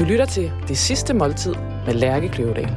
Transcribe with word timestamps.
Du 0.00 0.04
lytter 0.04 0.26
til 0.26 0.52
Det 0.68 0.78
Sidste 0.78 1.14
Måltid 1.14 1.54
med 1.86 1.94
Lærke 1.94 2.28
Kløvedal. 2.28 2.70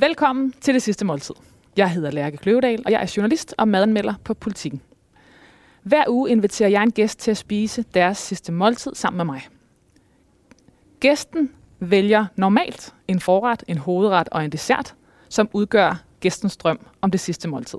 Velkommen 0.00 0.54
til 0.60 0.74
Det 0.74 0.82
Sidste 0.82 1.04
Måltid. 1.04 1.34
Jeg 1.76 1.90
hedder 1.90 2.10
Lærke 2.10 2.36
Kløvedal, 2.36 2.82
og 2.86 2.92
jeg 2.92 3.02
er 3.02 3.14
journalist 3.16 3.54
og 3.58 3.68
madanmelder 3.68 4.14
på 4.24 4.34
Politiken. 4.34 4.80
Hver 5.82 6.04
uge 6.08 6.30
inviterer 6.30 6.68
jeg 6.68 6.82
en 6.82 6.92
gæst 6.92 7.18
til 7.18 7.30
at 7.30 7.36
spise 7.36 7.84
deres 7.94 8.18
sidste 8.18 8.52
måltid 8.52 8.94
sammen 8.94 9.16
med 9.16 9.24
mig. 9.24 9.48
Gæsten 11.00 11.50
vælger 11.80 12.26
normalt 12.36 12.94
en 13.08 13.20
forret, 13.20 13.64
en 13.68 13.78
hovedret 13.78 14.28
og 14.28 14.44
en 14.44 14.52
dessert, 14.52 14.94
som 15.28 15.48
udgør 15.52 16.02
gæstens 16.20 16.56
drøm 16.56 16.86
om 17.00 17.10
det 17.10 17.20
sidste 17.20 17.48
måltid. 17.48 17.78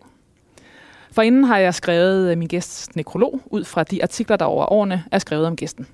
For 1.12 1.21
inden 1.21 1.44
har 1.44 1.57
jeg 1.57 1.73
skrevet 1.73 2.38
min 2.38 2.48
gæsts 2.48 2.96
nekrolog 2.96 3.41
ud 3.45 3.63
fra 3.63 3.84
de 3.84 4.04
artikler, 4.04 4.38
der 4.38 4.45
over 4.45 4.72
årene 4.73 5.04
er 5.12 5.20
skrevet 5.20 5.48
om 5.48 5.55
gæsten. 5.55 5.88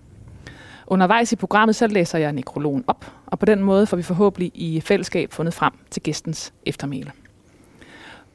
Undervejs 0.88 1.32
i 1.32 1.36
programmet 1.36 1.76
så 1.76 1.88
læser 1.88 2.18
jeg 2.18 2.34
nekrologen 2.34 2.84
op, 2.88 3.12
og 3.26 3.40
på 3.40 3.46
den 3.46 3.64
måde 3.64 3.88
får 3.88 3.98
vi 3.98 4.04
forhåbentlig 4.04 4.52
i 4.56 4.82
fællesskab 4.82 5.34
fundet 5.34 5.54
frem 5.54 5.74
til 5.92 6.02
gæstens 6.02 6.54
eftermæle. 6.66 7.12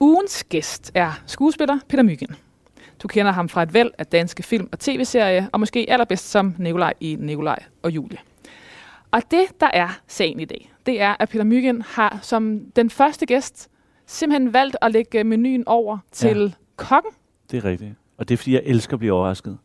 Ugens 0.01 0.45
gæst 0.45 0.91
er 0.95 1.23
skuespiller 1.27 1.79
Peter 1.89 2.03
Myggen. 2.03 2.37
Du 3.03 3.09
kender 3.09 3.33
ham 3.33 3.49
fra 3.49 3.63
et 3.63 3.75
væld 3.75 3.91
af 3.99 4.07
danske 4.07 4.43
film- 4.43 4.69
og 4.73 4.79
tv-serier, 4.79 5.47
og 5.53 5.61
måske 5.61 5.87
allerbedst 5.89 6.31
som 6.31 6.55
Nikolaj 6.59 6.95
i 7.01 7.17
Nikolaj 7.21 7.63
og 7.83 7.91
Julie. 7.91 8.19
Og 9.11 9.23
det, 9.31 9.45
der 9.61 9.71
er 9.73 9.89
sagen 10.07 10.41
i 10.41 10.45
dag, 10.45 10.73
det 10.87 11.01
er, 11.01 11.17
at 11.19 11.29
Peter 11.29 11.45
Myggen 11.45 11.83
har 11.83 12.19
som 12.23 12.61
den 12.77 12.91
første 12.91 13.27
gæst 13.27 13.71
simpelthen 14.07 14.53
valgt 14.53 14.77
at 14.83 14.93
lægge 14.93 15.25
menuen 15.25 15.65
over 15.67 15.99
til 16.13 16.39
ja. 16.39 16.51
Kokken. 16.81 17.13
Det 17.51 17.57
er 17.57 17.65
rigtigt. 17.65 17.95
Og 18.19 18.29
det 18.29 18.35
er, 18.35 18.37
fordi 18.37 18.55
jeg 18.55 18.63
elsker 18.65 18.95
at 18.95 18.99
blive 18.99 19.13
overrasket. 19.13 19.59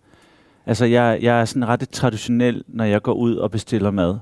Altså, 0.65 0.85
jeg, 0.85 1.19
jeg 1.21 1.41
er 1.41 1.45
sådan 1.45 1.67
ret 1.67 1.89
traditionel, 1.89 2.63
når 2.67 2.83
jeg 2.83 3.01
går 3.01 3.13
ud 3.13 3.35
og 3.35 3.51
bestiller 3.51 3.91
mad. 3.91 4.17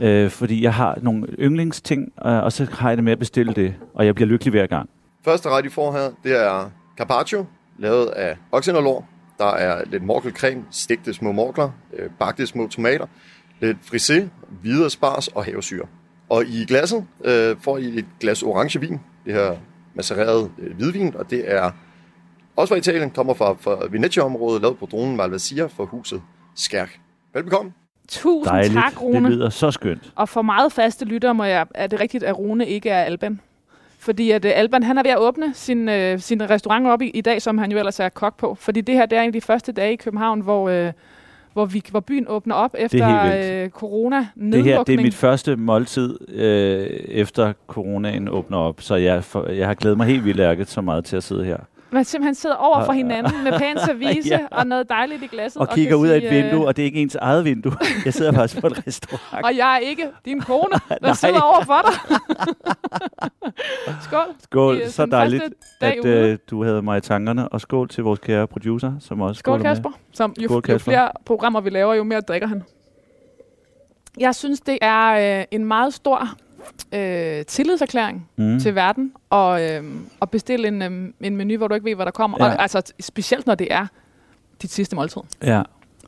Øh, 0.00 0.30
fordi 0.30 0.62
jeg 0.62 0.74
har 0.74 0.98
nogle 1.02 1.26
yndlingsting, 1.38 2.12
øh, 2.26 2.32
og 2.32 2.52
så 2.52 2.64
har 2.72 2.88
jeg 2.88 2.96
det 2.96 3.04
med 3.04 3.12
at 3.12 3.18
bestille 3.18 3.52
det, 3.52 3.74
og 3.94 4.06
jeg 4.06 4.14
bliver 4.14 4.28
lykkelig 4.28 4.50
hver 4.50 4.66
gang. 4.66 4.90
Første 5.24 5.48
ret, 5.48 5.66
I 5.66 5.68
får 5.68 5.92
her, 5.92 6.10
det 6.24 6.44
er 6.46 6.70
carpaccio, 6.98 7.46
lavet 7.78 8.06
af 8.06 8.36
oksenderlår. 8.52 9.08
Der 9.38 9.52
er 9.52 9.84
lidt 9.86 10.02
morkelcreme, 10.02 10.64
stegte 10.70 11.14
små 11.14 11.32
morkler, 11.32 11.70
øh, 11.98 12.10
bagte 12.18 12.46
små 12.46 12.68
tomater, 12.68 13.06
lidt 13.60 13.78
frisé, 13.78 14.22
hvide 14.62 14.90
spars 14.90 15.28
og 15.28 15.44
havesyre. 15.44 15.86
Og 16.28 16.44
i 16.44 16.64
glasset 16.64 17.06
øh, 17.24 17.56
får 17.60 17.78
I 17.78 17.98
et 17.98 18.06
glas 18.20 18.42
orange 18.42 18.80
vin, 18.80 19.00
det 19.24 19.34
her 19.34 19.56
macereret 19.94 20.50
øh, 20.58 20.76
hvidvin, 20.76 21.16
og 21.16 21.30
det 21.30 21.52
er 21.54 21.70
også 22.60 22.74
fra 22.74 22.78
Italien, 22.78 23.10
kommer 23.10 23.34
fra, 23.34 23.52
fra 23.60 23.78
Venezia-området, 23.90 24.62
lavet 24.62 24.78
på 24.78 24.88
dronen 24.90 25.16
Malvasia 25.16 25.66
for 25.66 25.84
huset 25.84 26.22
Skærk. 26.56 27.00
Velbekomme. 27.34 27.72
Tusind 28.08 28.54
Dejligt. 28.54 28.74
tak, 28.74 29.02
Rune. 29.02 29.28
Det 29.28 29.36
lyder 29.36 29.50
så 29.50 29.70
skønt. 29.70 30.12
Og 30.14 30.28
for 30.28 30.42
meget 30.42 30.72
faste 30.72 31.04
lyttere 31.04 31.34
må 31.34 31.44
jeg, 31.44 31.66
er 31.74 31.86
det 31.86 32.00
rigtigt, 32.00 32.24
at 32.24 32.38
Rune 32.38 32.68
ikke 32.68 32.90
er 32.90 33.02
Alban. 33.02 33.40
Fordi 33.98 34.30
at 34.30 34.44
uh, 34.44 34.50
Alban, 34.54 34.82
han 34.82 34.98
er 34.98 35.02
ved 35.02 35.10
at 35.10 35.18
åbne 35.18 35.54
sin, 35.54 35.88
uh, 35.88 36.18
sin 36.18 36.50
restaurant 36.50 36.86
op 36.86 37.02
i, 37.02 37.10
i 37.10 37.20
dag, 37.20 37.42
som 37.42 37.58
han 37.58 37.72
jo 37.72 37.78
ellers 37.78 38.00
er 38.00 38.08
kok 38.08 38.36
på. 38.36 38.54
Fordi 38.54 38.80
det 38.80 38.94
her, 38.94 39.06
det 39.06 39.18
er 39.18 39.22
en 39.22 39.26
af 39.26 39.32
de 39.32 39.40
første 39.40 39.72
dage 39.72 39.92
i 39.92 39.96
København, 39.96 40.40
hvor, 40.40 40.86
uh, 40.86 40.92
hvor, 41.52 41.64
vi, 41.64 41.82
hvor 41.90 42.00
byen 42.00 42.24
åbner 42.28 42.54
op 42.54 42.74
efter 42.78 43.64
uh, 43.64 43.70
corona 43.70 44.26
Det 44.52 44.64
her, 44.64 44.82
det 44.82 44.94
er 44.98 45.02
mit 45.02 45.14
første 45.14 45.56
måltid, 45.56 46.18
øh, 46.28 46.86
efter 47.08 47.52
coronaen 47.66 48.28
åbner 48.28 48.58
op. 48.58 48.80
Så 48.80 48.94
jeg, 48.94 49.24
for, 49.24 49.48
jeg 49.48 49.66
har 49.66 49.74
glædet 49.74 49.96
mig 49.96 50.06
helt 50.06 50.24
vildt 50.24 50.40
ærket 50.40 50.68
så 50.68 50.80
meget 50.80 51.04
til 51.04 51.16
at 51.16 51.22
sidde 51.22 51.44
her. 51.44 51.56
Man 51.92 52.04
simpelthen 52.04 52.34
sidder 52.34 52.56
over 52.56 52.84
for 52.84 52.92
hinanden 52.92 53.44
med 53.44 53.58
pæn 53.58 53.78
service 53.86 54.28
Ja. 54.28 54.38
og 54.50 54.66
noget 54.66 54.88
dejligt 54.88 55.22
i 55.22 55.26
glasset. 55.26 55.60
Og 55.62 55.68
kigger 55.68 55.94
ud 55.96 56.08
af 56.08 56.16
et 56.16 56.22
sige, 56.22 56.38
øh, 56.38 56.44
vindue, 56.44 56.66
og 56.66 56.76
det 56.76 56.82
er 56.82 56.86
ikke 56.86 57.00
ens 57.02 57.14
eget 57.14 57.44
vindue. 57.44 57.72
Jeg 58.04 58.14
sidder 58.14 58.32
faktisk 58.32 58.60
på 58.60 58.66
en 58.66 58.86
restaurant. 58.86 59.44
Og 59.44 59.56
jeg 59.56 59.74
er 59.74 59.78
ikke 59.78 60.08
din 60.24 60.40
kone, 60.40 60.74
der 61.02 61.12
sidder 61.12 61.40
over 61.40 61.64
for 61.64 61.82
dig. 61.90 62.16
Skål. 64.02 64.24
Skål, 64.42 64.80
I, 64.80 64.88
så 64.90 65.06
dejligt, 65.06 65.44
at 65.80 66.04
øh, 66.04 66.38
du 66.50 66.64
havde 66.64 66.82
mig 66.82 66.98
i 66.98 67.00
tankerne. 67.00 67.48
Og 67.48 67.60
skål 67.60 67.88
til 67.88 68.04
vores 68.04 68.18
kære 68.20 68.46
producer, 68.46 68.92
som 69.00 69.20
også 69.20 69.38
Skål, 69.38 69.52
skåler 69.58 69.68
med. 69.68 69.70
Kasper. 69.76 69.90
Som 70.12 70.34
jo, 70.38 70.48
Skål, 70.48 70.54
jo 70.56 70.60
Kasper. 70.60 70.90
flere 70.90 71.08
programmer 71.26 71.60
vi 71.60 71.70
laver, 71.70 71.94
jo 71.94 72.04
mere 72.04 72.20
drikker 72.20 72.48
han. 72.48 72.62
Jeg 74.18 74.34
synes, 74.34 74.60
det 74.60 74.78
er 74.82 75.38
øh, 75.40 75.44
en 75.50 75.64
meget 75.64 75.94
stor 75.94 76.28
øh, 76.94 77.44
tillidserklæring 77.44 78.28
Mm. 78.36 78.60
til 78.60 78.74
verden 78.74 79.12
og, 79.30 79.62
øh, 79.70 79.84
at 80.22 80.30
bestille 80.30 80.68
en, 80.68 80.82
øh, 80.82 81.08
en 81.20 81.36
menu, 81.36 81.56
hvor 81.56 81.68
du 81.68 81.74
ikke 81.74 81.84
ved, 81.84 81.94
hvad 81.94 82.06
der 82.06 82.12
kommer. 82.12 82.36
Ja. 82.40 82.44
Og, 82.54 82.62
altså 82.62 82.92
specielt 83.00 83.46
når 83.46 83.54
det 83.54 83.68
er 83.70 83.86
dit 84.62 84.70
sidste 84.72 84.96
måltid. 84.96 85.20
Ja, 85.42 85.62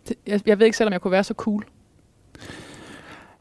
Det, 0.09 0.17
jeg, 0.27 0.41
jeg 0.47 0.59
ved 0.59 0.67
ikke 0.67 0.77
selv, 0.77 0.87
om 0.87 0.93
jeg 0.93 1.01
kunne 1.01 1.13
være 1.13 1.25
så 1.25 1.35
cool. 1.35 1.65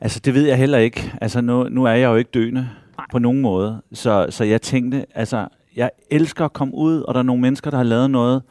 altså 0.02 0.20
det 0.20 0.34
ved 0.34 0.48
jeg 0.48 0.58
heller 0.58 0.78
ikke. 0.78 1.14
Altså 1.22 1.42
nu, 1.42 1.64
nu 1.70 1.84
er 1.86 1.92
jeg 1.92 2.08
jo 2.08 2.16
ikke 2.16 2.32
døende 2.34 2.70
Nej. 2.98 3.06
på 3.12 3.20
nogen 3.20 3.42
måde. 3.42 3.82
Så, 3.94 4.28
så 4.30 4.44
jeg 4.44 4.62
tænkte, 4.62 5.06
altså 5.16 5.48
jeg 5.76 5.92
elsker 6.10 6.46
at 6.46 6.54
komme 6.54 6.74
ud, 6.76 7.02
og 7.02 7.14
der 7.14 7.20
er 7.20 7.24
nogle 7.24 7.42
mennesker, 7.42 7.70
der 7.70 7.78
har 7.78 7.84
lavet 7.84 8.12
noget. 8.12 8.42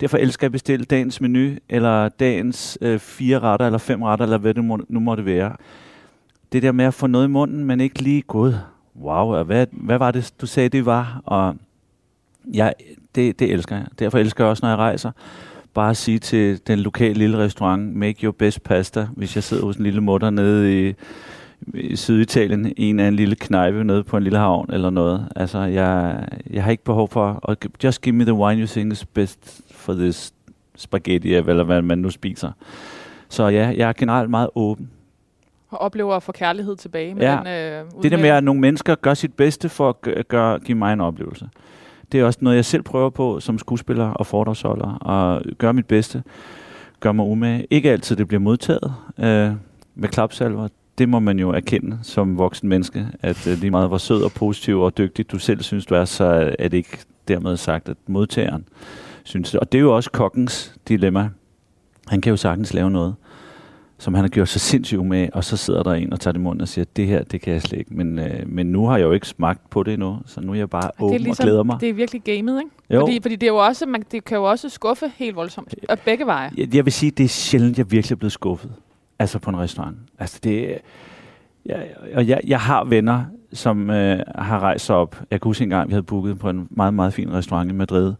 Derfor 0.00 0.18
elsker 0.18 0.44
jeg 0.44 0.48
at 0.48 0.52
bestille 0.52 0.84
dagens 0.84 1.20
menu, 1.20 1.50
eller 1.68 2.08
dagens 2.08 2.78
øh, 2.80 2.98
fire 2.98 3.38
retter, 3.38 3.66
eller 3.66 3.78
fem 3.78 4.02
retter, 4.02 4.24
eller 4.24 4.38
hvad 4.38 4.54
det 4.54 4.64
må, 4.64 4.78
nu 4.88 5.00
må 5.00 5.14
det 5.16 5.24
være. 5.24 5.56
Det 6.54 6.62
der 6.62 6.72
med 6.72 6.84
at 6.84 6.94
få 6.94 7.06
noget 7.06 7.24
i 7.24 7.30
munden, 7.30 7.64
men 7.64 7.80
ikke 7.80 8.02
lige 8.02 8.22
gud, 8.22 8.54
wow, 9.00 9.42
hvad, 9.42 9.66
hvad 9.72 9.98
var 9.98 10.10
det, 10.10 10.34
du 10.40 10.46
sagde, 10.46 10.68
det 10.68 10.86
var? 10.86 11.22
Og 11.24 11.56
jeg, 12.54 12.74
det, 13.14 13.38
det 13.38 13.52
elsker 13.52 13.76
jeg. 13.76 13.86
Derfor 13.98 14.18
elsker 14.18 14.44
jeg 14.44 14.50
også, 14.50 14.66
når 14.66 14.70
jeg 14.70 14.78
rejser, 14.78 15.10
bare 15.74 15.90
at 15.90 15.96
sige 15.96 16.18
til 16.18 16.66
den 16.66 16.78
lokale 16.78 17.14
lille 17.14 17.38
restaurant, 17.38 17.96
make 17.96 18.24
your 18.24 18.32
best 18.32 18.62
pasta, 18.62 19.08
hvis 19.16 19.36
jeg 19.36 19.44
sidder 19.44 19.64
hos 19.64 19.76
en 19.76 19.82
lille 19.82 20.00
mutter 20.00 20.30
nede 20.30 20.88
i, 20.88 20.94
i 21.74 21.96
Syditalien, 21.96 22.72
i 22.76 22.90
en 22.90 23.00
af 23.00 23.08
en 23.08 23.16
lille 23.16 23.36
knejpe 23.36 23.84
nede 23.84 24.04
på 24.04 24.16
en 24.16 24.22
lille 24.22 24.38
havn 24.38 24.70
eller 24.72 24.90
noget. 24.90 25.28
Altså, 25.36 25.58
jeg, 25.58 26.24
jeg 26.50 26.64
har 26.64 26.70
ikke 26.70 26.84
behov 26.84 27.08
for, 27.08 27.50
at 27.50 27.66
just 27.84 28.02
give 28.02 28.14
me 28.14 28.24
the 28.24 28.34
wine 28.34 28.60
you 28.60 28.66
think 28.66 28.92
is 28.92 29.04
best 29.04 29.60
for 29.70 29.92
this 29.92 30.34
spaghetti, 30.76 31.34
eller 31.34 31.64
hvad 31.64 31.82
man 31.82 31.98
nu 31.98 32.10
spiser. 32.10 32.52
Så 33.28 33.48
ja, 33.48 33.74
jeg 33.76 33.88
er 33.88 33.92
generelt 33.92 34.30
meget 34.30 34.48
åben. 34.54 34.90
Og 35.74 35.80
oplever 35.80 36.14
at 36.14 36.22
få 36.22 36.32
kærlighed 36.32 36.76
tilbage. 36.76 37.16
Ja. 37.20 37.38
den, 37.38 37.46
øh, 37.46 38.02
Det 38.02 38.10
der 38.10 38.16
med, 38.18 38.28
at 38.28 38.44
nogle 38.44 38.60
mennesker 38.60 38.94
gør 38.94 39.14
sit 39.14 39.34
bedste 39.34 39.68
for 39.68 39.88
at 39.88 40.00
gø- 40.02 40.22
gøre, 40.28 40.58
give 40.58 40.78
mig 40.78 40.92
en 40.92 41.00
oplevelse. 41.00 41.48
Det 42.12 42.20
er 42.20 42.24
også 42.24 42.38
noget, 42.42 42.56
jeg 42.56 42.64
selv 42.64 42.82
prøver 42.82 43.10
på 43.10 43.40
som 43.40 43.58
skuespiller 43.58 44.10
og 44.10 44.26
foredragsholder. 44.26 44.94
Og 44.94 45.42
gøre 45.58 45.72
mit 45.72 45.86
bedste. 45.86 46.22
Gør 47.00 47.12
mig 47.12 47.26
umage. 47.26 47.66
Ikke 47.70 47.90
altid 47.90 48.16
det 48.16 48.28
bliver 48.28 48.40
modtaget 48.40 48.94
øh, 49.18 49.50
med 49.94 50.08
klapsalver. 50.08 50.68
Det 50.98 51.08
må 51.08 51.18
man 51.18 51.38
jo 51.38 51.50
erkende 51.50 51.98
som 52.02 52.38
voksen 52.38 52.68
menneske, 52.68 53.06
at 53.22 53.46
øh, 53.46 53.58
lige 53.58 53.70
meget 53.70 53.88
hvor 53.88 53.98
sød 53.98 54.22
og 54.22 54.32
positiv 54.32 54.80
og 54.80 54.98
dygtig 54.98 55.30
du 55.32 55.38
selv 55.38 55.62
synes, 55.62 55.86
du 55.86 55.94
er, 55.94 56.04
så 56.04 56.54
er 56.58 56.68
det 56.68 56.76
ikke 56.76 56.98
dermed 57.28 57.56
sagt, 57.56 57.88
at 57.88 57.96
modtageren 58.06 58.64
synes 59.24 59.50
det. 59.50 59.60
Og 59.60 59.72
det 59.72 59.78
er 59.78 59.82
jo 59.82 59.96
også 59.96 60.10
kokkens 60.10 60.74
dilemma. 60.88 61.28
Han 62.08 62.20
kan 62.20 62.30
jo 62.30 62.36
sagtens 62.36 62.74
lave 62.74 62.90
noget, 62.90 63.14
som 63.98 64.14
han 64.14 64.24
har 64.24 64.28
gjort 64.28 64.48
sig 64.48 64.60
sindssygt 64.60 65.06
med, 65.06 65.28
og 65.32 65.44
så 65.44 65.56
sidder 65.56 65.82
der 65.82 65.92
en 65.92 66.12
og 66.12 66.20
tager 66.20 66.32
det 66.32 66.40
munden 66.40 66.60
og 66.60 66.68
siger, 66.68 66.84
det 66.96 67.06
her, 67.06 67.22
det 67.22 67.40
kan 67.40 67.52
jeg 67.52 67.62
slet 67.62 67.78
ikke. 67.78 67.94
Men, 67.94 68.18
øh, 68.18 68.42
men 68.46 68.66
nu 68.66 68.86
har 68.86 68.96
jeg 68.96 69.04
jo 69.04 69.12
ikke 69.12 69.28
smagt 69.28 69.70
på 69.70 69.82
det 69.82 69.94
endnu, 69.94 70.18
så 70.26 70.40
nu 70.40 70.52
er 70.52 70.56
jeg 70.56 70.70
bare 70.70 70.84
er 70.98 71.02
åben 71.02 71.20
ligesom, 71.20 71.42
og 71.42 71.46
glæder 71.46 71.62
mig. 71.62 71.80
Det 71.80 71.88
er 71.88 71.92
virkelig 71.92 72.22
gamet, 72.22 72.60
ikke? 72.60 72.70
Jo. 72.90 73.00
Fordi, 73.00 73.18
fordi 73.22 73.36
det, 73.36 73.46
er 73.46 73.50
jo 73.50 73.56
også, 73.56 73.86
man, 73.86 74.04
det 74.12 74.24
kan 74.24 74.36
jo 74.36 74.44
også 74.44 74.68
skuffe 74.68 75.12
helt 75.16 75.36
voldsomt. 75.36 75.74
Og 75.88 75.98
begge 75.98 76.26
veje. 76.26 76.50
Jeg, 76.56 76.74
jeg 76.74 76.84
vil 76.84 76.92
sige, 76.92 77.10
det 77.10 77.24
er 77.24 77.28
sjældent, 77.28 77.78
jeg 77.78 77.90
virkelig 77.90 78.14
er 78.14 78.18
blevet 78.18 78.32
skuffet. 78.32 78.72
Altså 79.18 79.38
på 79.38 79.50
en 79.50 79.58
restaurant. 79.58 79.96
Altså 80.18 80.40
det, 80.44 80.78
jeg, 81.66 81.86
og 82.14 82.28
jeg, 82.28 82.40
jeg 82.46 82.60
har 82.60 82.84
venner, 82.84 83.24
som 83.52 83.90
øh, 83.90 84.20
har 84.34 84.60
rejst 84.60 84.84
sig 84.86 84.96
op. 84.96 85.22
Jeg 85.30 85.40
kan 85.40 85.48
huske 85.48 85.64
en 85.64 85.70
gang, 85.70 85.88
vi 85.88 85.92
havde 85.92 86.02
booket 86.02 86.38
på 86.38 86.50
en 86.50 86.68
meget, 86.70 86.94
meget 86.94 87.14
fin 87.14 87.32
restaurant 87.32 87.70
i 87.70 87.74
Madrid. 87.74 88.14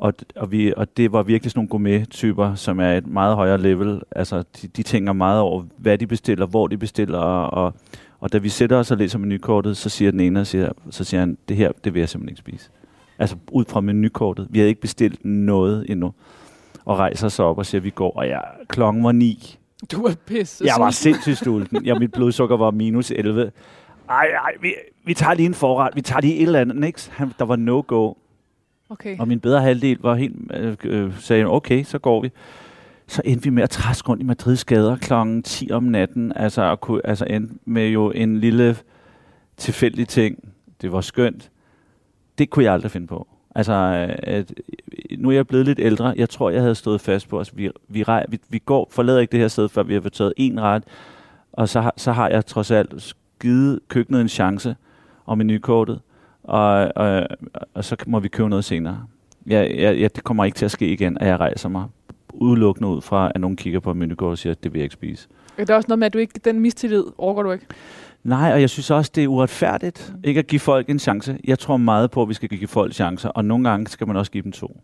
Og, 0.00 0.14
og, 0.36 0.52
vi, 0.52 0.72
og 0.76 0.96
det 0.96 1.12
var 1.12 1.22
virkelig 1.22 1.50
sådan 1.50 1.58
nogle 1.58 1.68
gourmet-typer, 1.68 2.54
som 2.54 2.80
er 2.80 2.92
et 2.92 3.06
meget 3.06 3.36
højere 3.36 3.58
level. 3.58 4.02
Altså, 4.10 4.42
de, 4.62 4.68
de 4.68 4.82
tænker 4.82 5.12
meget 5.12 5.40
over, 5.40 5.64
hvad 5.76 5.98
de 5.98 6.06
bestiller, 6.06 6.46
hvor 6.46 6.66
de 6.66 6.78
bestiller. 6.78 7.18
Og, 7.18 7.64
og, 7.64 7.74
og 8.20 8.32
da 8.32 8.38
vi 8.38 8.48
sætter 8.48 8.76
os 8.76 8.90
og 8.90 8.96
læser 8.96 9.18
menukortet, 9.18 9.76
så 9.76 9.88
siger 9.88 10.10
den 10.10 10.20
ene, 10.20 10.40
og 10.40 10.46
siger, 10.46 10.72
så 10.90 11.04
siger 11.04 11.20
han, 11.20 11.38
det 11.48 11.56
her, 11.56 11.72
det 11.84 11.94
vil 11.94 12.00
jeg 12.00 12.08
simpelthen 12.08 12.32
ikke 12.32 12.38
spise. 12.38 12.70
Altså 13.18 13.36
ud 13.52 13.64
fra 13.68 13.80
menukortet. 13.80 14.46
Vi 14.50 14.58
havde 14.58 14.68
ikke 14.68 14.80
bestilt 14.80 15.24
noget 15.24 15.90
endnu. 15.90 16.12
Og 16.84 16.98
rejser 16.98 17.28
sig 17.28 17.44
op 17.44 17.58
og 17.58 17.66
siger, 17.66 17.80
vi 17.80 17.90
går, 17.90 18.16
og 18.16 18.28
jeg, 18.28 18.42
klokken 18.68 19.04
var 19.04 19.12
ni. 19.12 19.58
Du 19.92 20.04
er 20.04 20.14
pisse. 20.26 20.64
Jeg 20.64 20.74
var 20.78 20.90
sindssygt 20.90 21.38
sulten. 21.38 21.84
Ja, 21.84 21.98
mit 21.98 22.12
blodsukker 22.12 22.56
var 22.56 22.70
minus 22.70 23.10
11. 23.10 23.52
Ej, 24.08 24.26
ej, 24.44 24.52
vi, 24.60 24.74
vi 25.04 25.14
tager 25.14 25.34
lige 25.34 25.46
en 25.46 25.54
forret. 25.54 25.90
Vi 25.94 26.00
tager 26.00 26.20
lige 26.20 26.36
et 26.36 26.42
eller 26.42 26.60
andet. 26.60 26.76
Niks. 26.76 27.06
Han, 27.06 27.32
der 27.38 27.44
var 27.44 27.56
no-go. 27.56 28.12
Okay. 28.90 29.18
Og 29.18 29.28
min 29.28 29.40
bedre 29.40 29.60
halvdel 29.60 29.98
var 30.00 30.14
helt, 30.14 30.36
øh, 30.54 30.76
øh, 30.84 31.20
sagde, 31.20 31.44
okay, 31.44 31.82
så 31.82 31.98
går 31.98 32.22
vi. 32.22 32.30
Så 33.06 33.22
endte 33.24 33.44
vi 33.44 33.50
med 33.50 33.62
at 33.62 33.70
træske 33.70 34.08
rundt 34.08 34.22
i 34.22 34.26
Madrids 34.26 34.64
gader 34.64 34.96
klokken 34.96 35.42
10 35.42 35.70
om 35.72 35.82
natten. 35.82 36.32
Altså, 36.36 36.62
og 36.62 36.80
kunne, 36.80 37.06
altså 37.06 37.24
endte 37.24 37.54
med 37.64 37.88
jo 37.88 38.10
en 38.10 38.40
lille 38.40 38.76
tilfældig 39.56 40.08
ting. 40.08 40.52
Det 40.80 40.92
var 40.92 41.00
skønt. 41.00 41.50
Det 42.38 42.50
kunne 42.50 42.64
jeg 42.64 42.72
aldrig 42.72 42.90
finde 42.90 43.06
på. 43.06 43.28
Altså, 43.54 43.72
øh, 43.72 44.16
at, 44.22 44.54
nu 45.18 45.28
er 45.28 45.34
jeg 45.34 45.46
blevet 45.46 45.66
lidt 45.66 45.80
ældre. 45.80 46.14
Jeg 46.16 46.28
tror, 46.28 46.50
jeg 46.50 46.60
havde 46.60 46.74
stået 46.74 47.00
fast 47.00 47.28
på 47.28 47.40
os. 47.40 47.56
Vi, 47.56 47.70
vi, 47.88 48.02
rej, 48.02 48.26
vi, 48.28 48.38
vi 48.48 48.58
går, 48.58 48.88
forlader 48.90 49.20
ikke 49.20 49.32
det 49.32 49.40
her 49.40 49.48
sted, 49.48 49.68
før 49.68 49.82
vi 49.82 49.94
har 49.94 50.00
fået 50.00 50.12
taget 50.12 50.32
en 50.36 50.60
ret. 50.60 50.84
Og 51.52 51.68
så 51.68 51.90
så 51.96 52.12
har 52.12 52.28
jeg 52.28 52.46
trods 52.46 52.70
alt 52.70 53.14
givet 53.40 53.80
køkkenet 53.88 54.20
en 54.20 54.28
chance 54.28 54.76
og 55.26 55.38
menukortet. 55.38 56.00
Og, 56.42 56.92
og, 56.96 57.26
og 57.74 57.84
så 57.84 57.96
må 58.06 58.20
vi 58.20 58.28
købe 58.28 58.48
noget 58.48 58.64
senere. 58.64 59.04
Jeg, 59.46 59.74
jeg, 59.76 60.00
jeg, 60.00 60.16
det 60.16 60.24
kommer 60.24 60.44
ikke 60.44 60.56
til 60.56 60.64
at 60.64 60.70
ske 60.70 60.92
igen, 60.92 61.18
at 61.18 61.26
jeg 61.26 61.40
rejser 61.40 61.68
mig 61.68 61.84
udelukkende 62.34 62.88
ud 62.88 63.00
fra, 63.00 63.32
at 63.34 63.40
nogen 63.40 63.56
kigger 63.56 63.80
på 63.80 63.94
menukort 63.94 64.30
og 64.30 64.38
siger, 64.38 64.50
at 64.50 64.64
det 64.64 64.72
vil 64.72 64.78
jeg 64.78 64.84
ikke 64.84 64.92
spise. 64.92 65.28
Er 65.58 65.64
det 65.64 65.76
også 65.76 65.86
noget 65.88 65.98
med, 65.98 66.06
at 66.06 66.12
du 66.12 66.18
ikke, 66.18 66.40
den 66.44 66.60
mistillid 66.60 67.04
overgår 67.18 67.42
du 67.42 67.52
ikke? 67.52 67.66
Nej, 68.24 68.52
og 68.52 68.60
jeg 68.60 68.70
synes 68.70 68.90
også, 68.90 69.12
det 69.14 69.24
er 69.24 69.28
uretfærdigt 69.28 70.14
ikke 70.24 70.38
at 70.38 70.46
give 70.46 70.60
folk 70.60 70.90
en 70.90 70.98
chance. 70.98 71.38
Jeg 71.44 71.58
tror 71.58 71.76
meget 71.76 72.10
på, 72.10 72.22
at 72.22 72.28
vi 72.28 72.34
skal 72.34 72.48
give 72.48 72.68
folk 72.68 72.92
chancer, 72.92 73.28
og 73.28 73.44
nogle 73.44 73.68
gange 73.68 73.86
skal 73.86 74.06
man 74.06 74.16
også 74.16 74.32
give 74.32 74.44
dem 74.44 74.52
to. 74.52 74.80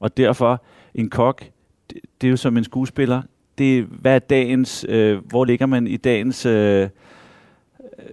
Og 0.00 0.16
derfor, 0.16 0.62
en 0.94 1.10
kok, 1.10 1.44
det, 1.90 1.98
det 2.20 2.26
er 2.26 2.30
jo 2.30 2.36
som 2.36 2.56
en 2.56 2.64
skuespiller. 2.64 3.22
Det 3.58 3.78
er, 3.78 3.82
hvad 3.82 4.14
er 4.14 4.18
dagens, 4.18 4.86
øh, 4.88 5.18
hvor 5.26 5.44
ligger 5.44 5.66
man 5.66 5.86
i 5.86 5.96
dagens 5.96 6.46
øh, 6.46 6.88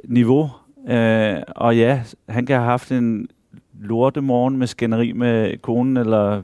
niveau? 0.03 0.49
Øh, 0.89 1.35
og 1.47 1.77
ja, 1.77 2.01
han 2.29 2.45
kan 2.45 2.55
have 2.55 2.69
haft 2.69 2.91
en 2.91 3.27
lorte 3.79 4.21
morgen 4.21 4.57
med 4.57 4.67
skænderi 4.67 5.11
med 5.11 5.57
konen, 5.57 5.97
eller 5.97 6.41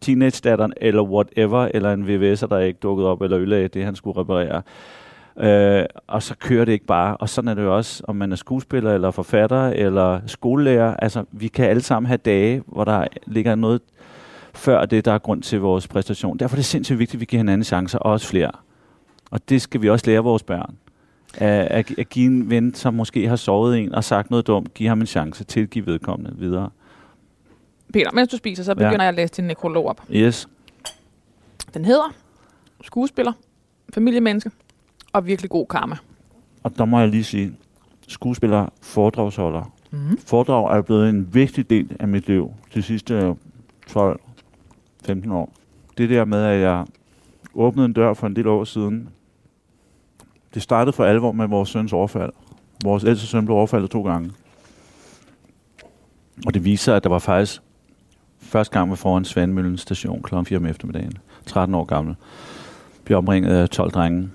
teenage-datteren, 0.00 0.72
eller 0.76 1.02
whatever, 1.02 1.68
eller 1.74 1.92
en 1.92 2.04
VVS'er, 2.04 2.46
der 2.46 2.58
ikke 2.58 2.78
dukket 2.82 3.06
op, 3.06 3.22
eller 3.22 3.38
ødelagde 3.38 3.68
det, 3.68 3.84
han 3.84 3.96
skulle 3.96 4.20
reparere. 4.20 4.62
Øh, 5.38 5.84
og 6.06 6.22
så 6.22 6.34
kører 6.36 6.64
det 6.64 6.72
ikke 6.72 6.86
bare. 6.86 7.16
Og 7.16 7.28
sådan 7.28 7.48
er 7.48 7.54
det 7.54 7.62
jo 7.62 7.76
også, 7.76 8.02
om 8.08 8.16
man 8.16 8.32
er 8.32 8.36
skuespiller, 8.36 8.94
eller 8.94 9.10
forfatter, 9.10 9.62
eller 9.66 10.20
skolelærer. 10.26 10.94
Altså, 10.96 11.24
vi 11.32 11.48
kan 11.48 11.66
alle 11.66 11.82
sammen 11.82 12.06
have 12.06 12.18
dage, 12.18 12.62
hvor 12.66 12.84
der 12.84 13.06
ligger 13.26 13.54
noget 13.54 13.80
før 14.54 14.84
det, 14.84 15.04
der 15.04 15.12
er 15.12 15.18
grund 15.18 15.42
til 15.42 15.60
vores 15.60 15.88
præstation. 15.88 16.38
Derfor 16.38 16.56
er 16.56 16.58
det 16.58 16.64
sindssygt 16.64 16.98
vigtigt, 16.98 17.14
at 17.14 17.20
vi 17.20 17.24
giver 17.24 17.40
hinanden 17.40 17.64
chancer, 17.64 17.98
og 17.98 18.12
også 18.12 18.26
flere. 18.28 18.50
Og 19.30 19.48
det 19.48 19.62
skal 19.62 19.82
vi 19.82 19.90
også 19.90 20.06
lære 20.06 20.20
vores 20.22 20.42
børn. 20.42 20.76
At, 21.36 21.66
at, 21.70 21.98
at 21.98 22.08
give 22.08 22.26
en 22.26 22.50
ven, 22.50 22.74
som 22.74 22.94
måske 22.94 23.28
har 23.28 23.36
sovet 23.36 23.78
en 23.78 23.94
og 23.94 24.04
sagt 24.04 24.30
noget 24.30 24.46
dumt, 24.46 24.74
give 24.74 24.88
ham 24.88 25.00
en 25.00 25.06
chance 25.06 25.44
til 25.44 25.60
at 25.60 25.70
give 25.70 25.86
vedkommende 25.86 26.38
videre. 26.38 26.70
Peter, 27.92 28.10
mens 28.12 28.28
du 28.28 28.36
spiser, 28.36 28.62
så 28.64 28.74
begynder 28.74 28.92
ja. 28.92 29.00
jeg 29.00 29.08
at 29.08 29.14
læse 29.14 29.34
din 29.34 29.44
nekrolog 29.44 29.88
op. 29.88 30.02
Yes. 30.10 30.48
Den 31.74 31.84
hedder 31.84 32.14
Skuespiller, 32.82 33.32
Familiemenneske 33.94 34.50
og 35.12 35.26
virkelig 35.26 35.50
god 35.50 35.66
karma. 35.66 35.96
Og 36.62 36.78
der 36.78 36.84
må 36.84 37.00
jeg 37.00 37.08
lige 37.08 37.24
sige, 37.24 37.56
skuespiller, 38.08 38.66
foredragsholder. 38.82 39.72
Mm-hmm. 39.90 40.18
Foredrag 40.18 40.78
er 40.78 40.82
blevet 40.82 41.10
en 41.10 41.34
vigtig 41.34 41.70
del 41.70 41.96
af 42.00 42.08
mit 42.08 42.26
liv 42.28 42.50
de 42.74 42.82
sidste 42.82 43.34
12-15 43.90 45.32
år. 45.32 45.52
Det 45.98 46.10
der 46.10 46.24
med, 46.24 46.44
at 46.44 46.60
jeg 46.60 46.86
åbnede 47.54 47.86
en 47.86 47.92
dør 47.92 48.14
for 48.14 48.26
en 48.26 48.36
del 48.36 48.46
år 48.46 48.64
siden, 48.64 49.08
det 50.56 50.62
startede 50.62 50.92
for 50.92 51.04
alvor 51.04 51.32
med 51.32 51.48
vores 51.48 51.68
søns 51.68 51.92
overfald. 51.92 52.32
Vores 52.84 53.04
ældste 53.04 53.26
søn 53.26 53.44
blev 53.44 53.56
overfaldet 53.56 53.90
to 53.90 54.02
gange. 54.02 54.30
Og 56.46 56.54
det 56.54 56.64
viser, 56.64 56.94
at 56.94 57.04
der 57.04 57.10
var 57.10 57.18
faktisk 57.18 57.62
første 58.40 58.78
gang 58.78 58.90
var 58.90 58.96
foran 58.96 59.24
Svandmøllen 59.24 59.78
station 59.78 60.22
kl. 60.22 60.34
4 60.44 60.58
om 60.58 60.66
eftermiddagen. 60.66 61.12
13 61.46 61.74
år 61.74 61.84
gammel. 61.84 62.14
Bliver 63.04 63.18
omringet 63.18 63.50
af 63.50 63.68
12 63.68 63.90
drenge, 63.90 64.30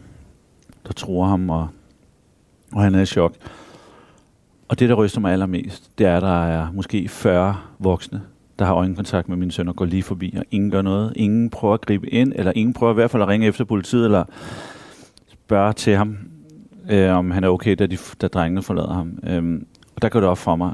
der 0.88 0.94
tror 0.94 1.26
ham, 1.26 1.50
og, 1.50 1.68
og 2.74 2.82
han 2.82 2.96
er 2.96 3.02
i 3.02 3.06
chok. 3.06 3.34
Og 4.68 4.80
det, 4.80 4.90
der 4.90 4.96
ryster 4.96 5.20
mig 5.22 5.34
allermest, 5.34 5.92
det 5.98 6.08
er, 6.08 6.18
at 6.18 6.22
der 6.22 6.46
er 6.46 6.72
måske 6.72 7.08
40 7.08 7.58
voksne, 7.80 8.22
der 8.60 8.66
har 8.66 8.74
øjenkontakt 8.74 9.30
med 9.30 9.38
min 9.38 9.52
søn 9.52 9.68
og 9.68 9.76
går 9.76 9.86
lige 9.86 10.04
forbi, 10.04 10.36
og 10.38 10.44
ingen 10.52 10.72
gør 10.72 10.82
noget. 10.82 11.14
Ingen 11.16 11.50
prøver 11.50 11.74
at 11.74 11.82
gribe 11.82 12.10
ind, 12.10 12.34
eller 12.36 12.52
ingen 12.56 12.74
prøver 12.74 12.94
i 12.94 12.96
hvert 12.96 13.12
fald 13.12 13.24
at 13.24 13.30
ringe 13.30 13.48
efter 13.48 13.64
politiet, 13.64 14.06
eller 14.06 14.24
spørge 15.52 15.74
til 15.74 15.96
ham, 15.96 16.18
øh, 16.90 17.16
om 17.16 17.32
han 17.32 17.44
er 17.44 17.48
okay, 17.48 17.76
da, 17.80 17.86
de, 17.86 17.98
da 18.22 18.28
drengene 18.28 18.62
forlader 18.64 18.94
ham. 18.94 19.20
Øhm, 19.24 19.66
og 19.96 20.02
der 20.02 20.10
går 20.10 20.20
det 20.20 20.30
op 20.30 20.38
for 20.38 20.56
mig, 20.56 20.74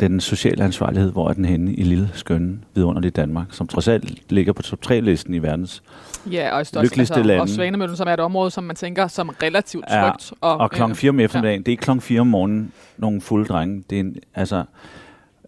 den 0.00 0.20
sociale 0.20 0.64
ansvarlighed, 0.64 1.12
hvor 1.12 1.28
er 1.28 1.32
den 1.32 1.44
henne 1.44 1.74
i 1.74 1.82
lille, 1.82 2.10
skønne, 2.14 2.58
vidunderlige 2.74 3.10
Danmark, 3.10 3.46
som 3.50 3.66
trods 3.66 3.88
alt 3.88 4.32
ligger 4.32 4.52
på 4.52 4.62
top 4.62 4.78
3-listen 4.86 5.34
i 5.34 5.38
verdens 5.38 5.82
Ja, 6.30 6.56
og, 6.58 6.66
størst, 6.66 6.82
lykkeligste 6.82 7.14
altså, 7.14 7.26
lande. 7.28 7.42
og 7.42 7.48
Svanemøllen, 7.48 7.96
som 7.96 8.08
er 8.08 8.12
et 8.14 8.20
område, 8.20 8.50
som 8.50 8.64
man 8.64 8.76
tænker 8.76 9.06
som 9.06 9.28
relativt 9.42 9.84
Ja, 9.90 10.10
trygt. 10.10 10.32
og, 10.40 10.56
Og 10.56 10.70
klokken 10.70 10.96
4 10.96 11.08
om 11.10 11.18
øh, 11.18 11.24
eftermiddagen, 11.24 11.60
ja. 11.60 11.64
det 11.64 11.72
er 11.72 11.76
klokken 11.76 12.00
4 12.00 12.20
om 12.20 12.26
morgenen, 12.26 12.72
nogle 12.96 13.20
fulde 13.20 13.46
drenge. 13.46 13.84
Det 13.90 13.96
er 13.96 14.00
en, 14.00 14.16
altså, 14.34 14.64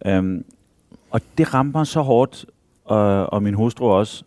øhm, 0.06 0.44
og 1.10 1.20
det 1.38 1.54
rammer 1.54 1.84
så 1.84 2.00
hårdt, 2.00 2.44
og, 2.84 3.32
og 3.32 3.42
min 3.42 3.54
hustru 3.54 3.86
også. 3.90 4.24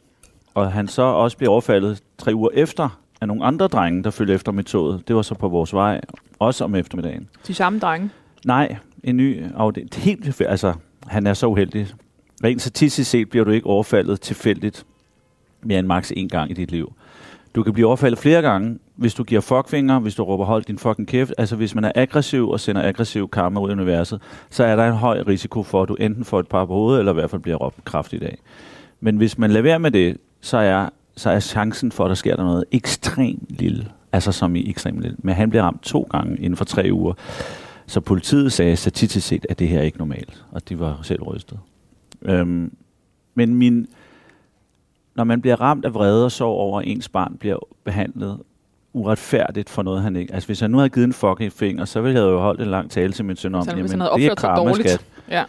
Og 0.54 0.72
han 0.72 0.88
så 0.88 1.02
også 1.02 1.38
bliver 1.38 1.52
overfaldet 1.52 2.04
tre 2.18 2.36
uger 2.36 2.50
efter 2.54 3.00
af 3.22 3.28
nogle 3.28 3.44
andre 3.44 3.68
drenge, 3.68 4.04
der 4.04 4.10
følger 4.10 4.36
efter 4.36 4.52
med 4.52 4.64
toget. 4.64 5.08
Det 5.08 5.16
var 5.16 5.22
så 5.22 5.36
på 5.36 5.48
vores 5.48 5.74
vej, 5.74 6.02
også 6.40 6.64
om 6.64 6.76
eftermiddagen. 6.76 7.30
De 7.48 7.54
samme 7.54 7.80
drenge. 7.80 8.10
Nej, 8.46 8.76
en 9.04 9.18
ny 9.18 9.44
afdeling. 9.56 9.90
Helt 9.96 10.24
tilfældigt. 10.24 10.52
Altså, 10.52 10.74
han 11.08 11.28
er 11.28 11.34
så 11.34 11.48
uheldig. 11.48 11.88
Rent 12.44 12.62
statistisk 12.62 13.12
set 13.12 13.30
bliver 13.30 13.46
du 13.46 13.52
ikke 13.52 13.68
overfaldet 13.68 14.22
tilfældigt 14.22 14.86
mere 15.62 15.80
end 15.80 15.88
maks 15.88 16.12
én 16.12 16.28
gang 16.28 16.52
i 16.52 16.54
dit 16.54 16.72
liv. 16.72 16.94
Du 17.56 17.64
kan 17.64 17.74
blive 17.74 17.88
overfaldet 17.88 18.20
flere 18.20 18.42
gange, 18.42 18.80
hvis 18.96 19.14
du 19.14 19.24
giver 19.24 19.42
fuckfinger, 19.42 20.00
hvis 20.00 20.16
du 20.16 20.24
råber 20.24 20.46
hold 20.46 20.64
din 20.64 20.78
fucking 20.78 21.08
kæft. 21.08 21.34
Altså 21.38 21.56
hvis 21.56 21.76
man 21.76 21.84
er 21.84 21.92
aggressiv 21.96 22.50
og 22.50 22.60
sender 22.60 22.88
aggressiv 22.88 23.30
karma 23.30 23.60
ud 23.60 23.70
i 23.70 23.72
universet, 23.72 24.22
så 24.50 24.64
er 24.64 24.76
der 24.76 24.88
en 24.88 24.94
høj 24.94 25.24
risiko 25.28 25.64
for, 25.64 25.84
at 25.84 25.90
du 25.90 25.96
enten 25.96 26.26
får 26.26 26.40
et 26.40 26.48
par 26.48 26.66
på 26.66 26.74
hovedet, 26.74 27.00
eller 27.00 27.12
i 27.12 27.14
hvert 27.14 27.30
fald 27.30 27.42
bliver 27.42 27.58
råbt 27.58 27.86
kraftigt 27.86 28.24
af. 28.24 28.38
Men 29.00 29.18
hvis 29.18 29.38
man 29.38 29.52
lader 29.52 29.64
være 29.64 29.80
med 29.80 29.92
det, 29.92 30.18
så 30.42 30.58
er, 30.58 30.90
så 31.18 31.30
er 31.30 31.40
chancen 31.40 31.92
for, 31.92 32.06
at 32.06 32.10
der 32.10 32.16
sker 32.16 32.36
der 32.36 32.44
noget 32.44 32.66
ekstremt 32.72 33.46
lille. 33.50 33.88
Altså 34.12 34.32
som 34.32 34.56
i 34.56 34.70
ekstremt 34.70 35.02
lille. 35.02 35.18
Men 35.20 35.36
han 35.36 35.50
bliver 35.50 35.64
ramt 35.64 35.82
to 35.82 36.08
gange 36.12 36.38
inden 36.38 36.58
for 36.58 36.66
tre 36.66 36.90
uger. 36.92 37.14
Så 37.88 38.02
politiet 38.02 38.52
sagde 38.52 38.76
statistisk 38.76 39.28
set, 39.28 39.46
at 39.50 39.60
det 39.60 39.68
her 39.68 39.80
er 39.80 39.84
ikke 39.84 39.98
normalt. 39.98 40.46
Og 40.52 40.70
de 40.70 40.80
var 40.80 41.00
selv 41.04 41.24
rystet. 41.24 41.60
Øhm, 42.22 42.72
men 43.36 43.56
min, 43.56 43.88
når 45.16 45.24
man 45.24 45.42
bliver 45.42 45.62
ramt 45.62 45.86
af 45.86 45.94
vrede 45.94 46.26
og 46.26 46.32
sorg 46.32 46.58
over, 46.58 46.80
at 46.80 46.88
ens 46.88 47.10
barn 47.10 47.38
bliver 47.40 47.58
behandlet 47.84 48.40
uretfærdigt 48.94 49.70
for 49.70 49.82
noget, 49.84 50.02
han 50.02 50.16
ikke... 50.16 50.34
Altså, 50.34 50.48
hvis 50.48 50.62
jeg 50.62 50.70
nu 50.70 50.78
havde 50.78 50.90
givet 50.90 51.08
en 51.08 51.14
fucking 51.14 51.52
finger, 51.52 51.86
så 51.86 52.02
ville 52.02 52.20
jeg 52.20 52.26
jo 52.26 52.40
holdt 52.40 52.62
en 52.62 52.68
lang 52.68 52.92
tale 52.92 53.14
til 53.14 53.26
min 53.26 53.36
søn 53.36 53.56
om, 53.56 53.62
hvis 53.62 53.70
jamen, 53.70 54.00
det 54.00 54.26
er 54.26 54.36
karma, 54.36 54.74
skat. 54.74 55.06
Ja. 55.30 55.44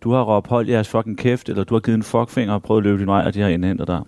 Du 0.00 0.12
har 0.12 0.22
råbt 0.22 0.46
hold 0.46 0.68
jeres 0.68 0.88
fucking 0.88 1.18
kæft, 1.18 1.48
eller 1.48 1.64
du 1.64 1.74
har 1.74 1.80
givet 1.80 1.96
en 1.96 2.02
fuckfinger 2.02 2.54
og 2.54 2.62
prøvet 2.62 2.80
at 2.80 2.84
løbe 2.84 2.98
din 2.98 3.06
vej, 3.06 3.22
og 3.26 3.34
de 3.34 3.40
har 3.40 3.48
indhentet 3.48 3.86
dig. 3.86 4.00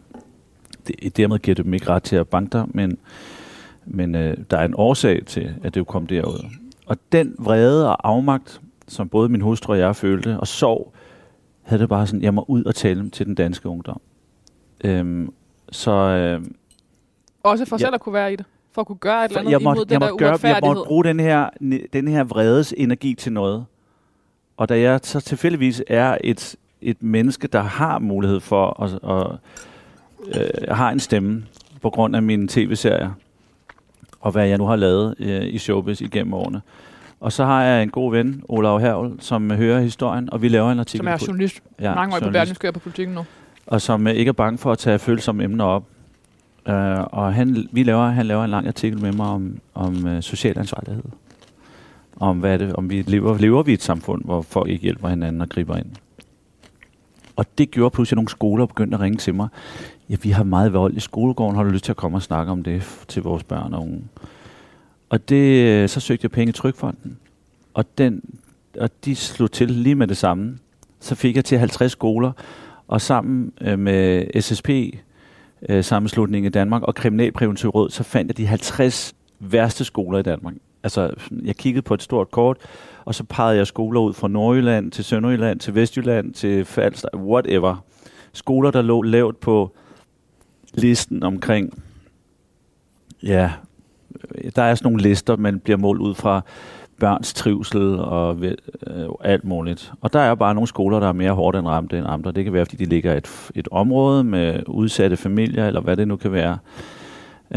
Det, 0.86 1.16
dermed 1.16 1.38
giver 1.38 1.54
det 1.54 1.64
dem 1.64 1.74
ikke 1.74 1.88
ret 1.88 2.02
til 2.02 2.16
at 2.16 2.28
banke 2.28 2.58
dig, 2.58 2.64
men, 2.68 2.98
men 3.84 4.14
øh, 4.14 4.36
der 4.50 4.56
er 4.58 4.64
en 4.64 4.74
årsag 4.76 5.26
til, 5.26 5.54
at 5.62 5.74
det 5.74 5.80
jo 5.80 5.84
kom 5.84 6.06
derud. 6.06 6.44
Og 6.86 6.96
den 7.12 7.34
vrede 7.38 7.88
og 7.88 8.08
afmagt, 8.08 8.60
som 8.88 9.08
både 9.08 9.28
min 9.28 9.40
hustru 9.40 9.72
og 9.72 9.78
jeg 9.78 9.96
følte, 9.96 10.40
og 10.40 10.46
sorg, 10.46 10.92
havde 11.62 11.82
det 11.82 11.88
bare 11.88 12.06
sådan, 12.06 12.22
jeg 12.22 12.34
må 12.34 12.44
ud 12.48 12.64
og 12.64 12.74
tale 12.74 13.10
til 13.10 13.26
den 13.26 13.34
danske 13.34 13.68
ungdom. 13.68 14.00
Øhm, 14.84 15.32
så 15.70 15.90
øh, 15.90 16.44
Også 17.42 17.64
for 17.64 17.76
Ja. 17.76 17.78
selv 17.78 17.94
at 17.94 18.00
kunne 18.00 18.12
være 18.12 18.32
i 18.32 18.36
det. 18.36 18.44
For 18.72 18.80
at 18.80 18.86
kunne 18.86 18.96
gøre 18.96 19.24
et 19.24 19.28
eller 19.28 19.40
andet 19.40 19.52
jeg 19.52 19.60
imod 19.60 19.74
måtte, 19.76 19.84
den 19.84 19.92
jeg, 19.92 20.00
der 20.00 20.10
måtte 20.10 20.24
gøre, 20.24 20.38
jeg 20.54 20.60
måtte 20.64 20.82
bruge 20.86 21.04
den 21.04 21.20
her, 21.20 21.50
den 21.92 22.08
her 22.08 22.24
vredes 22.24 22.74
energi 22.76 23.14
til 23.14 23.32
noget. 23.32 23.64
Og 24.56 24.68
da 24.68 24.80
jeg 24.80 25.00
så 25.02 25.20
tilfældigvis 25.20 25.82
er 25.86 26.18
et, 26.24 26.56
et 26.80 27.02
menneske, 27.02 27.46
der 27.48 27.60
har 27.62 27.98
mulighed 27.98 28.40
for 28.40 28.82
at, 28.82 28.92
at 29.18 29.38
øh, 30.34 30.74
har 30.76 30.90
en 30.90 31.00
stemme 31.00 31.44
på 31.82 31.90
grund 31.90 32.16
af 32.16 32.22
mine 32.22 32.48
tv-serier, 32.48 33.10
og 34.20 34.32
hvad 34.32 34.46
jeg 34.46 34.58
nu 34.58 34.66
har 34.66 34.76
lavet 34.76 35.14
øh, 35.18 35.54
i 35.54 35.58
showbiz 35.58 36.00
igennem 36.00 36.34
årene. 36.34 36.60
Og 37.20 37.32
så 37.32 37.44
har 37.44 37.62
jeg 37.62 37.82
en 37.82 37.90
god 37.90 38.12
ven, 38.12 38.42
Olav 38.48 38.80
Hervel, 38.80 39.12
som 39.20 39.50
hører 39.50 39.80
historien, 39.80 40.32
og 40.32 40.42
vi 40.42 40.48
laver 40.48 40.72
en 40.72 40.78
artikel. 40.78 40.98
Som 40.98 41.06
er 41.06 41.24
journalist. 41.26 41.62
Ja, 41.80 41.94
mange 41.94 42.16
år 42.16 42.20
på 42.20 42.30
Berlingske 42.30 42.72
på 42.72 42.78
politikken 42.80 43.14
nu. 43.14 43.24
og 43.66 43.80
som 43.80 44.06
øh, 44.06 44.14
ikke 44.14 44.28
er 44.28 44.32
bange 44.32 44.58
for 44.58 44.72
at 44.72 44.78
tage 44.78 44.98
følsomme 44.98 45.44
emner 45.44 45.64
op. 45.64 45.84
Uh, 46.68 46.74
og 47.04 47.34
han, 47.34 47.68
vi 47.72 47.82
laver, 47.82 48.06
han 48.06 48.26
laver 48.26 48.44
en 48.44 48.50
lang 48.50 48.66
artikel 48.66 49.00
med 49.00 49.12
mig 49.12 49.26
om, 49.26 49.58
om 49.74 50.06
uh, 50.06 50.20
social 50.20 50.58
ansvarlighed. 50.58 51.02
Om, 52.16 52.38
hvad 52.38 52.58
det, 52.58 52.72
om 52.72 52.90
vi 52.90 53.02
lever, 53.06 53.38
lever 53.38 53.62
vi 53.62 53.70
i 53.70 53.74
et 53.74 53.82
samfund, 53.82 54.24
hvor 54.24 54.42
folk 54.42 54.70
ikke 54.70 54.82
hjælper 54.82 55.08
hinanden 55.08 55.40
og 55.40 55.48
griber 55.48 55.76
ind. 55.76 55.86
Og 57.36 57.46
det 57.58 57.70
gjorde 57.70 57.94
pludselig, 57.94 58.14
at 58.14 58.16
nogle 58.16 58.28
skoler 58.28 58.66
begyndte 58.66 58.94
at 58.94 59.00
ringe 59.00 59.18
til 59.18 59.34
mig. 59.34 59.48
Ja, 60.12 60.16
vi 60.22 60.30
har 60.30 60.44
meget 60.44 60.72
vold 60.72 60.96
i 60.96 61.00
skolegården. 61.00 61.56
Har 61.56 61.62
du 61.62 61.70
lyst 61.70 61.84
til 61.84 61.92
at 61.92 61.96
komme 61.96 62.18
og 62.18 62.22
snakke 62.22 62.52
om 62.52 62.62
det 62.62 62.80
f- 62.80 63.04
til 63.08 63.22
vores 63.22 63.44
børn 63.44 63.74
og 63.74 63.80
unge? 63.80 64.04
Og 65.10 65.28
det, 65.28 65.66
øh, 65.66 65.88
så 65.88 66.00
søgte 66.00 66.24
jeg 66.24 66.30
penge 66.30 66.48
i 66.48 66.52
Trykfonden. 66.52 67.18
Og, 67.74 67.84
den, 67.98 68.22
og 68.78 68.90
de 69.04 69.16
slog 69.16 69.52
til 69.52 69.70
lige 69.70 69.94
med 69.94 70.06
det 70.06 70.16
samme. 70.16 70.58
Så 71.00 71.14
fik 71.14 71.36
jeg 71.36 71.44
til 71.44 71.58
50 71.58 71.92
skoler, 71.92 72.32
og 72.88 73.00
sammen 73.00 73.52
øh, 73.60 73.78
med 73.78 74.26
SSP, 74.40 74.68
øh, 75.68 75.84
sammenslutningen 75.84 76.48
i 76.48 76.50
Danmark, 76.52 76.82
og 76.82 76.94
Kriminalpræventiv 76.94 77.70
Råd, 77.70 77.90
så 77.90 78.02
fandt 78.02 78.28
jeg 78.28 78.36
de 78.36 78.46
50 78.46 79.14
værste 79.40 79.84
skoler 79.84 80.18
i 80.18 80.22
Danmark. 80.22 80.54
Altså, 80.82 81.14
jeg 81.44 81.56
kiggede 81.56 81.82
på 81.82 81.94
et 81.94 82.02
stort 82.02 82.30
kort, 82.30 82.56
og 83.04 83.14
så 83.14 83.24
pegede 83.24 83.56
jeg 83.56 83.66
skoler 83.66 84.00
ud 84.00 84.12
fra 84.12 84.28
Nordjylland 84.28 84.90
til 84.90 85.04
Sønderjylland 85.04 85.60
til 85.60 85.74
Vestjylland 85.74 86.34
til 86.34 86.64
Falster, 86.64 87.08
whatever. 87.14 87.84
skoler, 88.32 88.70
der 88.70 88.82
lå 88.82 89.02
lavt 89.02 89.40
på 89.40 89.72
listen 90.74 91.22
omkring, 91.22 91.82
ja, 93.22 93.50
øh, 94.34 94.50
der 94.56 94.62
er 94.62 94.74
sådan 94.74 94.92
nogle 94.92 95.02
lister, 95.02 95.36
man 95.36 95.60
bliver 95.60 95.76
målt 95.76 96.00
ud 96.00 96.14
fra 96.14 96.40
børns 97.00 97.34
trivsel 97.34 97.98
og 97.98 98.38
øh, 98.44 98.54
alt 99.20 99.44
muligt. 99.44 99.92
Og 100.00 100.12
der 100.12 100.20
er 100.20 100.34
bare 100.34 100.54
nogle 100.54 100.68
skoler, 100.68 101.00
der 101.00 101.08
er 101.08 101.12
mere 101.12 101.32
hårdt 101.32 101.56
end 101.56 101.66
ramte 101.66 101.98
end 101.98 102.06
andre. 102.08 102.32
Det 102.32 102.44
kan 102.44 102.52
være, 102.52 102.66
fordi 102.66 102.84
de 102.84 102.88
ligger 102.88 103.14
i 103.14 103.16
et, 103.16 103.50
et 103.54 103.68
område 103.70 104.24
med 104.24 104.62
udsatte 104.66 105.16
familier, 105.16 105.66
eller 105.66 105.80
hvad 105.80 105.96
det 105.96 106.08
nu 106.08 106.16
kan 106.16 106.32
være. 106.32 106.58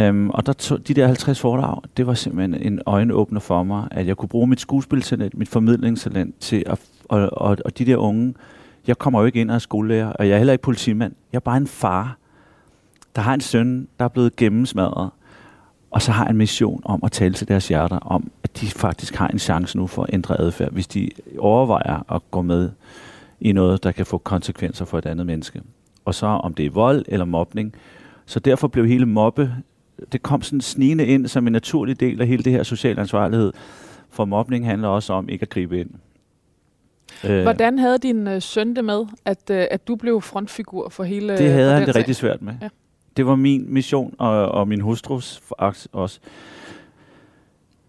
Um, 0.02 0.30
og 0.30 0.46
der 0.46 0.54
tog, 0.54 0.88
de 0.88 0.94
der 0.94 1.08
50 1.08 1.40
foredrag, 1.40 1.82
det 1.98 2.08
var 2.08 2.14
simpelthen 2.14 2.74
en 2.74 2.82
øjenåbner 2.86 3.40
for 3.40 3.64
mig, 3.64 3.88
at 3.92 4.08
jeg 4.08 4.18
kunne 4.18 4.30
bruge 4.30 4.48
mit 4.48 4.60
skuespiltalent, 4.60 5.38
mit 5.38 5.50
formidlingstalent 5.50 6.40
til 6.40 6.64
at, 6.66 6.80
og, 7.10 7.30
og, 7.32 7.58
og 7.66 7.78
de 7.78 7.86
der 7.86 7.98
unge, 7.98 8.34
jeg 8.88 8.98
kommer 8.98 9.20
jo 9.20 9.26
ikke 9.26 9.42
ind 9.42 9.52
af 9.52 9.62
skolelærer, 9.62 10.08
og 10.08 10.28
jeg 10.28 10.34
er 10.34 10.38
heller 10.38 10.54
ikke 10.54 10.62
politimand. 10.62 11.14
Jeg 11.32 11.38
er 11.38 11.42
bare 11.42 11.58
en 11.58 11.68
far, 11.68 12.18
der 13.16 13.22
har 13.22 13.34
en 13.34 13.42
søn, 13.42 13.88
der 14.00 14.06
er 14.06 14.10
blevet 14.10 14.36
gennemsmadret, 14.36 15.10
og 15.92 16.02
så 16.02 16.12
har 16.12 16.28
en 16.28 16.38
mission 16.38 16.82
om 16.86 17.00
at 17.04 17.12
tale 17.12 17.34
til 17.34 17.48
deres 17.48 17.68
hjerter, 17.68 17.98
om 17.98 18.32
at 18.44 18.62
de 18.62 18.68
faktisk 18.68 19.16
har 19.16 19.28
en 19.28 19.40
chance 19.40 19.78
nu 19.78 19.88
for 19.88 20.04
at 20.04 20.10
ændre 20.14 20.42
adfærd, 20.42 20.72
hvis 20.72 20.88
de 20.88 21.10
overvejer 21.38 22.14
at 22.14 22.22
gå 22.32 22.42
med 22.42 22.70
i 23.40 23.52
noget, 23.52 23.84
der 23.84 23.92
kan 23.92 24.06
få 24.06 24.18
konsekvenser 24.18 24.86
for 24.86 24.98
et 24.98 25.06
andet 25.06 25.26
menneske. 25.26 25.62
Og 26.06 26.16
så 26.16 26.26
om 26.26 26.54
det 26.54 26.66
er 26.66 26.70
vold 26.70 27.06
eller 27.08 27.26
mobning. 27.26 27.74
Så 28.26 28.40
derfor 28.40 28.68
blev 28.68 28.88
hele 28.88 29.06
mobbe, 29.06 29.54
det 30.12 30.22
kom 30.22 30.42
sådan 30.42 30.62
snigende 30.62 31.06
ind 31.06 31.28
som 31.28 31.48
en 31.48 31.54
naturlig 31.54 32.00
del 32.00 32.22
af 32.22 32.28
hele 32.28 32.44
det 32.44 32.52
her 32.52 32.64
social 32.64 33.00
ansvarlighed. 33.00 33.54
For 34.10 34.26
mobning 34.26 34.66
handler 34.66 34.88
også 34.88 35.14
om 35.14 35.30
ikke 35.30 35.44
at 35.44 35.50
gribe 35.50 35.80
ind. 35.80 35.90
Øh. 37.24 37.42
Hvordan 37.42 37.80
havde 37.80 37.98
din 37.98 38.28
øh, 38.28 38.42
søn 38.42 38.76
det 38.76 38.86
med, 38.86 39.06
at, 39.26 39.50
øh, 39.52 39.66
at 39.72 39.88
du 39.88 39.96
blev 39.96 40.22
frontfigur 40.22 40.90
for 40.90 41.04
hele 41.04 41.38
Det 41.38 41.52
havde 41.52 41.74
han 41.74 41.88
det 41.88 41.96
rigtig 41.96 42.16
svært 42.16 42.42
med. 42.42 42.54
Ja. 42.62 42.70
Det 43.18 43.26
var 43.26 43.36
min 43.36 43.74
mission, 43.74 44.16
og, 44.20 44.52
og 44.52 44.68
min 44.68 44.82
hustrus 44.82 45.42
også. 45.92 46.20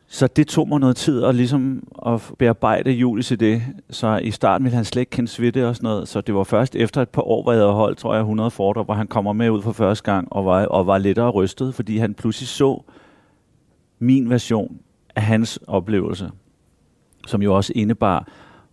Så 0.08 0.26
det 0.26 0.46
tog 0.48 0.68
mig 0.68 0.80
noget 0.80 0.96
tid 0.96 1.24
at, 1.24 1.34
ligesom 1.34 1.88
at 2.06 2.32
bearbejde 2.38 2.90
Julius 2.90 3.30
i 3.30 3.36
det. 3.36 3.62
Så 3.90 4.16
i 4.16 4.30
starten 4.30 4.64
ville 4.64 4.76
han 4.76 4.84
slet 4.84 5.00
ikke 5.00 5.10
kende 5.10 5.28
Svitte 5.28 5.68
og 5.68 5.76
sådan 5.76 5.86
noget. 5.86 6.08
Så 6.08 6.20
det 6.20 6.34
var 6.34 6.44
først 6.44 6.76
efter 6.76 7.02
et 7.02 7.08
par 7.08 7.22
år, 7.22 7.42
hvor 7.42 7.52
jeg 7.52 7.60
havde 7.60 7.72
holdt, 7.72 7.98
tror 7.98 8.14
jeg, 8.14 8.20
100 8.20 8.50
foredrag, 8.50 8.84
hvor 8.84 8.94
han 8.94 9.06
kommer 9.06 9.32
med 9.32 9.50
ud 9.50 9.62
for 9.62 9.72
første 9.72 10.12
gang 10.12 10.32
og 10.32 10.46
var, 10.46 10.66
og 10.66 10.86
var 10.86 10.98
lettere 10.98 11.30
rystet, 11.30 11.74
fordi 11.74 11.98
han 11.98 12.14
pludselig 12.14 12.48
så 12.48 12.82
min 13.98 14.30
version 14.30 14.78
af 15.16 15.22
hans 15.22 15.58
oplevelse, 15.66 16.30
som 17.26 17.42
jo 17.42 17.56
også 17.56 17.72
indebar, 17.76 18.28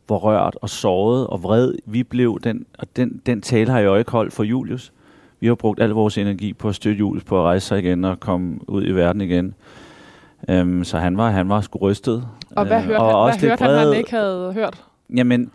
hvor 0.07 0.17
rørt 0.17 0.57
og 0.61 0.69
såret 0.69 1.27
og 1.27 1.43
vred 1.43 1.75
vi 1.85 2.03
blev. 2.03 2.39
Den, 2.43 2.65
og 2.79 2.87
den, 2.95 3.21
den 3.25 3.41
tale 3.41 3.71
har 3.71 3.79
jeg 3.79 3.85
jo 3.85 3.95
ikke 3.95 4.11
holdt 4.11 4.33
for 4.33 4.43
Julius. 4.43 4.93
Vi 5.43 5.47
har 5.47 5.55
brugt 5.55 5.81
al 5.81 5.89
vores 5.89 6.17
energi 6.17 6.53
på 6.53 6.69
at 6.69 6.75
støtte 6.75 6.99
Julius 6.99 7.23
på 7.23 7.39
at 7.39 7.43
rejse 7.43 7.67
sig 7.67 7.79
igen 7.79 8.05
og 8.05 8.19
komme 8.19 8.59
ud 8.67 8.85
i 8.85 8.91
verden 8.91 9.21
igen. 9.21 9.53
Um, 10.47 10.83
så 10.83 10.97
han 10.97 11.17
var, 11.17 11.29
han 11.29 11.49
var 11.49 11.61
sgu 11.61 11.79
rystet. 11.79 12.27
Og 12.55 12.65
hvad 12.65 12.81
hørte, 12.81 12.99
og 12.99 13.05
han, 13.05 13.15
også 13.15 13.39
hvad 13.39 13.49
hørte 13.49 13.63
han, 13.63 13.87
han 13.87 13.97
ikke 13.97 14.11
havde 14.11 14.53
hørt? 14.53 14.83
Jamen, 15.15 15.51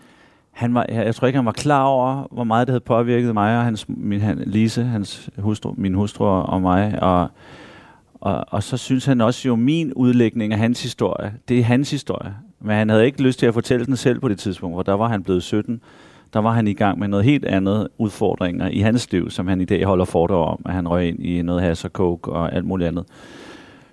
han 0.50 0.74
var, 0.74 0.86
jeg, 0.88 1.04
jeg 1.04 1.14
tror 1.14 1.26
ikke, 1.26 1.36
han 1.36 1.46
var 1.46 1.52
klar 1.52 1.84
over, 1.84 2.28
hvor 2.30 2.44
meget 2.44 2.66
det 2.66 2.72
havde 2.72 2.84
påvirket 2.84 3.34
mig 3.34 3.58
og 3.58 3.64
hans, 3.64 3.88
min, 3.88 4.20
han, 4.20 4.42
Lise, 4.46 4.84
hans 4.84 5.30
hustru, 5.38 5.74
min 5.76 5.94
hustru 5.94 6.24
og 6.24 6.62
mig. 6.62 7.02
Og, 7.02 7.28
og, 8.14 8.44
og 8.48 8.62
så 8.62 8.76
synes 8.76 9.04
han 9.04 9.20
også 9.20 9.48
jo, 9.48 9.56
min 9.56 9.92
udlægning 9.92 10.52
af 10.52 10.58
hans 10.58 10.82
historie, 10.82 11.34
det 11.48 11.58
er 11.58 11.64
hans 11.64 11.90
historie. 11.90 12.34
Men 12.60 12.76
han 12.76 12.88
havde 12.88 13.06
ikke 13.06 13.22
lyst 13.22 13.38
til 13.38 13.46
at 13.46 13.54
fortælle 13.54 13.86
den 13.86 13.96
selv 13.96 14.20
på 14.20 14.28
det 14.28 14.38
tidspunkt, 14.38 14.76
hvor 14.76 14.82
der 14.82 14.94
var 14.94 15.08
han 15.08 15.22
blevet 15.22 15.42
17. 15.42 15.80
Der 16.32 16.40
var 16.40 16.52
han 16.52 16.68
i 16.68 16.72
gang 16.72 16.98
med 16.98 17.08
noget 17.08 17.24
helt 17.24 17.44
andet 17.44 17.88
udfordringer 17.98 18.68
i 18.68 18.78
hans 18.78 19.12
liv, 19.12 19.30
som 19.30 19.48
han 19.48 19.60
i 19.60 19.64
dag 19.64 19.84
holder 19.84 20.04
foredrag 20.04 20.48
om, 20.48 20.62
at 20.66 20.72
han 20.72 20.88
røg 20.88 21.08
ind 21.08 21.26
i 21.26 21.42
noget 21.42 21.62
has 21.62 21.84
og 21.84 21.90
coke 21.90 22.32
og 22.32 22.54
alt 22.54 22.64
muligt 22.64 22.88
andet. 22.88 23.04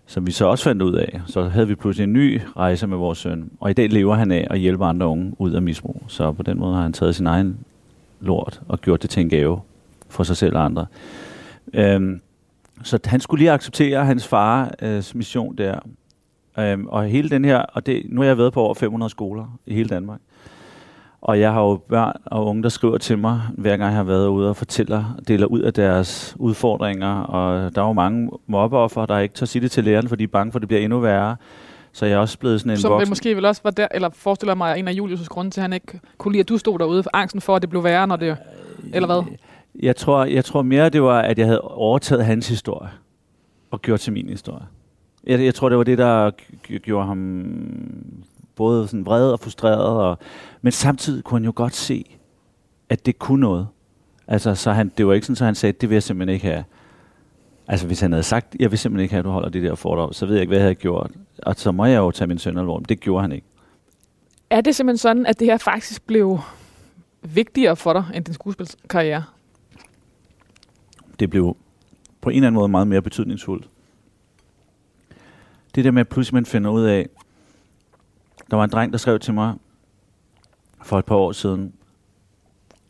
Som 0.05 0.27
vi 0.27 0.31
så 0.31 0.45
også 0.45 0.63
fandt 0.63 0.81
ud 0.81 0.93
af. 0.93 1.21
Så 1.27 1.43
havde 1.43 1.67
vi 1.67 1.75
pludselig 1.75 2.03
en 2.03 2.13
ny 2.13 2.41
rejse 2.57 2.87
med 2.87 2.97
vores 2.97 3.17
søn. 3.17 3.51
Og 3.59 3.69
i 3.69 3.73
dag 3.73 3.89
lever 3.89 4.15
han 4.15 4.31
af 4.31 4.47
at 4.49 4.59
hjælpe 4.59 4.85
andre 4.85 5.07
unge 5.07 5.33
ud 5.37 5.51
af 5.51 5.61
misbrug. 5.61 6.01
Så 6.07 6.31
på 6.31 6.43
den 6.43 6.59
måde 6.59 6.75
har 6.75 6.81
han 6.81 6.93
taget 6.93 7.15
sin 7.15 7.27
egen 7.27 7.57
lort 8.21 8.61
og 8.67 8.81
gjort 8.81 9.01
det 9.01 9.09
til 9.09 9.21
en 9.21 9.29
gave 9.29 9.59
for 10.09 10.23
sig 10.23 10.37
selv 10.37 10.55
og 10.55 10.65
andre. 10.65 10.85
Øhm, 11.73 12.21
så 12.83 12.99
han 13.05 13.19
skulle 13.19 13.39
lige 13.39 13.51
acceptere 13.51 14.05
hans 14.05 14.27
fars 14.27 14.71
øh, 14.81 15.17
mission 15.17 15.55
der. 15.55 15.79
Øhm, 16.59 16.87
og 16.87 17.05
hele 17.05 17.29
den 17.29 17.45
her, 17.45 17.57
og 17.57 17.85
det, 17.85 18.03
nu 18.09 18.21
har 18.21 18.27
jeg 18.27 18.37
været 18.37 18.53
på 18.53 18.61
over 18.61 18.73
500 18.73 19.09
skoler 19.09 19.59
i 19.65 19.73
hele 19.73 19.89
Danmark. 19.89 20.19
Og 21.27 21.39
jeg 21.39 21.53
har 21.53 21.61
jo 21.61 21.75
børn 21.75 22.21
og 22.25 22.45
unge, 22.45 22.63
der 22.63 22.69
skriver 22.69 22.97
til 22.97 23.17
mig, 23.17 23.41
hver 23.57 23.77
gang 23.77 23.89
jeg 23.89 23.97
har 23.97 24.03
været 24.03 24.27
ude 24.27 24.49
og 24.49 24.55
fortæller, 24.55 25.19
deler 25.27 25.45
ud 25.45 25.59
af 25.59 25.73
deres 25.73 26.35
udfordringer. 26.39 27.21
Og 27.21 27.75
der 27.75 27.81
er 27.81 27.87
jo 27.87 27.93
mange 27.93 28.29
mobbeoffer, 28.47 29.05
der 29.05 29.19
ikke 29.19 29.35
tør 29.35 29.45
sige 29.45 29.61
det 29.61 29.71
til 29.71 29.83
læreren, 29.83 30.09
fordi 30.09 30.23
de 30.23 30.27
er 30.27 30.31
bange 30.31 30.51
for, 30.51 30.57
at 30.59 30.61
det 30.61 30.67
bliver 30.67 30.81
endnu 30.81 30.99
værre. 30.99 31.35
Så 31.91 32.05
jeg 32.05 32.13
er 32.13 32.17
også 32.17 32.39
blevet 32.39 32.59
sådan 32.59 32.71
en 32.71 32.77
Som 32.77 32.91
voksen. 32.91 33.11
måske 33.11 33.35
vel 33.35 33.45
også 33.45 33.61
var 33.63 33.71
der, 33.71 33.87
eller 33.91 34.09
forestiller 34.13 34.55
mig 34.55 34.79
en 34.79 34.87
af 34.87 34.93
Julius' 34.93 35.27
grunde 35.27 35.51
til, 35.51 35.59
at 35.59 35.63
han 35.63 35.73
ikke 35.73 35.99
kunne 36.17 36.31
lide, 36.31 36.39
at 36.39 36.49
du 36.49 36.57
stod 36.57 36.79
derude 36.79 37.03
for 37.03 37.09
angsten 37.13 37.41
for, 37.41 37.55
at 37.55 37.61
det 37.61 37.69
blev 37.69 37.83
værre, 37.83 38.07
når 38.07 38.15
det... 38.15 38.37
Eller 38.93 39.07
hvad? 39.07 39.23
Jeg 39.81 39.95
tror, 39.95 40.25
jeg 40.25 40.45
tror 40.45 40.61
mere, 40.61 40.89
det 40.89 41.01
var, 41.01 41.21
at 41.21 41.39
jeg 41.39 41.45
havde 41.45 41.61
overtaget 41.61 42.25
hans 42.25 42.49
historie 42.49 42.89
og 43.71 43.81
gjort 43.81 43.99
til 43.99 44.13
min 44.13 44.29
historie. 44.29 44.65
Jeg, 45.27 45.39
jeg 45.43 45.55
tror, 45.55 45.69
det 45.69 45.77
var 45.77 45.83
det, 45.83 45.97
der 45.97 46.31
gjorde 46.77 47.07
ham 47.07 47.45
både 48.55 48.87
sådan 48.87 49.05
vred 49.05 49.31
og 49.31 49.39
frustreret, 49.39 49.87
og, 49.87 50.17
men 50.61 50.71
samtidig 50.71 51.23
kunne 51.23 51.39
han 51.39 51.45
jo 51.45 51.53
godt 51.55 51.75
se, 51.75 52.17
at 52.89 53.05
det 53.05 53.19
kunne 53.19 53.41
noget. 53.41 53.67
Altså, 54.27 54.55
så 54.55 54.71
han, 54.71 54.91
det 54.97 55.07
var 55.07 55.13
ikke 55.13 55.27
sådan, 55.27 55.43
at 55.43 55.45
han 55.45 55.55
sagde, 55.55 55.73
det 55.81 55.89
vil 55.89 55.95
jeg 55.95 56.03
simpelthen 56.03 56.33
ikke 56.33 56.45
have. 56.45 56.63
Altså, 57.67 57.87
hvis 57.87 57.99
han 57.99 58.11
havde 58.11 58.23
sagt, 58.23 58.55
jeg 58.59 58.71
vil 58.71 58.79
simpelthen 58.79 59.03
ikke 59.03 59.13
have, 59.13 59.19
at 59.19 59.25
du 59.25 59.29
holder 59.29 59.49
det 59.49 59.63
der 59.63 59.75
foredrag, 59.75 60.15
så 60.15 60.25
ved 60.25 60.35
jeg 60.35 60.41
ikke, 60.41 60.49
hvad 60.49 60.57
jeg 60.57 60.63
havde 60.63 60.75
gjort. 60.75 61.11
Og 61.43 61.55
så 61.55 61.71
må 61.71 61.85
jeg 61.85 61.97
jo 61.97 62.11
tage 62.11 62.27
min 62.27 62.37
søn 62.37 62.57
alvorligt. 62.57 62.89
Det 62.89 62.99
gjorde 62.99 63.21
han 63.21 63.31
ikke. 63.31 63.47
Er 64.49 64.61
det 64.61 64.75
simpelthen 64.75 64.97
sådan, 64.97 65.25
at 65.25 65.39
det 65.39 65.47
her 65.47 65.57
faktisk 65.57 66.07
blev 66.07 66.39
vigtigere 67.21 67.75
for 67.75 67.93
dig, 67.93 68.05
end 68.13 68.25
din 68.25 68.33
skuespilskarriere? 68.33 69.23
Det 71.19 71.29
blev 71.29 71.57
på 72.21 72.29
en 72.29 72.35
eller 72.35 72.47
anden 72.47 72.59
måde 72.59 72.67
meget 72.67 72.87
mere 72.87 73.01
betydningsfuldt. 73.01 73.69
Det 75.75 75.85
der 75.85 75.91
med, 75.91 76.01
at 76.01 76.07
pludselig 76.07 76.33
man 76.33 76.45
finder 76.45 76.71
ud 76.71 76.83
af, 76.83 77.07
der 78.51 78.57
var 78.57 78.63
en 78.63 78.69
dreng, 78.69 78.91
der 78.91 78.97
skrev 78.97 79.19
til 79.19 79.33
mig 79.33 79.55
for 80.81 80.99
et 80.99 81.05
par 81.05 81.15
år 81.15 81.31
siden. 81.31 81.73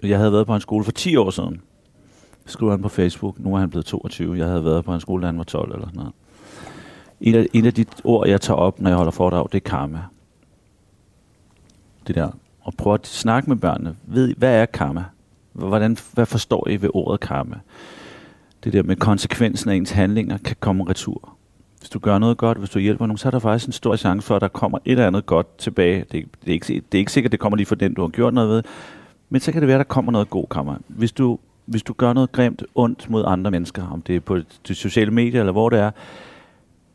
Jeg 0.04 0.18
havde 0.18 0.32
været 0.32 0.48
på 0.48 0.56
en 0.56 0.62
skole 0.62 0.84
for 0.84 0.92
10 0.92 1.16
år 1.16 1.30
siden. 1.30 1.62
Skrev 2.46 2.70
han 2.70 2.82
på 2.82 2.90
Facebook. 2.90 3.40
Nu 3.40 3.56
er 3.56 3.60
han 3.60 3.70
blevet 3.70 3.86
22. 3.86 4.38
Jeg 4.38 4.48
havde 4.48 4.66
været 4.66 4.86
på 4.86 4.94
en 4.94 5.00
skole, 5.00 5.22
da 5.22 5.26
han 5.26 5.38
var 5.38 5.44
12 5.44 5.74
eller 5.74 5.88
sådan 5.88 5.98
noget. 5.98 6.14
En 7.22 7.36
af, 7.36 7.48
en 7.54 7.66
af 7.66 7.74
de 7.74 7.86
ord, 8.04 8.28
jeg 8.28 8.42
tager 8.42 8.58
op, 8.58 8.82
når 8.82 8.90
jeg 8.90 8.98
holder 8.98 9.12
foredrag, 9.12 9.48
det 9.52 9.66
er 9.66 9.70
karma. 9.70 10.02
Det 12.08 12.16
der. 12.16 12.32
Og 12.62 12.74
prøv 12.74 12.94
at 12.94 13.08
snakke 13.08 13.50
med 13.50 13.58
børnene. 13.58 13.96
Ved, 14.04 14.36
hvad 14.36 14.62
er 14.62 14.66
karma? 14.66 15.04
Hvordan, 15.54 15.98
hvad 16.14 16.26
forstår 16.26 16.68
I 16.68 16.82
ved 16.82 16.90
ordet 16.94 17.20
karma? 17.20 17.60
Det 18.64 18.74
der 18.74 18.84
med 18.84 18.96
konsekvensen 18.96 19.70
af 19.70 19.76
ens 19.76 19.92
handlinger 19.92 20.38
kan 20.38 20.56
komme 20.60 20.90
retur. 20.90 21.35
Hvis 21.86 21.90
du 21.90 22.00
gør 22.00 22.18
noget 22.18 22.38
godt, 22.38 22.58
hvis 22.58 22.70
du 22.70 22.80
hjælper 22.80 23.06
nogen, 23.06 23.18
så 23.18 23.28
er 23.28 23.32
der 23.32 23.40
faktisk 23.40 23.68
en 23.68 23.74
stor 23.74 23.96
chance 23.96 24.28
for, 24.28 24.36
at 24.36 24.42
der 24.42 24.48
kommer 24.48 24.78
et 24.86 24.92
eller 24.92 25.08
andet 25.08 25.26
godt 25.26 25.58
tilbage. 25.58 26.00
Det, 26.00 26.12
det, 26.12 26.48
er, 26.48 26.52
ikke, 26.52 26.66
det 26.66 26.98
er 26.98 27.00
ikke 27.00 27.12
sikkert, 27.12 27.28
at 27.28 27.32
det 27.32 27.40
kommer 27.40 27.58
lige 27.58 27.66
for 27.66 27.76
den, 27.76 27.94
du 27.94 28.02
har 28.02 28.08
gjort 28.08 28.34
noget 28.34 28.50
ved. 28.50 28.64
Men 29.30 29.42
så 29.42 29.52
kan 29.52 29.62
det 29.62 29.68
være, 29.68 29.76
at 29.76 29.86
der 29.88 29.94
kommer 29.94 30.12
noget 30.12 30.30
god 30.30 30.46
kammer. 30.52 30.76
Hvis 30.88 31.12
du, 31.12 31.40
hvis 31.66 31.84
du 31.84 31.94
gør 31.94 32.14
noget 32.14 32.32
grimt, 32.32 32.64
ondt 32.76 33.10
mod 33.10 33.24
andre 33.28 33.52
mennesker, 33.52 33.88
om 33.88 34.02
det 34.02 34.16
er 34.16 34.20
på 34.20 34.38
de 34.68 34.76
sociale 34.76 35.12
medier 35.12 35.40
eller 35.40 35.52
hvor 35.52 35.70
det 35.70 35.80
er, 35.80 35.92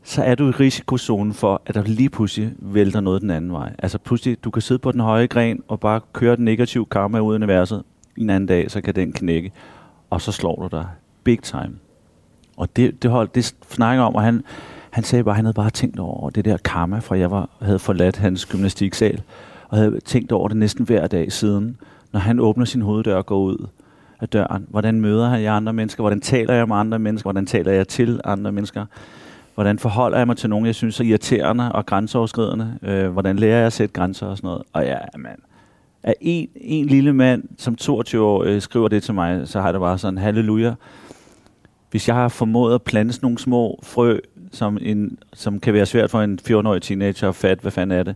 så 0.03 0.23
er 0.23 0.35
du 0.35 0.47
i 0.47 0.51
risikozonen 0.51 1.33
for, 1.33 1.61
at 1.65 1.75
der 1.75 1.83
lige 1.83 2.09
pludselig 2.09 2.53
vælter 2.57 2.99
noget 2.99 3.21
den 3.21 3.29
anden 3.29 3.51
vej. 3.51 3.75
Altså 3.79 3.97
pludselig, 3.97 4.43
du 4.43 4.51
kan 4.51 4.61
sidde 4.61 4.79
på 4.79 4.91
den 4.91 4.99
høje 4.99 5.27
gren 5.27 5.63
og 5.67 5.79
bare 5.79 6.01
køre 6.13 6.35
den 6.35 6.45
negative 6.45 6.85
karma 6.85 7.19
ud 7.19 7.33
i 7.33 7.35
universet. 7.35 7.83
En 8.17 8.29
anden 8.29 8.47
dag, 8.47 8.71
så 8.71 8.81
kan 8.81 8.95
den 8.95 9.13
knække, 9.13 9.51
og 10.09 10.21
så 10.21 10.31
slår 10.31 10.55
du 10.55 10.77
dig 10.77 10.87
big 11.23 11.43
time. 11.43 11.75
Og 12.57 12.75
det, 12.75 13.03
det, 13.03 13.11
hold, 13.11 13.29
det 13.35 13.55
snakker 13.69 14.03
om, 14.03 14.15
og 14.15 14.21
han, 14.21 14.43
han 14.91 15.03
sagde 15.03 15.23
bare, 15.23 15.33
at 15.33 15.35
han 15.35 15.45
havde 15.45 15.53
bare 15.53 15.69
tænkt 15.69 15.99
over 15.99 16.29
det 16.29 16.45
der 16.45 16.57
karma, 16.57 16.99
fra 16.99 17.17
jeg 17.17 17.31
var, 17.31 17.49
havde 17.61 17.79
forladt 17.79 18.17
hans 18.17 18.45
gymnastiksal, 18.45 19.21
og 19.69 19.77
havde 19.77 19.99
tænkt 20.05 20.31
over 20.31 20.47
det 20.47 20.57
næsten 20.57 20.85
hver 20.85 21.07
dag 21.07 21.31
siden, 21.31 21.77
når 22.13 22.19
han 22.19 22.39
åbner 22.39 22.65
sin 22.65 22.81
hoveddør 22.81 23.15
og 23.15 23.25
går 23.25 23.39
ud 23.39 23.67
af 24.21 24.29
døren. 24.29 24.65
Hvordan 24.69 25.01
møder 25.01 25.35
jeg 25.35 25.53
andre 25.53 25.73
mennesker? 25.73 26.03
Hvordan 26.03 26.21
taler 26.21 26.53
jeg 26.53 26.67
med 26.67 26.75
andre 26.75 26.99
mennesker? 26.99 27.27
Hvordan 27.27 27.45
taler 27.45 27.71
jeg 27.71 27.87
til 27.87 28.21
andre 28.23 28.51
mennesker? 28.51 28.85
Hvordan 29.55 29.79
forholder 29.79 30.17
jeg 30.17 30.27
mig 30.27 30.37
til 30.37 30.49
nogen, 30.49 30.65
jeg 30.65 30.75
synes 30.75 30.99
er 30.99 31.03
irriterende 31.03 31.71
og 31.71 31.85
grænseoverskridende? 31.85 32.77
Øh, 32.81 33.09
hvordan 33.09 33.35
lærer 33.35 33.57
jeg 33.57 33.65
at 33.65 33.73
sætte 33.73 33.93
grænser 33.93 34.27
og 34.27 34.37
sådan 34.37 34.47
noget? 34.47 34.63
Og 34.73 34.83
ja, 34.85 34.97
man, 35.17 35.35
At 36.03 36.13
en, 36.21 36.49
en 36.55 36.85
lille 36.85 37.13
mand, 37.13 37.43
som 37.57 37.75
22 37.75 38.25
år, 38.25 38.43
øh, 38.43 38.61
skriver 38.61 38.87
det 38.87 39.03
til 39.03 39.13
mig, 39.13 39.47
så 39.47 39.61
har 39.61 39.71
det 39.71 39.81
bare 39.81 39.97
sådan, 39.97 40.17
halleluja. 40.17 40.73
Hvis 41.91 42.07
jeg 42.07 42.15
har 42.15 42.27
formået 42.27 42.75
at 42.75 42.81
plante 42.81 43.19
nogle 43.21 43.37
små 43.37 43.79
frø 43.83 44.19
som, 44.51 44.77
en, 44.81 45.17
som 45.33 45.59
kan 45.59 45.73
være 45.73 45.85
svært 45.85 46.09
for 46.09 46.21
en 46.21 46.39
14-årig 46.49 46.81
teenager 46.81 47.29
at 47.29 47.35
fatte, 47.35 47.61
hvad 47.61 47.71
fanden 47.71 47.99
er 47.99 48.03
det. 48.03 48.15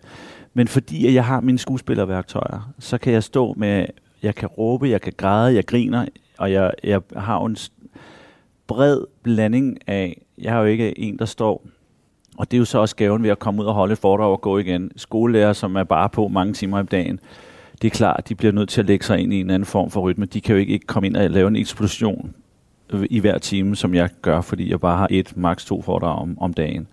Men 0.54 0.68
fordi 0.68 1.08
at 1.08 1.14
jeg 1.14 1.26
har 1.26 1.42
mine 1.42 1.58
skuespillerværktøjer, 1.58 2.74
så 2.80 2.98
kan 2.98 3.14
jeg 3.14 3.24
stå 3.24 3.54
med, 3.54 3.86
jeg 4.24 4.36
kan 4.36 4.48
råbe, 4.48 4.90
jeg 4.90 5.02
kan 5.02 5.14
græde, 5.18 5.56
jeg 5.56 5.66
griner, 5.66 6.06
og 6.38 6.52
jeg, 6.52 6.72
jeg 6.84 7.02
har 7.18 7.46
en 7.46 7.58
bred 8.68 9.02
blanding 9.24 9.78
af, 9.88 10.22
jeg 10.38 10.54
har 10.54 10.60
jo 10.60 10.66
ikke 10.66 11.00
en, 11.00 11.20
der 11.20 11.26
står, 11.26 11.66
og 12.38 12.52
det 12.52 12.58
er 12.58 12.60
jo 12.60 12.66
så 12.66 12.80
også 12.80 12.96
gaven 12.96 13.24
ved 13.24 13.30
at 13.30 13.40
komme 13.40 13.62
ud 13.62 13.68
og 13.68 13.74
holde 13.74 13.92
et 13.92 13.98
foredrag 13.98 14.32
og 14.32 14.42
gå 14.42 14.58
igen. 14.58 14.92
Skolelærer, 14.96 15.54
som 15.54 15.76
er 15.76 15.84
bare 15.84 16.10
på 16.10 16.28
mange 16.28 16.54
timer 16.54 16.80
om 16.80 16.88
dagen, 16.88 17.20
det 17.82 17.88
er 17.88 17.92
klart, 17.92 18.30
de 18.30 18.36
bliver 18.36 18.52
nødt 18.52 18.70
til 18.70 18.82
at 18.82 18.88
lægge 18.88 19.06
sig 19.06 19.20
ind 19.20 19.34
i 19.34 19.40
en 19.40 19.50
anden 19.50 19.66
form 19.66 19.92
for 19.92 20.02
rytme. 20.02 20.26
De 20.26 20.42
kan 20.42 20.56
jo 20.56 20.60
ikke, 20.60 20.74
ikke 20.74 20.88
komme 20.88 21.08
ind 21.08 21.16
og 21.16 21.30
lave 21.30 21.48
en 21.48 21.56
eksplosion 21.56 22.36
i 23.10 23.20
hver 23.20 23.38
time, 23.38 23.76
som 23.76 23.96
jeg 23.96 24.10
gør, 24.22 24.42
fordi 24.42 24.72
jeg 24.72 24.80
bare 24.80 24.98
har 24.98 25.08
et, 25.12 25.38
maks 25.38 25.66
to 25.66 25.82
foredrag 25.82 26.20
om, 26.20 26.38
om 26.42 26.54
dagen. 26.54 26.88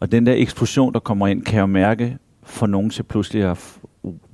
Og 0.00 0.12
den 0.12 0.26
der 0.26 0.34
eksplosion, 0.36 0.92
der 0.92 0.98
kommer 0.98 1.26
ind, 1.26 1.42
kan 1.42 1.58
jeg 1.58 1.68
mærke 1.68 2.18
for 2.42 2.66
nogen 2.66 2.90
til 2.90 3.02
pludselig 3.02 3.44
at 3.44 3.78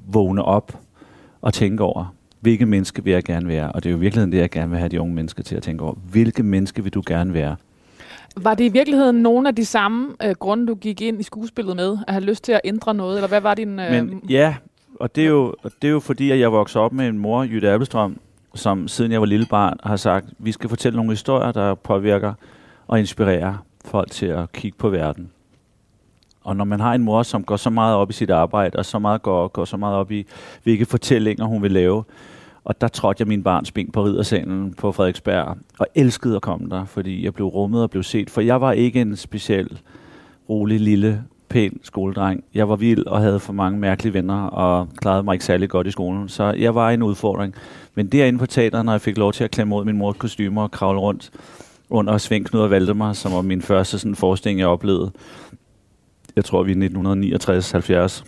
vågne 0.07 0.43
op 0.43 0.79
og 1.41 1.55
tænke 1.55 1.83
over, 1.83 2.15
hvilke 2.41 2.67
menneske 2.67 3.05
vil 3.05 3.13
jeg 3.13 3.25
gerne 3.25 3.49
være? 3.49 3.73
Og 3.73 3.83
det 3.83 3.89
er 3.89 3.93
jo 3.93 3.97
i 3.97 4.01
virkeligheden 4.01 4.33
det, 4.33 4.39
jeg 4.39 4.51
gerne 4.51 4.71
vil 4.71 4.79
have 4.79 4.89
de 4.89 5.01
unge 5.01 5.15
mennesker 5.15 5.43
til 5.43 5.57
at 5.57 5.63
tænke 5.63 5.85
over. 5.85 5.95
Hvilke 6.11 6.43
menneske 6.43 6.83
vil 6.83 6.95
du 6.95 7.03
gerne 7.07 7.35
være? 7.35 7.57
Var 8.37 8.55
det 8.55 8.65
i 8.65 8.69
virkeligheden 8.69 9.17
nogle 9.17 9.49
af 9.49 9.55
de 9.55 9.65
samme 9.65 10.09
øh, 10.25 10.35
grunde, 10.39 10.67
du 10.67 10.75
gik 10.75 11.01
ind 11.01 11.21
i 11.21 11.23
skuespillet 11.23 11.77
med? 11.77 11.99
At 12.07 12.15
have 12.15 12.25
lyst 12.25 12.45
til 12.45 12.53
at 12.53 12.61
ændre 12.65 12.95
noget? 12.95 13.17
Eller 13.17 13.29
hvad 13.29 13.41
var 13.41 13.55
din... 13.55 13.81
Øh, 13.81 13.91
Men 13.91 14.23
ja, 14.29 14.55
og 15.01 15.17
det 15.17 15.25
er 15.25 15.29
jo, 15.29 15.55
og 15.63 15.71
det 15.83 15.89
er 15.89 15.93
jo 15.93 16.01
fordi, 16.01 16.31
at 16.31 16.39
jeg 16.41 16.53
voksede 16.53 16.85
op 16.85 16.93
med 16.93 17.09
en 17.09 17.19
mor, 17.19 17.43
Jytte 17.43 17.71
Appelstrøm, 17.71 18.19
som 18.57 18.89
siden 18.89 19.13
jeg 19.13 19.21
var 19.21 19.27
lille 19.27 19.47
barn 19.51 19.79
har 19.83 19.97
sagt, 19.97 20.27
vi 20.39 20.53
skal 20.53 20.69
fortælle 20.69 20.97
nogle 20.97 21.13
historier, 21.13 21.53
der 21.53 21.75
påvirker 21.75 22.35
og 22.87 22.99
inspirerer 22.99 23.55
folk 23.85 24.11
til 24.11 24.27
at 24.27 24.53
kigge 24.53 24.79
på 24.79 24.89
verden. 24.89 25.31
Og 26.45 26.57
når 26.57 26.65
man 26.65 26.81
har 26.81 26.95
en 26.95 27.03
mor, 27.03 27.23
som 27.23 27.45
går 27.45 27.57
så 27.57 27.71
meget 27.71 27.97
op 27.97 28.11
i 28.11 28.13
sit 28.13 28.31
arbejde, 28.31 28.79
og 28.79 28.85
så 28.85 28.99
meget 28.99 29.23
går, 29.23 29.49
går 29.49 29.65
så 29.65 29.77
meget 29.77 29.97
op 29.97 30.11
i, 30.11 30.27
hvilke 30.63 30.87
fortællinger 30.87 31.45
hun 31.45 31.63
vil 31.63 31.73
lave, 31.73 32.05
og 32.65 32.81
der 32.81 32.89
trådte 32.89 33.21
jeg 33.21 33.29
min 33.29 33.43
barns 33.43 33.73
ben 33.73 33.91
på 33.91 34.05
riddersalen 34.05 34.75
på 34.75 34.93
Frederiksberg, 34.93 35.57
og 35.79 35.87
elskede 35.95 36.37
at 36.37 36.43
komme 36.43 36.69
der, 36.71 36.85
fordi 36.85 37.25
jeg 37.25 37.35
blev 37.35 37.47
rummet 37.47 37.83
og 37.83 37.91
blev 37.91 38.03
set. 38.03 38.31
For 38.31 38.41
jeg 38.41 38.61
var 38.61 38.73
ikke 38.73 39.01
en 39.01 39.17
speciel, 39.17 39.81
rolig, 40.49 40.81
lille, 40.81 41.25
pæn 41.49 41.81
skoledreng. 41.83 42.45
Jeg 42.55 42.69
var 42.69 42.77
vild 42.77 43.07
og 43.07 43.21
havde 43.21 43.41
for 43.41 43.53
mange 43.53 43.79
mærkelige 43.79 44.15
venner, 44.15 44.43
og 44.47 44.89
klarede 44.97 45.23
mig 45.23 45.33
ikke 45.33 45.45
særlig 45.45 45.69
godt 45.69 45.87
i 45.87 45.91
skolen. 45.91 46.29
Så 46.29 46.45
jeg 46.45 46.75
var 46.75 46.91
en 46.91 47.03
udfordring. 47.03 47.55
Men 47.95 48.07
derinde 48.07 48.39
på 48.39 48.47
teateret, 48.47 48.85
når 48.85 48.93
jeg 48.93 49.01
fik 49.01 49.19
lov 49.19 49.33
til 49.33 49.45
at 49.45 49.51
klemme 49.51 49.77
ud 49.77 49.85
min 49.85 49.97
mors 49.97 50.17
kostymer 50.19 50.63
og 50.63 50.71
kravle 50.71 51.01
rundt 51.01 51.31
under 51.91 52.19
Svend 52.19 52.45
Knud 52.45 52.61
og 52.61 52.71
Valdemar, 52.71 53.13
som 53.13 53.33
var 53.33 53.43
min 53.43 53.63
første 53.63 53.99
sådan, 53.99 54.15
forestilling, 54.15 54.61
jeg 54.61 54.69
oplevede, 54.69 55.11
jeg 56.37 56.45
tror, 56.45 56.63
vi 56.63 56.73
er 56.73 58.19
1969-70, 58.21 58.25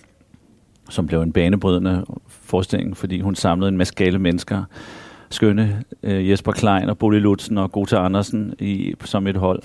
som 0.91 1.07
blev 1.07 1.21
en 1.21 1.33
banebrydende 1.33 2.05
forestilling, 2.29 2.97
fordi 2.97 3.21
hun 3.21 3.35
samlede 3.35 3.69
en 3.69 3.77
masse 3.77 3.95
gale 3.95 4.19
mennesker. 4.19 4.65
Skønne 5.31 5.83
øh, 6.03 6.31
Jesper 6.31 6.53
Klein 6.53 6.89
og 6.89 6.99
Bolle 6.99 7.19
Lutzen 7.21 7.59
og 7.59 7.73
Gota 7.73 7.97
Andersen 7.97 8.55
i, 8.59 8.95
som 9.05 9.27
et 9.27 9.37
hold. 9.37 9.63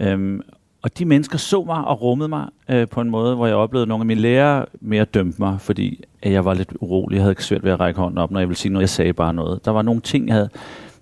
Øhm, 0.00 0.40
og 0.82 0.98
de 0.98 1.04
mennesker 1.04 1.38
så 1.38 1.64
mig 1.64 1.84
og 1.84 2.02
rummede 2.02 2.28
mig 2.28 2.48
øh, 2.68 2.88
på 2.88 3.00
en 3.00 3.10
måde, 3.10 3.34
hvor 3.34 3.46
jeg 3.46 3.56
oplevede, 3.56 3.82
at 3.82 3.88
nogle 3.88 4.02
af 4.02 4.06
mine 4.06 4.20
lærere 4.20 4.66
mere 4.80 5.04
dømte 5.04 5.36
mig, 5.42 5.60
fordi 5.60 6.04
at 6.22 6.32
jeg 6.32 6.44
var 6.44 6.54
lidt 6.54 6.72
urolig. 6.80 7.16
Jeg 7.16 7.22
havde 7.22 7.32
ikke 7.32 7.44
svært 7.44 7.64
ved 7.64 7.72
at 7.72 7.80
række 7.80 8.00
hånden 8.00 8.18
op, 8.18 8.30
når 8.30 8.40
jeg 8.40 8.48
ville 8.48 8.58
sige 8.58 8.72
noget. 8.72 8.82
Jeg 8.82 8.88
sagde 8.88 9.12
bare 9.12 9.34
noget. 9.34 9.64
Der 9.64 9.70
var 9.70 9.82
nogle 9.82 10.00
ting, 10.00 10.26
jeg 10.26 10.34
havde, 10.34 10.48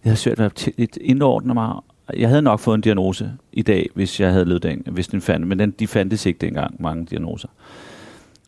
jeg 0.04 0.10
havde 0.10 0.16
svært 0.16 0.38
ved 0.38 0.46
at 0.46 0.68
t- 0.80 0.96
indordne 1.00 1.54
mig. 1.54 1.74
Jeg 2.16 2.28
havde 2.28 2.42
nok 2.42 2.60
fået 2.60 2.74
en 2.74 2.80
diagnose 2.80 3.32
i 3.52 3.62
dag, 3.62 3.88
hvis 3.94 4.20
jeg 4.20 4.32
havde 4.32 4.44
levet 4.44 4.62
den, 4.62 4.82
hvis 4.90 5.08
den 5.08 5.20
fandt, 5.20 5.46
men 5.46 5.58
den, 5.58 5.70
de 5.70 5.86
fandtes 5.86 6.26
ikke 6.26 6.38
dengang, 6.38 6.82
mange 6.82 7.06
diagnoser. 7.06 7.48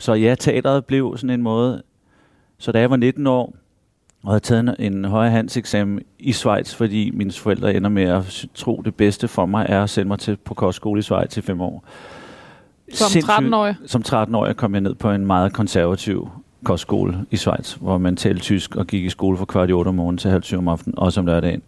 Så 0.00 0.14
ja, 0.14 0.34
teateret 0.34 0.84
blev 0.84 1.16
sådan 1.16 1.30
en 1.30 1.42
måde. 1.42 1.82
Så 2.58 2.72
da 2.72 2.80
jeg 2.80 2.90
var 2.90 2.96
19 2.96 3.26
år, 3.26 3.54
og 4.22 4.30
havde 4.32 4.40
taget 4.40 4.74
en, 4.78 4.92
en 4.94 5.04
højere 5.04 5.30
handelseksamen 5.30 6.00
i 6.18 6.32
Schweiz, 6.32 6.74
fordi 6.74 7.10
mine 7.14 7.32
forældre 7.32 7.74
ender 7.74 7.90
med 7.90 8.02
at 8.02 8.46
tro, 8.54 8.82
det 8.84 8.94
bedste 8.94 9.28
for 9.28 9.46
mig 9.46 9.66
er 9.68 9.82
at 9.82 9.90
sende 9.90 10.08
mig 10.08 10.18
til 10.18 10.36
på 10.36 10.54
kostskole 10.54 10.98
i 10.98 11.02
Schweiz 11.02 11.36
i 11.36 11.40
fem 11.40 11.60
år. 11.60 11.84
som 12.92 13.06
Sindssygt- 13.10 13.30
13-årig? 13.30 13.76
Som 13.86 14.02
13-årig 14.08 14.56
kom 14.56 14.74
jeg 14.74 14.80
ned 14.80 14.94
på 14.94 15.10
en 15.10 15.26
meget 15.26 15.52
konservativ 15.52 16.28
kostskole 16.64 17.24
i 17.30 17.36
Schweiz, 17.36 17.72
hvor 17.74 17.98
man 17.98 18.16
talte 18.16 18.40
tysk 18.40 18.76
og 18.76 18.86
gik 18.86 19.04
i 19.04 19.08
skole 19.08 19.38
fra 19.38 19.44
kvart 19.44 19.70
i 19.70 19.72
otte 19.72 19.88
om 19.88 19.94
morgenen 19.94 20.18
til 20.18 20.30
halv 20.30 20.42
syv 20.42 20.58
om 20.58 20.68
aftenen, 20.68 20.98
også 20.98 21.20
om 21.20 21.26
lørdagen. 21.26 21.62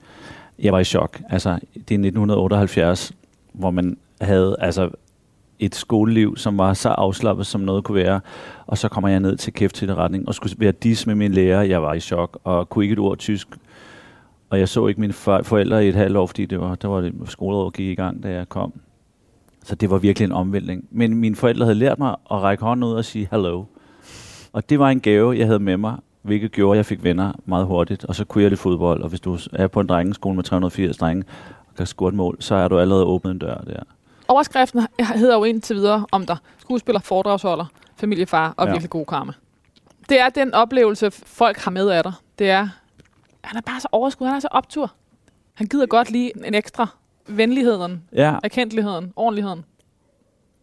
Jeg 0.58 0.72
var 0.72 0.78
i 0.78 0.84
chok. 0.84 1.20
Altså, 1.30 1.50
det 1.74 1.94
er 1.94 1.98
1978, 1.98 3.12
hvor 3.52 3.70
man 3.70 3.96
havde 4.20 4.56
altså 4.58 4.90
et 5.64 5.74
skoleliv, 5.74 6.36
som 6.36 6.58
var 6.58 6.72
så 6.72 6.88
afslappet, 6.88 7.46
som 7.46 7.60
noget 7.60 7.84
kunne 7.84 8.04
være. 8.04 8.20
Og 8.66 8.78
så 8.78 8.88
kommer 8.88 9.08
jeg 9.08 9.20
ned 9.20 9.36
til 9.36 9.52
kæft 9.52 9.74
til 9.74 9.94
retning 9.94 10.28
og 10.28 10.34
skulle 10.34 10.54
være 10.58 10.72
dis 10.72 11.06
med 11.06 11.14
min 11.14 11.32
lærer. 11.32 11.62
Jeg 11.62 11.82
var 11.82 11.94
i 11.94 12.00
chok 12.00 12.38
og 12.44 12.68
kunne 12.68 12.84
ikke 12.84 12.92
et 12.92 12.98
ord 12.98 13.18
tysk. 13.18 13.48
Og 14.50 14.58
jeg 14.58 14.68
så 14.68 14.86
ikke 14.86 15.00
mine 15.00 15.12
for- 15.12 15.42
forældre 15.42 15.86
i 15.86 15.88
et 15.88 15.94
halvt 15.94 16.16
år, 16.16 16.26
fordi 16.26 16.46
det 16.46 16.60
var, 16.60 16.74
der 16.74 16.88
var 16.88 17.00
det 17.00 17.12
skoleåret 17.26 17.74
gik 17.74 17.86
i 17.88 17.94
gang, 17.94 18.22
da 18.22 18.30
jeg 18.30 18.48
kom. 18.48 18.72
Så 19.64 19.74
det 19.74 19.90
var 19.90 19.98
virkelig 19.98 20.26
en 20.26 20.32
omvæltning. 20.32 20.84
Men 20.90 21.14
mine 21.16 21.36
forældre 21.36 21.64
havde 21.66 21.78
lært 21.78 21.98
mig 21.98 22.10
at 22.10 22.42
række 22.42 22.64
hånden 22.64 22.84
ud 22.84 22.92
og 22.92 23.04
sige 23.04 23.28
hello. 23.30 23.64
Og 24.52 24.70
det 24.70 24.78
var 24.78 24.88
en 24.90 25.00
gave, 25.00 25.38
jeg 25.38 25.46
havde 25.46 25.58
med 25.58 25.76
mig, 25.76 25.96
hvilket 26.22 26.52
gjorde, 26.52 26.72
at 26.72 26.76
jeg 26.76 26.86
fik 26.86 27.04
venner 27.04 27.32
meget 27.46 27.66
hurtigt. 27.66 28.04
Og 28.04 28.14
så 28.14 28.24
kunne 28.24 28.42
jeg 28.42 28.50
lidt 28.50 28.60
fodbold. 28.60 29.02
Og 29.02 29.08
hvis 29.08 29.20
du 29.20 29.38
er 29.52 29.66
på 29.66 29.80
en 29.80 29.86
drengeskole 29.86 30.36
med 30.36 30.44
380 30.44 30.96
drenge 30.96 31.24
og 31.68 31.74
kan 31.76 31.86
score 31.86 32.08
et 32.08 32.14
mål, 32.14 32.36
så 32.40 32.54
er 32.54 32.68
du 32.68 32.78
allerede 32.78 33.04
åbnet 33.04 33.30
en 33.30 33.38
dør 33.38 33.54
der. 33.66 33.82
Overskriften 34.28 34.86
hedder 35.00 35.34
jo 35.34 35.44
indtil 35.44 35.76
videre 35.76 36.06
om 36.12 36.26
dig. 36.26 36.36
Skuespiller, 36.58 37.00
foredragsholder, 37.00 37.66
familiefar 37.96 38.54
og 38.56 38.66
Ja. 38.66 38.72
virkelig 38.72 38.90
god 38.90 39.06
karma. 39.06 39.32
Det 40.08 40.20
er 40.20 40.28
den 40.28 40.54
oplevelse, 40.54 41.10
folk 41.10 41.56
har 41.58 41.70
med 41.70 41.88
af 41.90 42.02
dig. 42.02 42.12
Det 42.38 42.50
er, 42.50 42.68
han 43.44 43.56
er 43.56 43.60
bare 43.60 43.80
så 43.80 43.88
overskud, 43.92 44.26
han 44.26 44.36
er 44.36 44.40
så 44.40 44.48
optur. 44.50 44.92
Han 45.54 45.66
gider 45.66 45.86
godt 45.86 46.10
lige 46.10 46.46
en 46.46 46.54
ekstra 46.54 46.86
venligheden, 47.28 48.02
Ja, 48.12 48.36
erkendeligheden, 48.44 49.12
ordentligheden. 49.16 49.64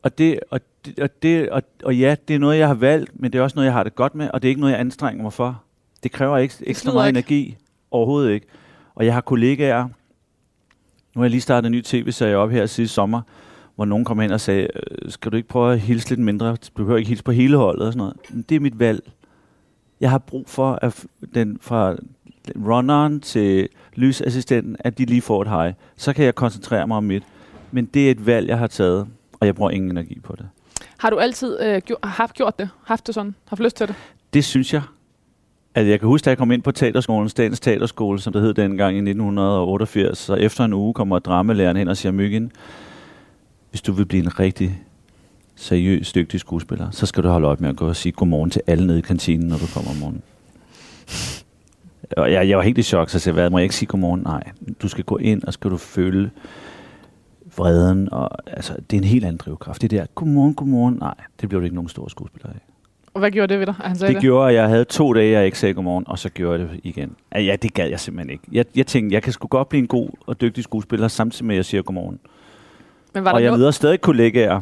og 0.03 0.17
det, 0.17 0.39
og, 0.51 0.59
det, 0.85 0.99
og, 0.99 1.21
det, 1.23 1.49
og, 1.49 1.63
og 1.83 1.95
ja, 1.97 2.15
det 2.27 2.35
er 2.35 2.39
noget, 2.39 2.57
jeg 2.57 2.67
har 2.67 2.73
valgt, 2.73 3.19
men 3.19 3.33
det 3.33 3.39
er 3.39 3.43
også 3.43 3.55
noget, 3.55 3.65
jeg 3.65 3.73
har 3.73 3.83
det 3.83 3.95
godt 3.95 4.15
med, 4.15 4.29
og 4.33 4.41
det 4.41 4.47
er 4.47 4.49
ikke 4.49 4.61
noget, 4.61 4.71
jeg 4.73 4.79
anstrenger 4.79 5.23
mig 5.23 5.33
for. 5.33 5.61
Det 6.03 6.11
kræver 6.11 6.37
ikke 6.37 6.55
ekstra 6.61 6.93
meget 6.93 7.07
ikke. 7.07 7.17
energi. 7.19 7.57
Overhovedet 7.91 8.31
ikke. 8.31 8.47
Og 8.95 9.05
jeg 9.05 9.13
har 9.13 9.21
kollegaer, 9.21 9.83
nu 9.83 9.91
har 11.15 11.23
jeg 11.23 11.29
lige 11.31 11.41
startet 11.41 11.65
en 11.67 11.71
ny 11.71 11.81
tv-serie 11.81 12.37
op 12.37 12.49
her 12.51 12.65
sidste 12.65 12.93
sommer, 12.93 13.21
hvor 13.75 13.85
nogen 13.85 14.05
kom 14.05 14.19
hen 14.19 14.31
og 14.31 14.41
sagde, 14.41 14.67
"Øh, 14.75 15.11
skal 15.11 15.31
du 15.31 15.37
ikke 15.37 15.49
prøve 15.49 15.73
at 15.73 15.79
hilse 15.79 16.09
lidt 16.09 16.19
mindre? 16.19 16.49
Du 16.51 16.55
behøver 16.75 16.97
ikke 16.97 17.07
hilse 17.09 17.23
på 17.23 17.31
hele 17.31 17.57
holdet 17.57 17.87
og 17.87 17.93
sådan 17.93 17.97
noget. 17.97 18.17
Men 18.29 18.45
det 18.49 18.55
er 18.55 18.59
mit 18.59 18.79
valg. 18.79 19.11
Jeg 20.01 20.09
har 20.09 20.17
brug 20.17 20.49
for, 20.49 20.79
at 20.81 21.05
den 21.35 21.57
fra 21.61 21.95
runneren 22.65 23.19
til 23.19 23.69
lysassistenten, 23.95 24.75
at 24.79 24.97
de 24.97 25.05
lige 25.05 25.21
får 25.21 25.41
et 25.41 25.47
hej. 25.47 25.73
Så 25.97 26.13
kan 26.13 26.25
jeg 26.25 26.35
koncentrere 26.35 26.87
mig 26.87 26.97
om 26.97 27.03
mit. 27.03 27.23
Men 27.71 27.85
det 27.85 28.07
er 28.07 28.11
et 28.11 28.25
valg, 28.25 28.47
jeg 28.47 28.57
har 28.57 28.67
taget, 28.67 29.07
og 29.39 29.47
jeg 29.47 29.55
bruger 29.55 29.71
ingen 29.71 29.91
energi 29.91 30.19
på 30.19 30.35
det. 30.37 30.47
Har 30.97 31.09
du 31.09 31.17
altid 31.17 31.59
øh, 31.61 31.81
gjort, 31.81 31.99
haft 32.03 32.33
gjort 32.33 32.59
det? 32.59 32.69
Haft 32.83 33.07
det 33.07 33.15
sådan? 33.15 33.35
Haft 33.47 33.61
lyst 33.61 33.75
til 33.77 33.87
det? 33.87 33.95
Det 34.33 34.45
synes 34.45 34.73
jeg. 34.73 34.81
Altså, 35.75 35.89
jeg 35.89 35.99
kan 35.99 36.07
huske, 36.07 36.25
da 36.25 36.29
jeg 36.29 36.37
kom 36.37 36.51
ind 36.51 36.61
på 36.61 36.71
teaterskolen, 36.71 37.29
Statens 37.29 37.59
Teaterskole, 37.59 38.19
som 38.19 38.33
det 38.33 38.41
hed 38.41 38.53
dengang 38.53 38.95
i 38.95 38.99
1988, 38.99 40.17
så 40.17 40.33
efter 40.35 40.65
en 40.65 40.73
uge 40.73 40.93
kommer 40.93 41.19
dramalæreren 41.19 41.77
hen 41.77 41.87
og 41.87 41.97
siger, 41.97 42.11
Myggen, 42.11 42.51
hvis 43.71 43.81
du 43.81 43.91
vil 43.91 44.05
blive 44.05 44.23
en 44.23 44.39
rigtig 44.39 44.81
seriøs, 45.55 46.13
dygtig 46.13 46.39
skuespiller, 46.39 46.91
så 46.91 47.05
skal 47.05 47.23
du 47.23 47.29
holde 47.29 47.47
op 47.47 47.61
med 47.61 47.69
at 47.69 47.75
gå 47.75 47.87
og 47.87 47.95
sige 47.95 48.11
godmorgen 48.11 48.49
til 48.49 48.61
alle 48.67 48.87
nede 48.87 48.99
i 48.99 49.01
kantinen, 49.01 49.47
når 49.47 49.57
du 49.57 49.65
kommer 49.73 49.91
om 49.91 49.97
morgenen. 49.97 50.21
Og 52.17 52.31
jeg, 52.31 52.49
jeg 52.49 52.57
var 52.57 52.63
helt 52.63 52.77
i 52.77 52.83
chok, 52.83 53.09
så 53.09 53.15
jeg 53.15 53.21
sagde, 53.21 53.33
hvad, 53.33 53.49
må 53.49 53.57
jeg 53.57 53.63
ikke 53.63 53.75
sige 53.75 53.87
godmorgen? 53.87 54.21
Nej, 54.21 54.43
du 54.81 54.87
skal 54.87 55.03
gå 55.03 55.17
ind, 55.17 55.43
og 55.43 55.53
skal 55.53 55.71
du 55.71 55.77
føle 55.77 56.31
vreden, 57.57 58.09
og 58.13 58.29
altså, 58.47 58.73
det 58.89 58.97
er 58.97 59.01
en 59.01 59.07
helt 59.07 59.25
anden 59.25 59.37
drivkraft. 59.37 59.81
Det 59.81 59.91
der, 59.91 60.05
godmorgen, 60.15 60.53
godmorgen, 60.53 60.97
nej, 60.99 61.13
det 61.41 61.49
blev 61.49 61.61
det 61.61 61.65
ikke 61.65 61.75
nogen 61.75 61.89
store 61.89 62.09
skuespiller 62.09 62.49
af. 62.49 62.59
Og 63.13 63.19
hvad 63.19 63.31
gjorde 63.31 63.53
det 63.53 63.59
ved 63.59 63.65
dig, 63.65 63.73
han 63.73 63.95
sagde 63.95 64.13
Det 64.13 64.15
det? 64.15 64.21
gjorde, 64.21 64.49
at 64.49 64.55
jeg 64.55 64.67
havde 64.69 64.85
to 64.85 65.13
dage, 65.13 65.31
jeg 65.31 65.45
ikke 65.45 65.59
sagde 65.59 65.73
godmorgen, 65.73 66.03
og 66.07 66.19
så 66.19 66.29
gjorde 66.29 66.59
jeg 66.59 66.69
det 66.69 66.79
igen. 66.83 67.15
Ja, 67.35 67.55
det 67.61 67.73
gad 67.73 67.89
jeg 67.89 67.99
simpelthen 67.99 68.29
ikke. 68.29 68.43
Jeg, 68.51 68.65
jeg 68.75 68.87
tænkte, 68.87 69.13
jeg 69.13 69.23
kan 69.23 69.33
sgu 69.33 69.47
godt 69.47 69.69
blive 69.69 69.79
en 69.81 69.87
god 69.87 70.09
og 70.25 70.41
dygtig 70.41 70.63
skuespiller, 70.63 71.07
samtidig 71.07 71.45
med, 71.45 71.55
at 71.55 71.57
jeg 71.57 71.65
siger 71.65 71.81
godmorgen. 71.81 72.19
Men 73.13 73.25
var 73.25 73.31
og 73.31 73.35
der 73.35 73.39
jeg 73.39 73.49
noget, 73.49 73.59
møder 73.59 73.71
stadig 73.71 74.01
kollegaer, 74.01 74.59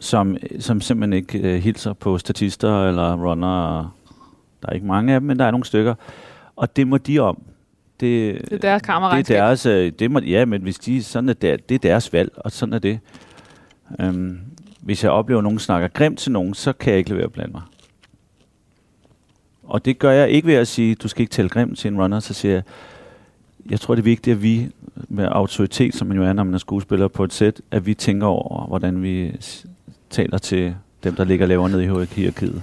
som, 0.00 0.36
som 0.60 0.80
simpelthen 0.80 1.12
ikke 1.12 1.54
uh, 1.54 1.62
hilser 1.62 1.92
på 1.92 2.18
statister 2.18 2.88
eller 2.88 3.16
runner. 3.16 3.80
Der 4.62 4.68
er 4.68 4.72
ikke 4.72 4.86
mange 4.86 5.14
af 5.14 5.20
dem, 5.20 5.26
men 5.26 5.38
der 5.38 5.44
er 5.44 5.50
nogle 5.50 5.64
stykker. 5.64 5.94
Og 6.56 6.76
det 6.76 6.88
må 6.88 6.98
de 6.98 7.18
om. 7.18 7.42
Det, 8.00 8.40
det 8.44 8.52
er 8.52 8.58
deres 8.58 8.82
kammerregnskab? 8.82 9.34
det 9.34 9.40
er 9.40 9.46
deres, 9.46 9.66
øh, 9.66 9.92
det 9.98 10.10
må, 10.10 10.20
ja, 10.20 10.44
men 10.44 10.62
hvis 10.62 10.78
de, 10.78 11.02
sådan 11.02 11.28
er 11.28 11.32
det, 11.32 11.68
det 11.68 11.74
er 11.74 11.78
deres 11.78 12.12
valg, 12.12 12.32
og 12.36 12.52
sådan 12.52 12.72
er 12.72 12.78
det. 12.78 13.00
Um, 14.04 14.40
hvis 14.80 15.04
jeg 15.04 15.12
oplever, 15.12 15.38
at 15.38 15.42
nogen 15.42 15.58
snakker 15.58 15.88
grimt 15.88 16.18
til 16.18 16.32
nogen, 16.32 16.54
så 16.54 16.72
kan 16.72 16.90
jeg 16.90 16.98
ikke 16.98 17.10
lade 17.10 17.18
være 17.18 17.26
at 17.26 17.32
blande 17.32 17.52
mig. 17.52 17.62
Og 19.62 19.84
det 19.84 19.98
gør 19.98 20.10
jeg 20.10 20.30
ikke 20.30 20.46
ved 20.48 20.54
at 20.54 20.68
sige, 20.68 20.94
du 20.94 21.08
skal 21.08 21.20
ikke 21.20 21.30
tælle 21.30 21.48
grimt 21.48 21.78
til 21.78 21.92
en 21.92 22.00
runner, 22.02 22.20
så 22.20 22.34
siger 22.34 22.54
jeg, 22.54 22.62
jeg 23.70 23.80
tror, 23.80 23.94
det 23.94 24.02
er 24.02 24.04
vigtigt, 24.04 24.34
at 24.34 24.42
vi 24.42 24.68
med 25.08 25.28
autoritet, 25.30 25.94
som 25.94 26.06
man 26.06 26.16
jo 26.16 26.24
er, 26.24 26.32
når 26.32 26.44
man 26.44 26.54
er 26.54 26.58
skuespiller 26.58 27.08
på 27.08 27.24
et 27.24 27.32
sæt, 27.32 27.60
at 27.70 27.86
vi 27.86 27.94
tænker 27.94 28.26
over, 28.26 28.66
hvordan 28.66 29.02
vi 29.02 29.36
taler 30.10 30.38
til 30.38 30.74
dem, 31.04 31.14
der 31.14 31.24
ligger 31.24 31.46
lavere 31.46 31.70
nede 31.70 31.84
i 31.84 31.86
hierarkiet. 31.86 32.62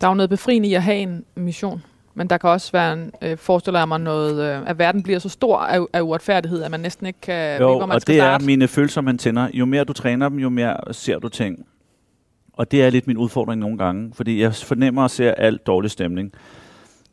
Der 0.00 0.06
er 0.06 0.10
jo 0.10 0.14
noget 0.14 0.30
befriende 0.30 0.68
i 0.68 0.74
at 0.74 0.82
have 0.82 0.96
en 0.98 1.24
mission. 1.34 1.82
Men 2.14 2.30
der 2.30 2.38
kan 2.38 2.50
også 2.50 2.72
være, 2.72 2.92
en, 2.92 3.10
øh, 3.22 3.38
forestiller 3.38 3.80
jeg 3.80 3.88
mig, 3.88 4.00
noget, 4.00 4.56
øh, 4.56 4.70
at 4.70 4.78
verden 4.78 5.02
bliver 5.02 5.18
så 5.18 5.28
stor 5.28 5.58
af, 5.58 5.86
af 5.92 6.00
uretfærdighed, 6.00 6.62
at 6.62 6.70
man 6.70 6.80
næsten 6.80 7.06
ikke 7.06 7.20
kan 7.20 7.60
Jo, 7.60 7.66
vide, 7.68 7.78
hvor 7.78 7.86
man 7.86 7.94
og 7.94 8.00
skal 8.00 8.14
det 8.14 8.20
starte. 8.22 8.42
er 8.44 8.46
mine 8.46 8.68
følelser, 8.68 9.00
man 9.00 9.18
tænder. 9.18 9.48
Jo 9.54 9.64
mere 9.66 9.84
du 9.84 9.92
træner 9.92 10.28
dem, 10.28 10.38
jo 10.38 10.48
mere 10.48 10.76
ser 10.90 11.18
du 11.18 11.28
ting. 11.28 11.66
Og 12.52 12.70
det 12.70 12.82
er 12.82 12.90
lidt 12.90 13.06
min 13.06 13.16
udfordring 13.16 13.60
nogle 13.60 13.78
gange, 13.78 14.10
fordi 14.14 14.40
jeg 14.40 14.54
fornemmer 14.54 15.02
og 15.02 15.10
ser 15.10 15.30
alt 15.32 15.66
dårlig 15.66 15.90
stemning. 15.90 16.32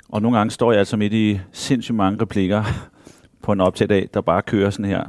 Og 0.09 0.21
nogle 0.21 0.37
gange 0.37 0.51
står 0.51 0.71
jeg 0.71 0.79
altså 0.79 0.97
midt 0.97 1.13
i 1.13 1.39
sindssygt 1.51 1.95
mange 1.95 2.21
replikker 2.21 2.63
på 3.45 3.51
en 3.51 3.61
optagedag, 3.61 4.09
der 4.13 4.21
bare 4.21 4.41
kører 4.41 4.69
sådan 4.69 4.85
her. 4.85 5.03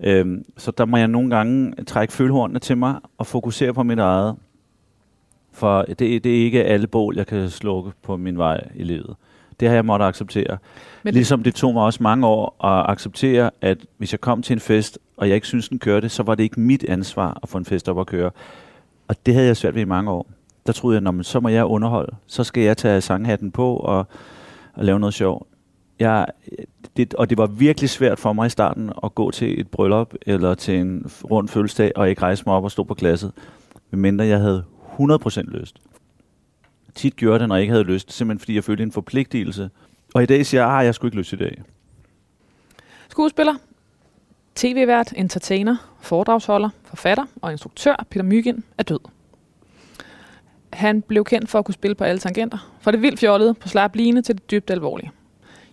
Øhm, 0.00 0.44
så 0.56 0.70
der 0.70 0.84
må 0.84 0.96
jeg 0.96 1.08
nogle 1.08 1.30
gange 1.36 1.74
trække 1.84 2.12
følehornene 2.14 2.58
til 2.58 2.76
mig 2.78 2.94
og 3.18 3.26
fokusere 3.26 3.74
på 3.74 3.82
mit 3.82 3.98
eget. 3.98 4.36
For 5.52 5.82
det, 5.82 5.98
det 5.98 6.26
er 6.26 6.44
ikke 6.44 6.64
alle 6.64 6.86
bål, 6.86 7.16
jeg 7.16 7.26
kan 7.26 7.50
slukke 7.50 7.92
på 8.02 8.16
min 8.16 8.38
vej 8.38 8.68
i 8.74 8.82
livet. 8.84 9.16
Det 9.60 9.68
har 9.68 9.74
jeg 9.74 9.84
måttet 9.84 10.06
acceptere. 10.06 10.58
Men- 11.02 11.14
ligesom 11.14 11.42
det 11.42 11.54
tog 11.54 11.72
mig 11.74 11.82
også 11.82 12.02
mange 12.02 12.26
år 12.26 12.64
at 12.64 12.90
acceptere, 12.90 13.50
at 13.60 13.78
hvis 13.98 14.12
jeg 14.12 14.20
kom 14.20 14.42
til 14.42 14.54
en 14.54 14.60
fest, 14.60 14.98
og 15.16 15.28
jeg 15.28 15.34
ikke 15.34 15.46
synes 15.46 15.68
den 15.68 15.78
kørte, 15.78 16.08
så 16.08 16.22
var 16.22 16.34
det 16.34 16.42
ikke 16.42 16.60
mit 16.60 16.84
ansvar 16.88 17.38
at 17.42 17.48
få 17.48 17.58
en 17.58 17.64
fest 17.64 17.88
op 17.88 18.00
at 18.00 18.06
køre. 18.06 18.30
Og 19.08 19.26
det 19.26 19.34
havde 19.34 19.46
jeg 19.46 19.56
svært 19.56 19.74
ved 19.74 19.82
i 19.82 19.84
mange 19.84 20.10
år. 20.10 20.26
Der 20.66 20.72
troede 20.72 20.94
jeg, 20.94 21.02
"Nå, 21.02 21.10
men 21.10 21.24
så 21.24 21.40
må 21.40 21.48
jeg 21.48 21.64
underholde. 21.64 22.16
Så 22.26 22.44
skal 22.44 22.62
jeg 22.62 22.76
tage 22.76 23.00
sanghatten 23.00 23.50
på 23.50 23.76
og, 23.76 24.06
og 24.74 24.84
lave 24.84 25.00
noget 25.00 25.14
sjov. 25.14 25.46
Jeg, 25.98 26.26
det, 26.96 27.14
og 27.14 27.30
det 27.30 27.38
var 27.38 27.46
virkelig 27.46 27.90
svært 27.90 28.18
for 28.18 28.32
mig 28.32 28.46
i 28.46 28.50
starten 28.50 28.92
at 29.04 29.14
gå 29.14 29.30
til 29.30 29.60
et 29.60 29.68
bryllup 29.68 30.14
eller 30.26 30.54
til 30.54 30.78
en 30.78 31.10
rund 31.30 31.48
fødselsdag 31.48 31.92
og 31.96 32.10
ikke 32.10 32.22
rejse 32.22 32.42
mig 32.46 32.54
op 32.54 32.64
og 32.64 32.70
stå 32.70 32.84
på 32.84 32.94
klasset, 32.94 33.32
medmindre 33.90 34.24
jeg 34.24 34.40
havde 34.40 34.64
100% 35.00 35.40
lyst. 35.42 35.80
Tit 36.94 37.16
gjorde 37.16 37.38
det, 37.38 37.48
når 37.48 37.54
jeg 37.54 37.62
ikke 37.62 37.72
havde 37.72 37.84
lyst, 37.84 38.12
simpelthen 38.12 38.38
fordi 38.38 38.54
jeg 38.54 38.64
følte 38.64 38.82
en 38.82 38.92
forpligtelse. 38.92 39.70
Og 40.14 40.22
i 40.22 40.26
dag 40.26 40.46
siger 40.46 40.66
jeg, 40.66 40.80
at 40.80 40.86
jeg 40.86 40.94
skulle 40.94 41.08
ikke 41.08 41.18
lyst 41.18 41.32
i 41.32 41.36
dag. 41.36 41.62
Skuespiller, 43.08 43.54
tv-vært, 44.54 45.12
entertainer, 45.16 45.76
foredragsholder, 46.00 46.68
forfatter 46.84 47.24
og 47.42 47.52
instruktør 47.52 48.06
Peter 48.10 48.24
Mygind 48.24 48.62
er 48.78 48.82
død. 48.82 49.00
Han 50.72 51.02
blev 51.02 51.24
kendt 51.24 51.50
for 51.50 51.58
at 51.58 51.64
kunne 51.64 51.74
spille 51.74 51.94
på 51.94 52.04
alle 52.04 52.18
tangenter, 52.18 52.74
fra 52.80 52.90
det 52.90 53.02
vildt 53.02 53.20
fjollede 53.20 53.54
på 53.54 53.68
slap 53.68 53.96
line 53.96 54.22
til 54.22 54.34
det 54.34 54.50
dybt 54.50 54.70
alvorlige. 54.70 55.10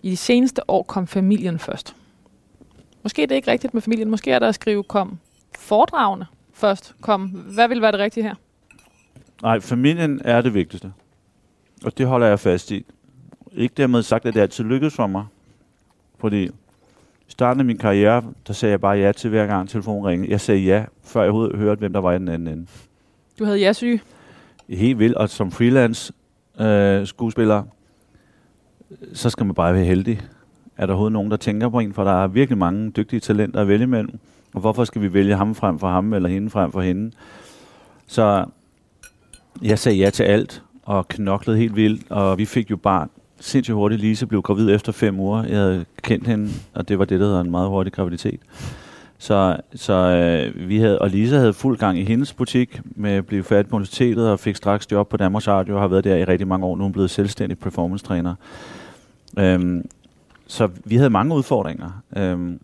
I 0.02 0.10
de 0.10 0.16
seneste 0.16 0.70
år 0.70 0.82
kom 0.82 1.06
familien 1.06 1.58
først. 1.58 1.96
Måske 3.02 3.22
er 3.22 3.26
det 3.26 3.34
ikke 3.34 3.50
rigtigt 3.50 3.74
med 3.74 3.82
familien. 3.82 4.10
Måske 4.10 4.30
er 4.30 4.38
der 4.38 4.48
at 4.48 4.54
skrive 4.54 4.82
kom 4.82 5.18
foredragende 5.58 6.26
først. 6.52 6.94
Kom, 7.00 7.28
hvad 7.28 7.68
vil 7.68 7.82
være 7.82 7.92
det 7.92 8.00
rigtige 8.00 8.24
her? 8.24 8.34
Nej, 9.42 9.60
familien 9.60 10.20
er 10.24 10.40
det 10.40 10.54
vigtigste. 10.54 10.92
Og 11.84 11.98
det 11.98 12.06
holder 12.06 12.26
jeg 12.26 12.40
fast 12.40 12.70
i. 12.70 12.86
Ikke 13.52 13.74
dermed 13.76 14.02
sagt, 14.02 14.26
at 14.26 14.34
det 14.34 14.40
altid 14.40 14.64
lykkedes 14.64 14.94
for 14.94 15.06
mig. 15.06 15.24
Fordi 16.18 16.44
i 16.44 16.50
starten 17.28 17.60
af 17.60 17.64
min 17.66 17.78
karriere, 17.78 18.22
der 18.46 18.52
sagde 18.52 18.70
jeg 18.70 18.80
bare 18.80 18.96
ja 18.96 19.12
til 19.12 19.30
hver 19.30 19.46
gang 19.46 19.68
telefonen 19.68 20.06
ringede. 20.06 20.30
Jeg 20.30 20.40
sagde 20.40 20.60
ja, 20.60 20.84
før 21.02 21.20
jeg 21.20 21.30
overhovedet 21.30 21.58
hørte, 21.58 21.78
hvem 21.78 21.92
der 21.92 22.00
var 22.00 22.12
i 22.12 22.18
den 22.18 22.28
anden 22.28 22.48
ende. 22.48 22.66
Du 23.38 23.44
havde 23.44 23.58
ja-syge. 23.58 24.00
Helt 24.68 24.98
vildt. 24.98 25.16
Og 25.16 25.28
som 25.28 25.50
freelance 25.50 26.12
øh, 26.60 27.06
skuespiller, 27.06 27.64
så 29.12 29.30
skal 29.30 29.46
man 29.46 29.54
bare 29.54 29.74
være 29.74 29.84
heldig. 29.84 30.20
Er 30.76 30.86
der 30.86 30.92
overhovedet 30.92 31.12
nogen, 31.12 31.30
der 31.30 31.36
tænker 31.36 31.68
på 31.68 31.78
en? 31.78 31.92
For 31.92 32.04
der 32.04 32.22
er 32.22 32.26
virkelig 32.26 32.58
mange 32.58 32.90
dygtige 32.90 33.20
talenter 33.20 33.60
at 33.60 33.68
vælge 33.68 33.82
imellem. 33.82 34.18
Og 34.54 34.60
hvorfor 34.60 34.84
skal 34.84 35.02
vi 35.02 35.12
vælge 35.12 35.36
ham 35.36 35.54
frem 35.54 35.78
for 35.78 35.88
ham, 35.88 36.12
eller 36.12 36.28
hende 36.28 36.50
frem 36.50 36.72
for 36.72 36.80
hende? 36.80 37.10
Så 38.06 38.44
jeg 39.62 39.78
sagde 39.78 39.98
ja 39.98 40.10
til 40.10 40.22
alt, 40.22 40.62
og 40.82 41.08
knoklede 41.08 41.58
helt 41.58 41.76
vildt. 41.76 42.10
Og 42.10 42.38
vi 42.38 42.44
fik 42.44 42.70
jo 42.70 42.76
barn 42.76 43.10
sindssygt 43.40 43.74
hurtigt. 43.74 44.00
Lise 44.00 44.26
blev 44.26 44.42
gravid 44.42 44.70
efter 44.70 44.92
fem 44.92 45.20
uger. 45.20 45.44
Jeg 45.44 45.58
havde 45.58 45.84
kendt 46.02 46.26
hende, 46.26 46.48
og 46.74 46.88
det 46.88 46.98
var 46.98 47.04
det, 47.04 47.20
der 47.20 47.26
hedder 47.26 47.40
en 47.40 47.50
meget 47.50 47.68
hurtig 47.68 47.92
graviditet. 47.92 48.40
Så, 49.18 49.56
så 49.74 49.92
øh, 49.92 50.68
vi 50.68 50.78
havde, 50.78 50.98
og 50.98 51.10
Lisa 51.10 51.38
havde 51.38 51.52
fuld 51.52 51.78
gang 51.78 51.98
i 51.98 52.04
hendes 52.04 52.32
butik 52.32 52.80
med 52.84 53.10
at 53.10 53.26
blive 53.26 53.42
færdig 53.42 53.70
på 53.70 53.76
universitetet 53.76 54.30
og 54.30 54.40
fik 54.40 54.56
straks 54.56 54.92
job 54.92 55.08
på 55.08 55.16
Danmarks 55.16 55.48
Radio 55.48 55.74
og 55.74 55.80
har 55.80 55.88
været 55.88 56.04
der 56.04 56.16
i 56.16 56.24
rigtig 56.24 56.48
mange 56.48 56.66
år. 56.66 56.76
Nu 56.76 56.82
er 56.82 56.84
hun 56.84 56.92
blevet 56.92 57.10
selvstændig 57.10 57.58
performance-træner. 57.58 58.34
Øhm, 59.38 59.88
så 60.46 60.68
vi 60.84 60.96
havde 60.96 61.10
mange 61.10 61.34
udfordringer. 61.34 62.02
Øhm, 62.16 62.60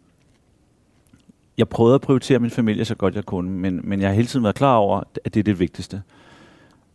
jeg 1.58 1.68
prøvede 1.68 1.94
at 1.94 2.00
prioritere 2.00 2.38
min 2.38 2.50
familie 2.50 2.84
så 2.84 2.94
godt 2.94 3.14
jeg 3.14 3.24
kunne, 3.24 3.50
men, 3.50 3.80
men 3.84 4.00
jeg 4.00 4.08
har 4.08 4.14
hele 4.14 4.28
tiden 4.28 4.44
været 4.44 4.56
klar 4.56 4.76
over, 4.76 5.02
at 5.24 5.34
det 5.34 5.40
er 5.40 5.44
det 5.44 5.60
vigtigste. 5.60 6.02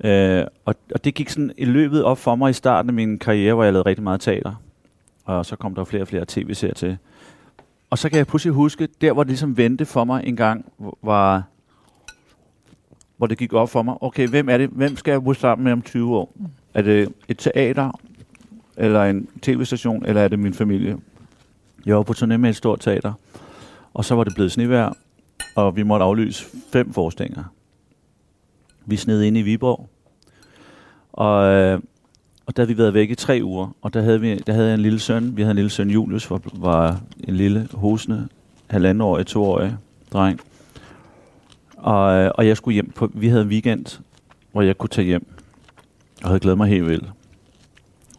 Øh, 0.03 0.43
og, 0.65 0.75
og 0.93 1.03
det 1.03 1.13
gik 1.15 1.29
sådan 1.29 1.51
i 1.57 1.65
løbet 1.65 2.03
op 2.03 2.17
for 2.17 2.35
mig 2.35 2.49
i 2.49 2.53
starten 2.53 2.89
af 2.89 2.93
min 2.93 3.19
karriere, 3.19 3.53
hvor 3.53 3.63
jeg 3.63 3.73
lavede 3.73 3.89
rigtig 3.89 4.03
meget 4.03 4.21
teater. 4.21 4.53
Og 5.25 5.45
så 5.45 5.55
kom 5.55 5.75
der 5.75 5.83
flere 5.83 6.03
og 6.03 6.07
flere 6.07 6.25
tv-serier 6.27 6.73
til. 6.73 6.97
Og 7.89 7.97
så 7.97 8.09
kan 8.09 8.17
jeg 8.17 8.27
pludselig 8.27 8.53
huske, 8.53 8.87
der 9.01 9.13
hvor 9.13 9.23
det 9.23 9.29
ligesom 9.29 9.57
vendte 9.57 9.85
for 9.85 10.03
mig 10.03 10.23
en 10.25 10.35
gang, 10.35 10.65
var, 11.01 11.43
hvor 13.17 13.27
det 13.27 13.37
gik 13.37 13.53
op 13.53 13.69
for 13.69 13.81
mig, 13.81 13.95
okay, 14.01 14.27
hvem 14.27 14.49
er 14.49 14.57
det, 14.57 14.69
hvem 14.69 14.95
skal 14.95 15.11
jeg 15.11 15.23
bo 15.23 15.33
sammen 15.33 15.63
med 15.63 15.71
om 15.71 15.81
20 15.81 16.15
år? 16.15 16.33
Er 16.73 16.81
det 16.81 17.13
et 17.27 17.37
teater, 17.37 17.99
eller 18.77 19.03
en 19.03 19.27
tv-station, 19.41 20.05
eller 20.05 20.21
er 20.21 20.27
det 20.27 20.39
min 20.39 20.53
familie? 20.53 20.97
Jeg 21.85 21.95
var 21.95 22.03
på 22.03 22.13
turné 22.13 22.37
med 22.37 22.49
et 22.49 22.55
stort 22.55 22.79
teater, 22.79 23.13
og 23.93 24.05
så 24.05 24.15
var 24.15 24.23
det 24.23 24.33
blevet 24.35 24.51
snevejr, 24.51 24.93
og 25.55 25.75
vi 25.75 25.83
måtte 25.83 26.05
aflyse 26.05 26.45
fem 26.73 26.93
forestillinger. 26.93 27.43
Vi 28.85 28.95
sned 28.95 29.21
ind 29.21 29.37
i 29.37 29.41
Viborg, 29.41 29.89
og, 31.13 31.53
øh, 31.53 31.79
og 32.45 32.57
der 32.57 32.63
havde 32.63 32.75
vi 32.75 32.77
været 32.77 32.93
væk 32.93 33.09
i 33.09 33.15
tre 33.15 33.39
uger, 33.43 33.75
og 33.81 33.93
der 33.93 34.01
havde, 34.01 34.21
vi, 34.21 34.35
der 34.35 34.53
havde 34.53 34.67
jeg 34.67 34.73
en 34.73 34.81
lille 34.81 34.99
søn. 34.99 35.37
Vi 35.37 35.41
havde 35.41 35.51
en 35.51 35.55
lille 35.55 35.69
søn, 35.69 35.89
Julius, 35.89 36.29
var, 36.29 36.41
var 36.53 37.01
en 37.23 37.35
lille 37.35 37.67
hosende, 37.73 38.27
halvandenårig, 38.67 39.25
toårig 39.25 39.77
dreng. 40.13 40.39
Og, 41.77 42.13
øh, 42.13 42.31
og 42.35 42.47
jeg 42.47 42.57
skulle 42.57 42.73
hjem 42.73 42.91
på, 42.91 43.11
vi 43.13 43.27
havde 43.27 43.41
en 43.41 43.47
weekend, 43.47 43.99
hvor 44.51 44.61
jeg 44.61 44.77
kunne 44.77 44.89
tage 44.89 45.05
hjem, 45.05 45.27
og 46.21 46.27
havde 46.27 46.39
glædet 46.39 46.57
mig 46.57 46.67
helt 46.67 46.87
vildt. 46.87 47.09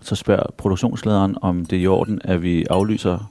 Så 0.05 0.15
spørger 0.15 0.43
produktionslederen, 0.57 1.37
om 1.43 1.67
det 1.67 1.77
er 1.79 1.83
i 1.83 1.87
orden, 1.87 2.21
at 2.25 2.43
vi 2.43 2.65
aflyser 2.71 3.31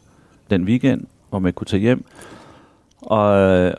den 0.50 0.64
weekend, 0.64 1.08
hvor 1.30 1.40
man 1.40 1.54
kunne 1.54 1.66
tage 1.66 1.82
hjem, 1.82 2.06
og, 3.02 3.20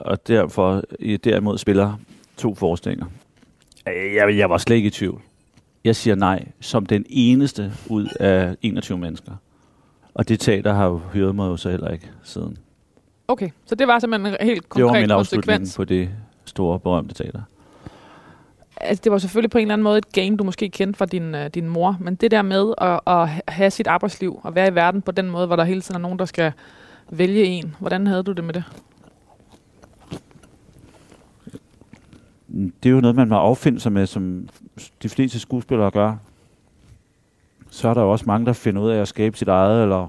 og 0.00 0.28
derfor 0.28 0.82
derimod 1.24 1.58
spiller 1.58 1.92
to 2.36 2.54
forestillinger. 2.54 3.06
Øh, 3.88 4.14
Jeg, 4.14 4.36
jeg 4.38 4.50
var 4.50 4.58
slet 4.58 4.76
ikke 4.76 4.86
i 4.86 4.90
tvivl. 4.90 5.20
Jeg 5.84 5.96
siger 5.96 6.14
nej, 6.14 6.44
som 6.60 6.86
den 6.86 7.04
eneste 7.08 7.72
ud 7.90 8.06
af 8.20 8.56
21 8.62 8.98
mennesker. 8.98 9.32
Og 10.14 10.28
det 10.28 10.40
teater 10.40 10.72
har 10.72 10.86
jo 10.86 11.00
hyret 11.12 11.34
mig 11.34 11.46
jo 11.46 11.56
så 11.56 11.70
heller 11.70 11.88
ikke 11.90 12.10
siden. 12.22 12.58
Okay, 13.28 13.48
så 13.66 13.74
det 13.74 13.88
var 13.88 13.98
simpelthen 13.98 14.26
en 14.40 14.46
helt 14.46 14.62
Det 14.76 14.82
var 14.82 14.88
konkret 14.88 15.02
min 15.02 15.10
afslutning 15.10 15.44
konsekvens. 15.60 15.76
på 15.76 15.84
det 15.84 16.10
store, 16.44 16.80
berømte 16.80 17.14
teater. 17.14 17.40
Altså, 18.76 19.00
det 19.04 19.12
var 19.12 19.18
selvfølgelig 19.18 19.50
på 19.50 19.58
en 19.58 19.62
eller 19.62 19.72
anden 19.72 19.84
måde 19.84 19.98
et 19.98 20.12
game, 20.12 20.36
du 20.36 20.44
måske 20.44 20.68
kendte 20.68 20.98
fra 20.98 21.06
din, 21.06 21.34
øh, 21.34 21.50
din 21.54 21.68
mor, 21.68 21.96
men 22.00 22.14
det 22.14 22.30
der 22.30 22.42
med 22.42 22.74
at, 22.78 23.00
at 23.06 23.28
have 23.48 23.70
sit 23.70 23.86
arbejdsliv 23.86 24.40
og 24.42 24.54
være 24.54 24.68
i 24.68 24.74
verden 24.74 25.02
på 25.02 25.12
den 25.12 25.30
måde, 25.30 25.46
hvor 25.46 25.56
der 25.56 25.64
hele 25.64 25.80
tiden 25.80 25.96
er 25.96 26.02
nogen, 26.02 26.18
der 26.18 26.24
skal 26.24 26.52
vælge 27.10 27.44
en. 27.44 27.76
Hvordan 27.78 28.06
havde 28.06 28.22
du 28.22 28.32
det 28.32 28.44
med 28.44 28.54
det? 28.54 28.64
Det 32.82 32.88
er 32.88 32.90
jo 32.90 33.00
noget, 33.00 33.16
man 33.16 33.28
må 33.28 33.36
affinde 33.36 33.80
sig 33.80 33.92
med, 33.92 34.06
som 34.06 34.48
de 35.02 35.08
fleste 35.08 35.40
skuespillere 35.40 35.90
gør. 35.90 36.16
Så 37.70 37.88
er 37.88 37.94
der 37.94 38.02
jo 38.02 38.10
også 38.12 38.24
mange, 38.26 38.46
der 38.46 38.52
finder 38.52 38.82
ud 38.82 38.90
af 38.90 39.00
at 39.00 39.08
skabe 39.08 39.36
sit 39.36 39.48
eget, 39.48 39.82
eller 39.82 40.08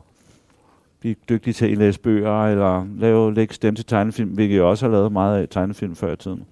blive 0.99 1.15
dygtige 1.29 1.53
til 1.53 1.71
at 1.71 1.77
læse 1.77 1.99
bøger, 1.99 2.45
eller 2.45 2.87
lave, 2.97 3.33
lægge 3.33 3.53
stemme 3.53 3.75
til 3.75 3.85
tegnefilm, 3.85 4.29
hvilket 4.29 4.55
jeg 4.55 4.63
også 4.63 4.85
har 4.85 4.91
lavet 4.91 5.11
meget 5.11 5.41
af 5.41 5.49
tegnefilm 5.49 5.95
før 5.95 6.13
i 6.13 6.15
tiden. 6.15 6.45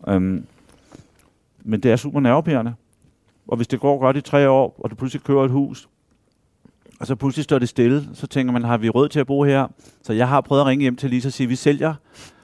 Um, 0.00 0.44
men 1.64 1.80
det 1.80 1.92
er 1.92 1.96
super 1.96 2.20
nervepirrende. 2.20 2.74
Og 3.48 3.56
hvis 3.56 3.68
det 3.68 3.80
går 3.80 3.98
godt 3.98 4.16
i 4.16 4.20
tre 4.20 4.48
år, 4.48 4.76
og 4.78 4.90
du 4.90 4.94
pludselig 4.94 5.22
kører 5.22 5.44
et 5.44 5.50
hus, 5.50 5.88
og 7.00 7.06
så 7.06 7.14
pludselig 7.14 7.44
står 7.44 7.58
det 7.58 7.68
stille, 7.68 8.08
så 8.14 8.26
tænker 8.26 8.52
man, 8.52 8.64
har 8.64 8.78
vi 8.78 8.88
råd 8.88 9.08
til 9.08 9.20
at 9.20 9.26
bo 9.26 9.44
her? 9.44 9.66
Så 10.02 10.12
jeg 10.12 10.28
har 10.28 10.40
prøvet 10.40 10.60
at 10.60 10.66
ringe 10.66 10.82
hjem 10.82 10.96
til 10.96 11.10
Lisa 11.10 11.28
og 11.28 11.32
sige, 11.32 11.46
vi 11.46 11.56
sælger 11.56 11.94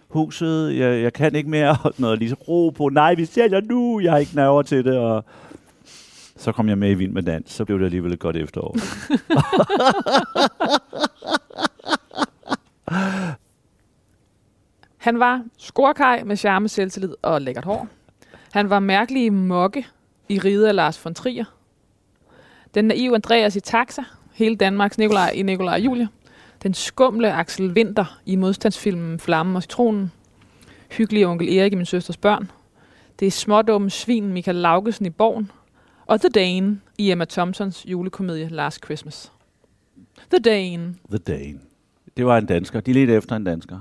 huset, 0.09 0.79
jeg, 0.79 1.02
jeg 1.02 1.12
kan 1.12 1.35
ikke 1.35 1.50
mere, 1.50 1.76
og 1.85 1.92
noget, 1.98 2.18
Lisa, 2.18 2.35
ro 2.35 2.70
på, 2.70 2.88
nej, 2.88 3.14
vi 3.14 3.24
sælger 3.24 3.61
nu, 3.61 4.00
jeg 4.00 4.12
har 4.12 4.18
ikke 4.18 4.37
nerver 4.37 4.62
til 4.62 4.85
det, 4.85 4.98
og 4.98 5.24
så 6.37 6.52
kom 6.52 6.68
jeg 6.68 6.79
med 6.79 6.90
i 6.90 6.94
Vild 6.94 7.12
med 7.12 7.22
Dans, 7.22 7.52
så 7.52 7.64
blev 7.64 7.79
det 7.79 7.85
alligevel 7.85 8.12
et 8.12 8.18
godt 8.18 8.37
efterår. 8.37 8.76
Han 14.96 15.18
var 15.18 15.44
skorkaj 15.59 16.22
med 16.24 16.37
charme, 16.37 16.68
selvtillid 16.68 17.14
og 17.22 17.42
lækkert 17.42 17.64
hår. 17.64 17.88
Han 18.56 18.70
var 18.70 18.78
mærkelig 18.78 19.32
mokke 19.32 19.86
i 20.28 20.38
ride 20.38 20.68
af 20.68 20.74
Lars 20.74 21.04
von 21.04 21.14
Trier. 21.14 21.44
Den 22.74 22.84
naive 22.84 23.14
Andreas 23.14 23.56
i 23.56 23.60
Taxa, 23.60 24.02
hele 24.34 24.56
Danmarks 24.56 24.98
Nikolaj 24.98 25.30
i 25.34 25.42
Nikolaj 25.42 25.74
og 25.74 25.80
Julie. 25.80 26.08
Den 26.62 26.74
skumle 26.74 27.32
Axel 27.32 27.72
Winter 27.72 28.20
i 28.26 28.36
modstandsfilmen 28.36 29.18
Flammen 29.18 29.56
og 29.56 29.62
Citronen. 29.62 30.12
Hyggelig 30.90 31.26
onkel 31.26 31.48
Erik 31.48 31.72
i 31.72 31.74
Min 31.74 31.86
Søsters 31.86 32.16
Børn. 32.16 32.50
Det 33.20 33.26
er 33.26 33.30
smådumme 33.30 33.90
svin 33.90 34.32
Michael 34.32 34.56
Laugesen 34.56 35.06
i 35.06 35.10
Borgen. 35.10 35.50
Og 36.06 36.20
The 36.20 36.28
Dane 36.28 36.80
i 36.98 37.10
Emma 37.10 37.24
Thompsons 37.24 37.86
julekomedie 37.86 38.48
Last 38.48 38.84
Christmas. 38.84 39.32
The 40.30 40.38
Dane. 40.38 40.94
The 41.08 41.18
Dane. 41.18 41.58
Det 42.16 42.26
var 42.26 42.38
en 42.38 42.46
dansker. 42.46 42.80
De 42.80 42.92
ledte 42.92 43.14
efter 43.14 43.36
en 43.36 43.44
dansker. 43.44 43.80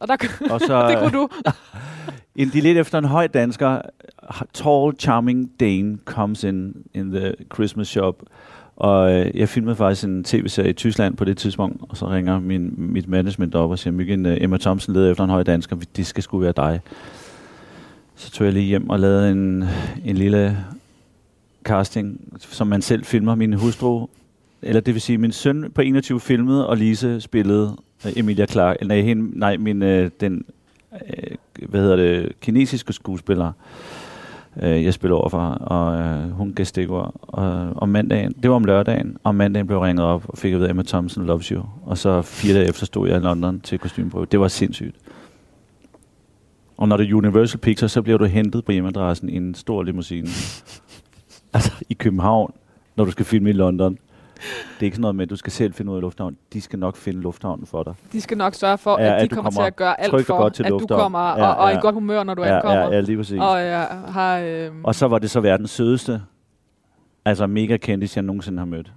Og 0.00 0.08
der, 0.08 0.16
Og 0.50 0.60
så, 0.68 0.88
det 0.88 0.98
kunne 0.98 1.18
du. 1.18 1.28
in 2.38 2.48
de 2.48 2.60
lidt 2.60 2.78
efter 2.78 2.98
en 2.98 3.04
høj 3.04 3.26
dansker. 3.26 3.80
Tall, 4.54 4.92
charming 4.98 5.50
Dane 5.60 5.98
comes 6.04 6.44
in 6.44 6.74
in 6.94 7.10
the 7.10 7.34
Christmas 7.54 7.88
shop. 7.88 8.22
Og 8.76 9.12
øh, 9.12 9.30
jeg 9.34 9.48
filmede 9.48 9.76
faktisk 9.76 10.04
en 10.04 10.24
tv-serie 10.24 10.70
i 10.70 10.72
Tyskland 10.72 11.16
på 11.16 11.24
det 11.24 11.36
tidspunkt, 11.36 11.82
og 11.88 11.96
så 11.96 12.08
ringer 12.08 12.40
min, 12.40 12.74
mit 12.76 13.08
management 13.08 13.54
op 13.54 13.70
og 13.70 13.78
siger, 13.78 13.94
Myggen, 13.94 14.26
uh, 14.26 14.32
Emma 14.36 14.56
Thompson 14.56 14.94
leder 14.94 15.10
efter 15.10 15.24
en 15.24 15.30
høj 15.30 15.42
dansker, 15.42 15.76
det 15.96 16.06
skal 16.06 16.22
sgu 16.22 16.38
være 16.38 16.52
dig. 16.56 16.80
Så 18.14 18.30
tog 18.30 18.44
jeg 18.44 18.52
lige 18.52 18.64
hjem 18.64 18.90
og 18.90 19.00
lavede 19.00 19.30
en, 19.30 19.64
en 20.04 20.16
lille 20.16 20.58
casting, 21.64 22.20
som 22.38 22.66
man 22.66 22.82
selv 22.82 23.04
filmer. 23.04 23.34
Min 23.34 23.52
hustru, 23.52 24.06
eller 24.62 24.80
det 24.80 24.94
vil 24.94 25.00
sige 25.00 25.18
min 25.18 25.32
søn 25.32 25.70
på 25.74 25.80
21 25.80 26.20
filmede, 26.20 26.68
og 26.68 26.76
Lise 26.76 27.20
spillede 27.20 27.76
uh, 28.04 28.10
Emilia 28.16 28.46
Clark. 28.46 28.76
Nej, 28.86 29.00
hende, 29.00 29.38
nej 29.38 29.56
min, 29.56 29.82
uh, 29.82 30.08
den, 30.20 30.44
uh, 30.92 30.98
hvad 31.68 31.80
hedder 31.80 31.96
det, 31.96 32.40
kinesiske 32.40 32.92
skuespiller, 32.92 33.52
øh, 34.62 34.84
jeg 34.84 34.94
spiller 34.94 35.16
over 35.16 35.28
for, 35.28 35.40
og 35.50 36.00
øh, 36.00 36.30
hun 36.30 36.52
gæstikord. 36.52 37.14
Og 37.22 37.72
om 37.76 37.88
mandagen, 37.88 38.34
det 38.42 38.50
var 38.50 38.56
om 38.56 38.64
lørdagen, 38.64 39.16
og 39.24 39.28
om 39.28 39.34
mandagen 39.34 39.66
blev 39.66 39.78
ringet 39.78 40.06
op, 40.06 40.24
og 40.28 40.38
fik 40.38 40.50
jeg 40.50 40.58
ved, 40.58 40.66
at 40.66 40.70
Emma 40.70 40.82
Thompson 40.82 41.26
loves 41.26 41.46
you. 41.46 41.62
Og 41.86 41.98
så 41.98 42.22
fire 42.22 42.54
dage 42.54 42.68
efter 42.68 42.86
stod 42.86 43.08
jeg 43.08 43.16
i 43.16 43.20
London 43.20 43.60
til 43.60 43.78
kostymeprøve. 43.78 44.26
Det 44.26 44.40
var 44.40 44.48
sindssygt. 44.48 44.96
Og 46.76 46.88
når 46.88 46.96
det 46.96 47.10
er 47.10 47.14
Universal 47.14 47.60
Pictures, 47.60 47.92
så 47.92 48.02
bliver 48.02 48.18
du 48.18 48.24
hentet 48.24 48.64
på 48.64 48.72
hjemmeadressen 48.72 49.28
i 49.28 49.36
en 49.36 49.54
stor 49.54 49.82
limousine. 49.82 50.28
altså 51.54 51.72
i 51.88 51.94
København, 51.94 52.52
når 52.96 53.04
du 53.04 53.10
skal 53.10 53.24
filme 53.24 53.50
i 53.50 53.52
London. 53.52 53.98
Det 54.38 54.80
er 54.80 54.84
ikke 54.84 54.94
sådan 54.94 55.00
noget 55.00 55.14
med, 55.16 55.22
at 55.22 55.30
du 55.30 55.36
skal 55.36 55.52
selv 55.52 55.72
finde 55.74 55.90
ud 55.92 55.96
af 55.96 56.02
lufthavn. 56.02 56.36
De 56.52 56.60
skal 56.60 56.78
nok 56.78 56.96
finde 56.96 57.20
lufthavnen 57.20 57.66
for 57.66 57.82
dig. 57.82 57.94
De 58.12 58.20
skal 58.20 58.36
nok 58.38 58.54
sørge 58.54 58.78
for, 58.78 58.98
Ja, 59.00 59.04
at 59.14 59.20
de 59.20 59.24
at 59.24 59.30
du 59.30 59.34
kommer 59.34 59.50
til 59.50 59.56
kommer 59.56 59.66
at 59.66 59.76
gøre 59.76 60.00
alt 60.00 60.14
og 60.14 60.20
for, 60.24 60.36
godt 60.36 60.54
til 60.54 60.62
at 60.64 60.70
du 60.70 60.78
lufthavn. 60.78 61.00
kommer 61.00 61.18
og, 61.18 61.38
Ja, 61.38 61.48
og 61.52 61.66
er 61.66 61.70
i 61.70 61.74
ja. 61.74 61.80
godt 61.80 61.94
humør, 61.94 62.22
når 62.22 62.34
du 62.34 62.42
ja, 62.44 62.54
ankommer. 62.56 62.80
ja, 62.80 62.90
ja, 62.90 63.00
lige 63.00 63.16
præcis. 63.16 63.40
Og 63.40 63.60
jeg 63.60 63.88
har... 64.08 64.38
Øh, 64.38 64.70
Og 64.84 64.94
så 64.94 65.08
var 65.08 65.18
det 65.18 65.30
så 65.30 65.40
verdens 65.40 65.70
sødeste, 65.70 66.22
altså 67.24 67.46
mega 67.46 67.76
kendis, 67.76 68.16
jeg 68.16 68.22
nogensinde 68.22 68.58
har 68.58 68.66
mødt. 68.66 68.92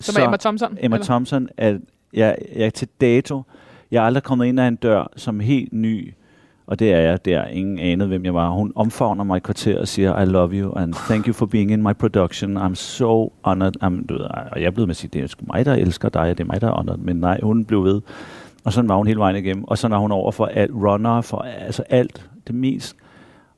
som 0.00 0.22
er 0.22 0.24
Emma 0.24 0.36
Thompson. 0.36 0.78
Emma 0.80 0.96
eller? 0.96 1.04
Thompson, 1.06 1.48
at 1.56 1.76
jeg, 2.12 2.36
jeg 2.56 2.74
til 2.74 2.88
dato, 3.00 3.42
jeg 3.90 4.02
er 4.02 4.06
aldrig 4.06 4.22
kommet 4.22 4.46
ind 4.46 4.60
ad 4.60 4.68
en 4.68 4.76
dør 4.76 5.10
som 5.16 5.40
helt 5.40 5.72
ny, 5.72 6.14
og 6.66 6.78
det 6.78 6.92
er 6.92 6.98
jeg 6.98 7.24
der. 7.24 7.44
Ingen 7.44 7.78
anede, 7.78 8.08
hvem 8.08 8.24
jeg 8.24 8.34
var. 8.34 8.50
Hun 8.50 8.72
omfavner 8.74 9.24
mig 9.24 9.36
i 9.36 9.40
kvarter 9.40 9.80
og 9.80 9.88
siger, 9.88 10.22
I 10.22 10.24
love 10.24 10.52
you, 10.52 10.72
and 10.72 10.94
thank 10.94 11.26
you 11.26 11.32
for 11.32 11.46
being 11.46 11.70
in 11.70 11.82
my 11.82 11.92
production. 11.92 12.56
I'm 12.56 12.74
so 12.74 13.32
honored. 13.42 13.72
I'm, 13.82 14.06
du 14.06 14.14
ved, 14.14 14.26
og 14.52 14.62
jeg 14.62 14.74
blev 14.74 14.86
med 14.86 14.92
at 14.92 14.96
sige, 14.96 15.10
det 15.12 15.22
er 15.22 15.26
sgu 15.26 15.44
mig, 15.46 15.64
der 15.64 15.74
elsker 15.74 16.08
dig, 16.08 16.38
det 16.38 16.44
er 16.44 16.48
mig, 16.48 16.60
der 16.60 16.68
er 16.68 16.72
honored. 16.72 16.98
Men 16.98 17.16
nej, 17.16 17.40
hun 17.42 17.64
blev 17.64 17.84
ved. 17.84 18.00
Og 18.64 18.72
sådan 18.72 18.88
var 18.88 18.96
hun 18.96 19.06
hele 19.06 19.18
vejen 19.18 19.36
igennem. 19.36 19.64
Og 19.64 19.78
så 19.78 19.88
når 19.88 19.98
hun 19.98 20.12
over 20.12 20.32
for 20.32 20.46
alt, 20.46 20.70
runner, 20.74 21.20
for 21.20 21.38
altså 21.38 21.82
alt, 21.90 22.30
det 22.46 22.54
mest. 22.54 22.96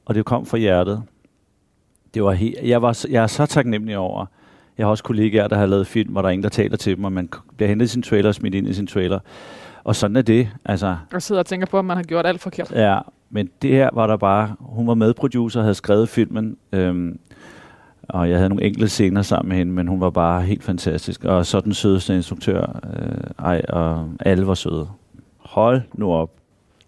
Og 0.05 0.15
det 0.15 0.25
kom 0.25 0.47
fra 0.47 0.59
hjertet. 0.59 1.03
Det 2.15 2.25
var 2.25 2.33
helt, 2.33 2.57
jeg, 2.63 2.83
var, 2.83 3.05
jeg 3.11 3.23
er 3.23 3.27
så 3.27 3.47
taknemmelig 3.47 3.99
over. 3.99 4.27
Jeg 4.79 4.87
har 4.87 4.91
også 4.91 5.05
kollegaer, 5.05 5.49
der 5.49 5.57
har 5.57 5.67
lavet 5.67 5.87
film, 5.87 6.13
hvor 6.13 6.23
der 6.23 6.29
er 6.29 6.33
ingen, 6.33 6.43
der 6.43 6.49
taler 6.49 6.77
til 6.77 6.97
dem, 6.97 7.05
og 7.05 7.13
man 7.13 7.29
bliver 7.57 7.69
hentet 7.69 7.87
i 7.87 7.89
sin 7.89 8.03
trailer 8.03 8.29
og 8.29 8.35
smidt 8.35 8.55
ind 8.55 8.69
i 8.69 8.73
sin 8.73 8.87
trailer. 8.87 9.19
Og 9.89 9.97
sådan 9.97 10.17
er 10.17 10.23
det. 10.23 10.49
Altså, 10.65 10.97
Og 11.15 11.23
sidder 11.23 11.39
og 11.39 11.47
tænker 11.47 11.67
på, 11.67 11.79
at 11.79 11.85
man 11.85 11.97
har 11.97 12.05
gjort 12.05 12.27
alt 12.27 12.41
forkert. 12.41 12.73
Ja, 12.75 12.99
men 13.31 13.51
det 13.63 13.71
her 13.71 13.91
var 13.93 14.07
der 14.07 14.17
bare, 14.17 14.55
hun 14.61 14.87
var 14.87 14.95
medproducer 14.95 15.61
og 15.61 15.65
havde 15.65 15.75
skrevet 15.75 16.09
filmen, 16.09 16.57
øhm, 16.73 17.19
og 18.09 18.31
jeg 18.31 18.37
havde 18.37 18.49
nogle 18.49 18.65
enkelte 18.65 18.89
scener 18.89 19.23
sammen 19.23 19.49
med 19.49 19.57
hende, 19.57 19.73
men 19.73 19.89
hun 19.89 20.01
var 20.01 20.11
bare 20.11 20.43
helt 20.43 20.65
fantastisk, 20.65 21.25
og 21.25 21.47
så 21.47 21.61
den 21.61 21.75
sødeste 21.75 22.15
instruktør, 22.17 22.81
øh, 22.97 23.45
ej, 23.47 23.63
og 23.69 24.09
alle 24.21 24.47
var 24.47 24.55
søde. 24.55 24.89
Hold 25.39 25.83
nu 25.95 26.13
op. 26.13 26.31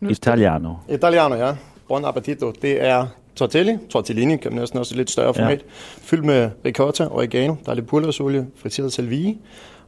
Nu- 0.01 0.09
Italiano. 0.11 0.75
Italiano, 0.89 1.35
ja. 1.35 1.57
Buon 1.89 2.05
appetito. 2.05 2.53
Det 2.63 2.85
er 2.87 3.07
tortelli, 3.37 3.79
tortellini, 3.91 4.37
kan 4.37 4.53
man 4.53 4.61
næsten 4.61 4.79
også 4.79 4.95
i 4.95 4.99
lidt 4.99 5.11
større 5.11 5.35
format, 5.35 5.59
ja. 5.59 5.65
fyldt 5.99 6.25
med 6.25 6.51
ricotta, 6.65 7.07
oregano, 7.11 7.55
der 7.65 7.71
er 7.71 7.75
lidt 7.75 7.87
purløsolie, 7.87 8.47
friteret 8.57 8.93
salvie 8.93 9.37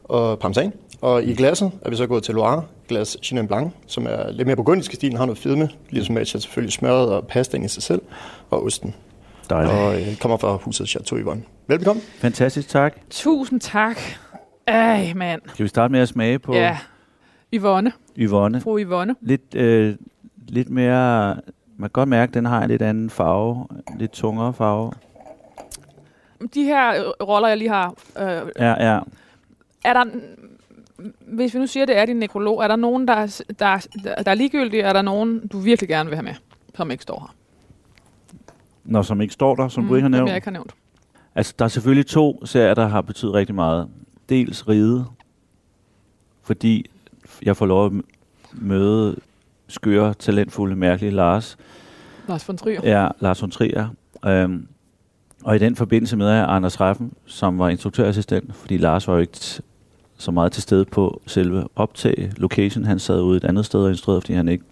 og 0.04 0.38
parmesan. 0.38 0.72
Og 1.00 1.24
i 1.24 1.34
glasset 1.34 1.70
er 1.82 1.90
vi 1.90 1.96
så 1.96 2.06
gået 2.06 2.22
til 2.22 2.34
Loire, 2.34 2.62
glas 2.88 3.16
Chenin 3.22 3.46
Blanc, 3.48 3.70
som 3.86 4.06
er 4.10 4.30
lidt 4.30 4.46
mere 4.46 4.56
burgundisk 4.56 4.92
i 4.92 4.96
stilen, 4.96 5.16
har 5.16 5.26
noget 5.26 5.38
fedme, 5.38 5.68
ligesom 5.90 6.14
matcher 6.14 6.40
selvfølgelig 6.40 6.72
smøret 6.72 7.08
og 7.12 7.26
pastaen 7.26 7.64
i 7.64 7.68
sig 7.68 7.82
selv, 7.82 8.02
og 8.50 8.64
osten. 8.64 8.94
Dejligt. 9.50 9.74
Og 9.76 10.00
øh, 10.00 10.16
kommer 10.16 10.36
fra 10.36 10.56
huset 10.56 10.88
Chateau 10.88 11.18
Yvonne. 11.18 11.42
Velbekomme. 11.66 12.02
Fantastisk, 12.18 12.68
tak. 12.68 12.96
Tusind 13.10 13.60
tak. 13.60 13.96
Ej, 14.66 15.12
mand. 15.16 15.42
Skal 15.48 15.62
vi 15.62 15.68
starte 15.68 15.92
med 15.92 16.00
at 16.00 16.08
smage 16.08 16.38
på 16.38 16.54
Ja. 16.54 16.78
Yvonne. 17.54 17.92
Yvonne? 18.18 18.60
Fru 18.60 18.78
Yvonne. 18.78 19.14
Lidt, 19.20 19.54
øh, 19.54 19.94
lidt 20.48 20.70
mere, 20.70 21.28
man 21.76 21.88
kan 21.88 21.90
godt 21.92 22.08
mærke, 22.08 22.30
at 22.30 22.34
den 22.34 22.44
har 22.44 22.62
en 22.62 22.68
lidt 22.70 22.82
anden 22.82 23.10
farve, 23.10 23.66
lidt 23.98 24.10
tungere 24.12 24.52
farve. 24.54 24.92
De 26.54 26.64
her 26.64 27.02
roller, 27.22 27.48
jeg 27.48 27.56
lige 27.56 27.70
har, 27.70 27.94
øh, 28.18 28.42
Ja, 28.58 28.92
ja. 28.92 28.98
Er 29.84 29.92
der... 29.92 30.04
Hvis 31.20 31.54
vi 31.54 31.58
nu 31.58 31.66
siger, 31.66 31.86
det 31.86 31.96
er 31.98 32.04
din 32.06 32.16
nekrolog, 32.16 32.62
er 32.64 32.68
der 32.68 32.76
nogen, 32.76 33.08
der, 33.08 33.14
er- 33.14 33.40
der, 33.58 33.66
er- 33.66 34.22
der 34.22 34.30
er 34.30 34.34
ligegyldige? 34.34 34.82
Er 34.82 34.92
der 34.92 35.02
nogen, 35.02 35.46
du 35.46 35.58
virkelig 35.58 35.88
gerne 35.88 36.08
vil 36.08 36.16
have 36.16 36.24
med, 36.24 36.34
som 36.76 36.90
ikke 36.90 37.02
står 37.02 37.20
her? 37.20 37.34
Når 38.84 39.02
som 39.02 39.20
ikke 39.20 39.34
står 39.34 39.54
der, 39.54 39.68
som 39.68 39.82
mm, 39.82 39.88
du 39.88 39.94
ikke 39.94 40.02
har 40.02 40.06
Som 40.08 40.12
nævnt. 40.12 40.28
jeg 40.28 40.36
ikke 40.36 40.46
har 40.46 40.52
nævnt. 40.52 40.74
Altså, 41.34 41.54
der 41.58 41.64
er 41.64 41.68
selvfølgelig 41.68 42.06
to 42.06 42.46
serier, 42.46 42.74
der 42.74 42.86
har 42.86 43.00
betydet 43.00 43.34
rigtig 43.34 43.54
meget. 43.54 43.88
Dels 44.28 44.68
Ride, 44.68 45.04
fordi 46.42 46.90
jeg 47.42 47.56
får 47.56 47.66
lov 47.66 47.86
at 47.86 47.92
møde 48.52 49.16
skøre, 49.68 50.14
talentfulde, 50.14 50.76
mærkelige 50.76 51.10
Lars. 51.10 51.56
Lars 52.28 52.48
von 52.48 52.56
Trier. 52.56 52.80
Ja, 53.00 53.08
Lars 53.20 53.42
von 53.42 53.50
Trier. 53.50 53.88
Øhm, 54.26 54.66
og 55.44 55.56
i 55.56 55.58
den 55.58 55.76
forbindelse 55.76 56.16
med 56.16 56.28
jeg 56.30 56.44
Anders 56.48 56.80
Reffen, 56.80 57.12
som 57.26 57.58
var 57.58 57.68
instruktørassistent, 57.68 58.54
fordi 58.54 58.76
Lars 58.76 59.08
var 59.08 59.14
jo 59.14 59.20
ikke 59.20 59.62
så 60.22 60.30
meget 60.30 60.52
til 60.52 60.62
stede 60.62 60.84
på 60.84 61.22
selve 61.26 61.64
optag, 61.76 62.32
location. 62.36 62.84
Han 62.84 62.98
sad 62.98 63.20
ude 63.20 63.36
et 63.36 63.44
andet 63.44 63.66
sted 63.66 63.80
og 63.80 63.90
instruerede, 63.90 64.20
fordi 64.20 64.32
han 64.32 64.48
ikke... 64.48 64.64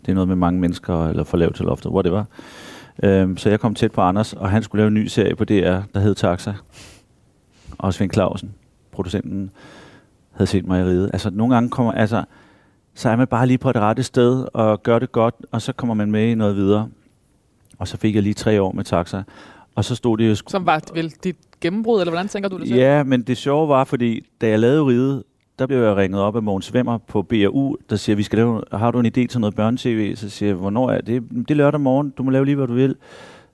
Det 0.00 0.08
er 0.12 0.14
noget 0.14 0.28
med 0.28 0.36
mange 0.36 0.60
mennesker, 0.60 1.08
eller 1.08 1.24
for 1.24 1.36
lavt 1.36 1.56
til 1.56 1.64
loftet, 1.64 1.90
hvor 1.90 2.02
det 2.02 2.12
var. 2.12 2.26
Øhm, 3.02 3.36
så 3.36 3.50
jeg 3.50 3.60
kom 3.60 3.74
tæt 3.74 3.92
på 3.92 4.00
Anders, 4.00 4.32
og 4.32 4.50
han 4.50 4.62
skulle 4.62 4.80
lave 4.80 4.88
en 4.88 4.94
ny 4.94 5.06
serie 5.06 5.36
på 5.36 5.44
DR, 5.44 5.80
der 5.94 6.00
hed 6.00 6.14
Taxa. 6.14 6.54
Og 7.78 7.94
Svend 7.94 8.12
Clausen, 8.12 8.54
producenten, 8.92 9.50
havde 10.32 10.50
set 10.50 10.66
mig 10.66 10.80
i 10.80 10.84
ride. 10.84 11.10
Altså, 11.12 11.30
nogle 11.30 11.54
gange 11.54 11.70
kommer... 11.70 11.92
Altså, 11.92 12.24
så 12.94 13.08
er 13.08 13.16
man 13.16 13.26
bare 13.26 13.46
lige 13.46 13.58
på 13.58 13.72
det 13.72 13.80
rette 13.80 14.02
sted 14.02 14.46
og 14.54 14.82
gør 14.82 14.98
det 14.98 15.12
godt, 15.12 15.34
og 15.52 15.62
så 15.62 15.72
kommer 15.72 15.94
man 15.94 16.10
med 16.10 16.28
i 16.28 16.34
noget 16.34 16.56
videre. 16.56 16.88
Og 17.78 17.88
så 17.88 17.96
fik 17.96 18.14
jeg 18.14 18.22
lige 18.22 18.34
tre 18.34 18.62
år 18.62 18.72
med 18.72 18.84
Taxa. 18.84 19.22
Og 19.78 19.84
så 19.84 19.94
stod 19.94 20.18
det 20.18 20.28
jo... 20.28 20.34
Som 20.34 20.66
var 20.66 20.82
vel 20.94 21.14
dit 21.24 21.36
gennembrud, 21.60 22.00
eller 22.00 22.10
hvordan 22.10 22.28
tænker 22.28 22.48
du 22.48 22.58
det 22.58 22.68
selv? 22.68 22.78
Ja, 22.78 23.02
men 23.02 23.22
det 23.22 23.36
sjove 23.36 23.68
var, 23.68 23.84
fordi 23.84 24.20
da 24.40 24.48
jeg 24.48 24.58
lavede 24.58 24.86
Ride, 24.86 25.24
der 25.58 25.66
blev 25.66 25.78
jeg 25.78 25.96
ringet 25.96 26.20
op 26.20 26.36
af 26.36 26.42
Mogens 26.42 26.74
Vemmer 26.74 26.98
på 26.98 27.22
BRU, 27.22 27.76
der 27.90 27.96
siger, 27.96 28.16
vi 28.16 28.22
skal 28.22 28.36
lave, 28.36 28.62
har 28.72 28.90
du 28.90 29.00
en 29.00 29.06
idé 29.06 29.26
til 29.26 29.40
noget 29.40 29.54
børnetv? 29.54 30.16
Så 30.16 30.30
siger 30.30 30.48
jeg, 30.48 30.56
hvornår 30.56 30.90
er 30.90 31.00
det? 31.00 31.22
Det 31.30 31.50
er 31.50 31.54
lørdag 31.54 31.80
morgen, 31.80 32.10
du 32.10 32.22
må 32.22 32.30
lave 32.30 32.44
lige, 32.44 32.56
hvad 32.56 32.66
du 32.66 32.74
vil. 32.74 32.94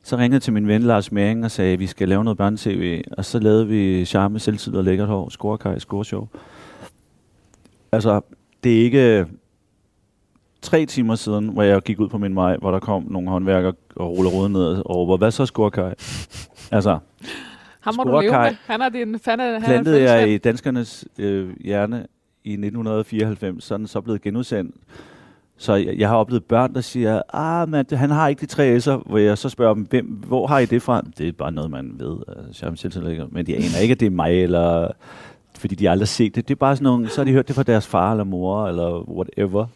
Så 0.03 0.17
ringede 0.17 0.35
jeg 0.35 0.43
til 0.43 0.53
min 0.53 0.69
ven 0.69 0.83
Lars 0.83 1.13
Mering 1.13 1.45
og 1.45 1.51
sagde, 1.51 1.79
vi 1.79 1.87
skal 1.87 2.09
lave 2.09 2.25
noget 2.25 2.37
børnetv. 2.37 3.03
Og 3.19 3.25
så 3.25 3.39
lavede 3.39 3.67
vi 3.69 4.05
Charme, 4.05 4.39
Selvtid 4.39 4.75
og 4.75 4.85
Lækkert 4.85 5.09
Hår, 5.09 5.29
Scorekaj, 5.29 5.79
Scoreshow. 5.79 6.29
Altså, 7.93 8.21
det 8.65 8.81
er 8.81 8.85
ikke 8.85 9.27
tre 10.65 10.87
timer 10.87 11.15
siden, 11.15 11.49
hvor 11.49 11.63
jeg 11.63 11.83
gik 11.83 12.01
ud 12.01 12.09
på 12.09 12.19
min 12.19 12.37
vej, 12.37 12.57
hvor 12.57 12.71
der 12.71 12.79
kom 12.79 13.07
nogle 13.11 13.29
håndværkere 13.29 13.73
og 13.97 14.19
ruller 14.19 14.31
ruden 14.31 14.53
ned 14.53 14.63
og 14.63 14.97
råber, 14.97 15.17
hvad 15.17 15.31
så 15.31 15.47
Scorekaj? 15.47 15.95
Altså, 16.71 16.99
Ham 17.81 17.95
må 17.97 18.05
du 18.05 18.21
leve 18.21 18.33
med. 18.33 18.57
Han 18.67 18.81
er 18.81 18.89
din 18.89 19.19
fan 19.19 19.41
af, 19.41 19.47
han 19.47 19.63
er 19.63 19.67
plantede 19.67 20.03
jeg 20.03 20.31
i 20.31 20.39
danskernes 20.39 21.05
øh, 21.19 21.51
hjerne 21.61 22.07
i 22.45 22.53
1994, 22.53 23.65
så 23.65 23.75
er 23.75 23.79
den 23.79 23.87
så 23.87 24.01
blevet 24.01 24.23
genudsendt. 24.23 24.75
Så 25.57 25.75
jeg, 25.75 25.99
jeg 25.99 26.09
har 26.09 26.17
oplevet 26.17 26.45
børn, 26.45 26.75
der 26.75 26.81
siger, 26.81 27.23
ah, 27.33 27.69
men 27.69 27.85
han 27.93 28.11
har 28.11 28.29
ikke 28.29 28.41
de 28.41 28.47
tre 28.47 28.77
S'er, 28.77 29.09
hvor 29.09 29.19
jeg 29.19 29.39
så 29.39 29.49
spørger 29.49 29.75
dem, 29.75 29.87
hvem, 29.91 30.07
hvor 30.07 30.47
har 30.47 30.59
I 30.59 30.67
det 30.67 30.83
fra? 30.83 31.03
Det 31.19 31.29
er 31.29 31.33
bare 31.33 31.53
noget, 31.53 31.71
man 31.71 31.95
ved. 31.99 32.17
Altså, 32.47 33.29
men 33.31 33.47
de 33.47 33.57
aner 33.57 33.79
ikke, 33.83 33.93
at 33.93 34.01
det 34.01 34.07
er 34.07 34.11
mig, 34.11 34.43
eller 34.43 34.89
fordi 35.59 35.75
de 35.75 35.91
aldrig 35.91 36.07
har 36.07 36.07
set 36.07 36.35
det. 36.35 36.49
Det 36.49 36.55
er 36.55 36.59
bare 36.59 36.77
sådan 36.77 36.85
nogle, 36.85 37.09
så 37.09 37.21
har 37.21 37.25
de 37.25 37.33
hørt 37.33 37.49
det 37.49 37.57
fra 37.57 37.63
deres 37.63 37.87
far 37.87 38.11
eller 38.11 38.25
mor, 38.25 38.69
eller 38.69 39.11
whatever. 39.11 39.67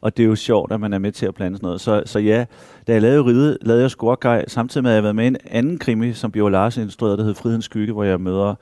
Og 0.00 0.16
det 0.16 0.22
er 0.22 0.26
jo 0.26 0.34
sjovt, 0.34 0.72
at 0.72 0.80
man 0.80 0.92
er 0.92 0.98
med 0.98 1.12
til 1.12 1.26
at 1.26 1.34
plante 1.34 1.56
sådan 1.56 1.66
noget. 1.66 1.80
Så, 1.80 2.02
så 2.06 2.18
ja, 2.18 2.44
da 2.86 2.92
jeg 2.92 3.02
lavede 3.02 3.24
Ride, 3.24 3.58
lavede 3.60 3.82
jeg 3.82 3.90
Skorgej, 3.90 4.44
samtidig 4.48 4.82
med, 4.82 4.90
at 4.90 4.94
jeg 4.94 4.96
havde 4.96 5.04
været 5.04 5.16
med 5.16 5.24
i 5.24 5.28
en 5.28 5.36
anden 5.44 5.78
krimi, 5.78 6.12
som 6.12 6.32
Bjørn 6.32 6.52
Larsen 6.52 6.82
instruerede, 6.82 7.16
der 7.16 7.24
hed 7.24 7.34
Frihedens 7.34 7.64
Skygge, 7.64 7.92
hvor 7.92 8.04
jeg 8.04 8.20
møder 8.20 8.54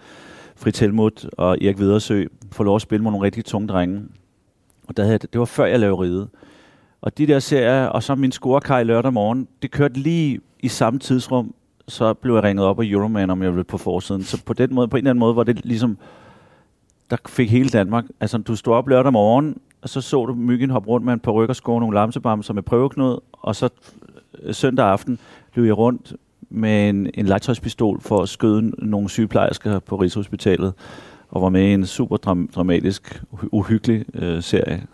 Frit 0.56 0.80
Helmut 0.80 1.26
og 1.38 1.58
Erik 1.62 1.78
Vedersø, 1.78 2.24
får 2.52 2.64
lov 2.64 2.76
at 2.76 2.82
spille 2.82 3.02
med 3.02 3.10
nogle 3.10 3.26
rigtig 3.26 3.44
tunge 3.44 3.68
drenge. 3.68 4.02
Og 4.88 4.96
der 4.96 5.04
havde, 5.04 5.18
det 5.18 5.38
var 5.38 5.44
før 5.44 5.64
jeg 5.64 5.80
lavede 5.80 5.96
Ride. 5.96 6.28
Og 7.00 7.18
de 7.18 7.26
der 7.26 7.38
serier, 7.38 7.86
og 7.86 8.02
så 8.02 8.14
min 8.14 8.32
Scorekaj 8.32 8.82
lørdag 8.82 9.12
morgen, 9.12 9.48
det 9.62 9.70
kørte 9.70 10.00
lige 10.00 10.40
i 10.60 10.68
samme 10.68 10.98
tidsrum, 10.98 11.54
så 11.88 12.14
blev 12.14 12.34
jeg 12.34 12.42
ringet 12.42 12.64
op 12.64 12.80
af 12.80 12.84
Euroman, 12.84 13.30
om 13.30 13.42
jeg 13.42 13.50
ville 13.50 13.64
på 13.64 13.78
forsiden. 13.78 14.22
Så 14.22 14.44
på 14.44 14.52
den 14.52 14.74
måde, 14.74 14.88
på 14.88 14.96
en 14.96 14.98
eller 14.98 15.10
anden 15.10 15.20
måde, 15.20 15.36
var 15.36 15.44
det 15.44 15.64
ligesom, 15.64 15.98
der 17.10 17.16
fik 17.28 17.50
hele 17.50 17.68
Danmark, 17.68 18.04
altså 18.20 18.38
du 18.38 18.56
stod 18.56 18.74
op 18.74 18.88
lørdag 18.88 19.12
morgen, 19.12 19.56
og 19.82 19.88
så 19.88 20.00
så 20.00 20.26
du 20.26 20.34
myggen 20.34 20.70
hoppe 20.70 20.88
rundt 20.88 21.06
med 21.06 21.12
en 21.12 21.20
par 21.20 21.32
rykkersko 21.32 21.74
og 21.74 21.80
nogle 21.80 21.94
lamsebamser 21.94 22.54
med 22.54 22.62
prøveknud, 22.62 23.18
og 23.32 23.56
så 23.56 23.68
øh, 24.42 24.54
søndag 24.54 24.86
aften 24.86 25.18
løb 25.54 25.64
jeg 25.66 25.78
rundt 25.78 26.14
med 26.50 26.88
en, 26.88 27.10
en 27.14 27.26
legetøjspistol 27.26 28.00
for 28.00 28.22
at 28.22 28.28
skøde 28.28 28.62
nogle 28.86 29.08
sygeplejersker 29.08 29.78
på 29.78 29.96
Rigshospitalet, 29.96 30.74
og 31.28 31.42
var 31.42 31.48
med 31.48 31.62
i 31.68 31.72
en 31.74 31.86
super 31.86 32.16
dram- 32.16 32.48
dramatisk, 32.54 33.22
uhy- 33.32 33.48
uhyggelig 33.52 34.04
øh, 34.14 34.42
serie. 34.42 34.86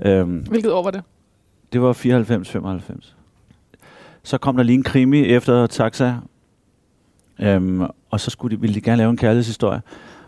Øhm, 0.00 0.38
Hvilket 0.38 0.72
år 0.72 0.82
var 0.82 0.90
det? 0.90 1.02
det 1.72 1.82
var 1.82 1.92
94-95. 3.02 3.12
Så 4.22 4.38
kom 4.38 4.56
der 4.56 4.62
lige 4.62 4.74
en 4.76 4.82
krimi 4.82 5.22
efter 5.24 5.66
Taxa, 5.66 6.14
øhm, 7.40 7.82
og 8.10 8.20
så 8.20 8.30
skulle 8.30 8.56
de, 8.56 8.60
ville 8.60 8.74
de 8.74 8.80
gerne 8.80 8.96
lave 8.96 9.10
en 9.10 9.16
kærlighedshistorie. 9.16 9.80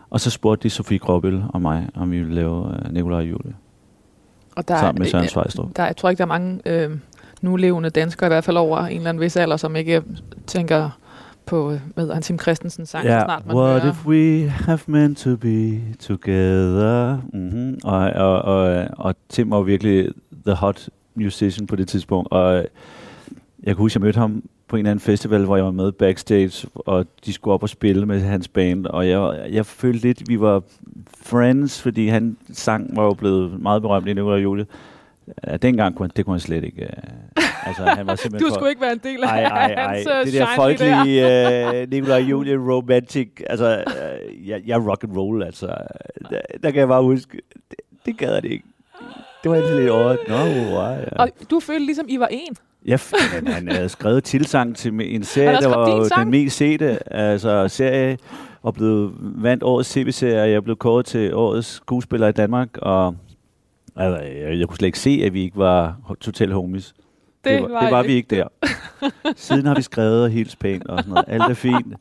Og 0.09 0.19
så 0.19 0.29
spurgte 0.29 0.63
de 0.63 0.69
Sofie 0.69 0.99
Gråbøl 0.99 1.43
og 1.49 1.61
mig, 1.61 1.89
om 1.95 2.11
vi 2.11 2.19
ville 2.19 2.35
lave 2.35 2.55
uh, 2.61 2.93
Nikolaj 2.93 3.19
og 3.19 3.29
Julie, 3.29 3.53
Og 4.55 4.67
der 4.67 4.79
sammen 4.79 4.99
med 5.01 5.07
Søren 5.07 5.23
øh, 5.23 5.29
Svejstrup. 5.29 5.75
der, 5.75 5.85
jeg 5.85 5.97
tror 5.97 6.09
ikke, 6.09 6.17
der 6.17 6.23
er 6.23 6.27
mange 6.27 6.59
øh, 6.65 6.91
nulevende 7.41 7.89
danskere, 7.89 8.27
i 8.27 8.29
hvert 8.29 8.43
fald 8.43 8.57
over 8.57 8.77
en 8.79 8.97
eller 8.97 9.09
anden 9.09 9.21
vis 9.21 9.35
alder, 9.37 9.57
som 9.57 9.75
ikke 9.75 10.03
tænker 10.47 10.89
på, 11.45 11.71
øh, 11.71 11.79
hvad 11.93 12.03
hedder 12.03 12.13
han, 12.13 12.23
Tim 12.23 12.39
Christensen 12.39 12.85
sang, 12.85 13.03
så 13.03 13.21
snart 13.25 13.45
man 13.45 13.55
What 13.55 13.81
hører. 13.81 13.91
if 13.91 14.05
we 14.05 14.49
have 14.49 14.79
meant 14.85 15.17
to 15.17 15.35
be 15.35 15.79
together? 15.99 17.17
Mm-hmm. 17.33 17.79
Og, 17.83 17.99
og, 17.99 18.41
og, 18.41 18.87
og 18.97 19.15
Tim 19.29 19.51
var 19.51 19.61
virkelig 19.61 20.09
the 20.45 20.55
hot 20.55 20.89
musician 21.15 21.67
på 21.67 21.75
det 21.75 21.87
tidspunkt. 21.87 22.31
Og 22.31 22.55
øh, 22.57 22.65
jeg 23.63 23.65
kan 23.65 23.75
huske, 23.75 23.97
jeg 23.97 24.01
mødte 24.01 24.19
ham 24.19 24.43
på 24.69 24.75
en 24.75 24.79
eller 24.79 24.91
anden 24.91 25.03
festival, 25.03 25.45
hvor 25.45 25.55
jeg 25.55 25.65
var 25.65 25.71
med 25.71 25.91
backstage, 25.91 26.67
og 26.75 27.05
de 27.25 27.33
skulle 27.33 27.53
op 27.53 27.63
og 27.63 27.69
spille 27.69 28.05
med 28.05 28.21
hans 28.21 28.47
band, 28.47 28.85
og 28.85 29.09
jeg, 29.09 29.47
jeg 29.51 29.65
følte 29.65 29.99
lidt, 30.07 30.29
vi 30.29 30.39
var 30.39 30.61
friends, 31.21 31.81
fordi 31.81 32.07
han 32.07 32.37
sang 32.53 32.95
var 32.95 33.03
jo 33.03 33.13
blevet 33.13 33.61
meget 33.61 33.81
berømt 33.81 34.07
i 34.07 34.13
Nicolai 34.13 34.41
Julie. 34.41 34.65
Ja, 35.47 35.57
dengang 35.57 35.95
kunne 35.95 36.03
han, 36.03 36.11
det 36.15 36.25
kunne 36.25 36.33
han 36.33 36.39
slet 36.39 36.63
ikke. 36.63 36.81
Uh, 37.37 37.67
altså, 37.67 37.83
han 37.83 38.07
var 38.07 38.15
simpelthen 38.15 38.45
Du 38.47 38.53
for- 38.53 38.55
skulle 38.59 38.69
ikke 38.69 38.81
være 38.81 38.91
en 38.93 38.99
del 39.03 39.23
af 39.23 39.27
ej, 39.27 39.43
ej, 39.43 39.73
ej. 39.73 39.93
hans 39.93 40.07
Det 40.25 40.33
der 40.33 40.49
øh, 40.49 40.55
folkelige 40.55 41.83
uh, 41.83 41.89
Nicolai 41.89 42.21
Julie 42.23 42.57
romantic, 42.73 43.29
altså, 43.47 43.83
uh, 43.87 44.47
jeg, 44.49 44.61
jeg 44.65 44.75
er 44.75 44.89
rock 44.89 45.03
and 45.03 45.17
roll, 45.17 45.43
altså. 45.43 45.67
Der, 46.29 46.39
der 46.63 46.71
kan 46.71 46.79
jeg 46.79 46.87
bare 46.87 47.03
huske, 47.03 47.41
det, 47.71 47.79
det 48.05 48.17
gad 48.17 48.33
jeg 48.33 48.43
det 48.43 48.51
ikke. 48.51 48.65
Det 49.43 49.51
var 49.51 49.57
altid 49.57 49.77
lidt 49.79 49.89
over. 49.89 50.15
Nå, 50.27 50.35
wow, 50.75 50.91
ja. 50.91 51.21
Og 51.23 51.29
du 51.51 51.59
følte 51.59 51.85
ligesom, 51.85 52.05
I 52.09 52.19
var 52.19 52.27
en. 52.27 52.55
Ja, 52.85 52.97
han, 53.31 53.47
han 53.47 53.67
havde 53.67 53.89
skrevet 53.89 54.23
tilsang 54.23 54.75
til 54.75 55.15
en 55.15 55.23
serie, 55.23 55.57
der 55.57 55.67
var 55.67 56.21
den 56.21 56.31
mest 56.31 56.57
sete 56.57 57.13
altså, 57.13 57.67
serie, 57.67 58.17
og 58.61 58.73
blev 58.73 59.13
vandt 59.19 59.63
årets 59.63 59.89
tv-serie, 59.89 60.41
og 60.41 60.51
jeg 60.51 60.63
blev 60.63 60.75
kåret 60.75 61.05
til 61.05 61.33
årets 61.33 61.67
skuespiller 61.67 62.27
i 62.27 62.31
Danmark, 62.31 62.77
og 62.77 63.15
altså, 63.95 64.23
jeg, 64.23 64.59
jeg 64.59 64.67
kunne 64.67 64.77
slet 64.77 64.87
ikke 64.87 64.99
se, 64.99 65.21
at 65.25 65.33
vi 65.33 65.41
ikke 65.41 65.57
var 65.57 65.97
total 66.21 66.51
homies. 66.51 66.93
Det, 67.43 67.61
det, 67.61 67.71
var, 67.71 67.81
det 67.81 67.91
var 67.91 68.03
vi 68.03 68.13
ikke 68.13 68.35
der. 68.35 68.47
Siden 69.35 69.65
har 69.65 69.75
vi 69.75 69.81
skrevet 69.81 70.23
og 70.23 70.29
helt 70.29 70.59
pænt 70.59 70.87
og 70.87 70.99
sådan 70.99 71.09
noget. 71.09 71.25
Alt 71.27 71.43
er 71.43 71.53
fint. 71.53 71.95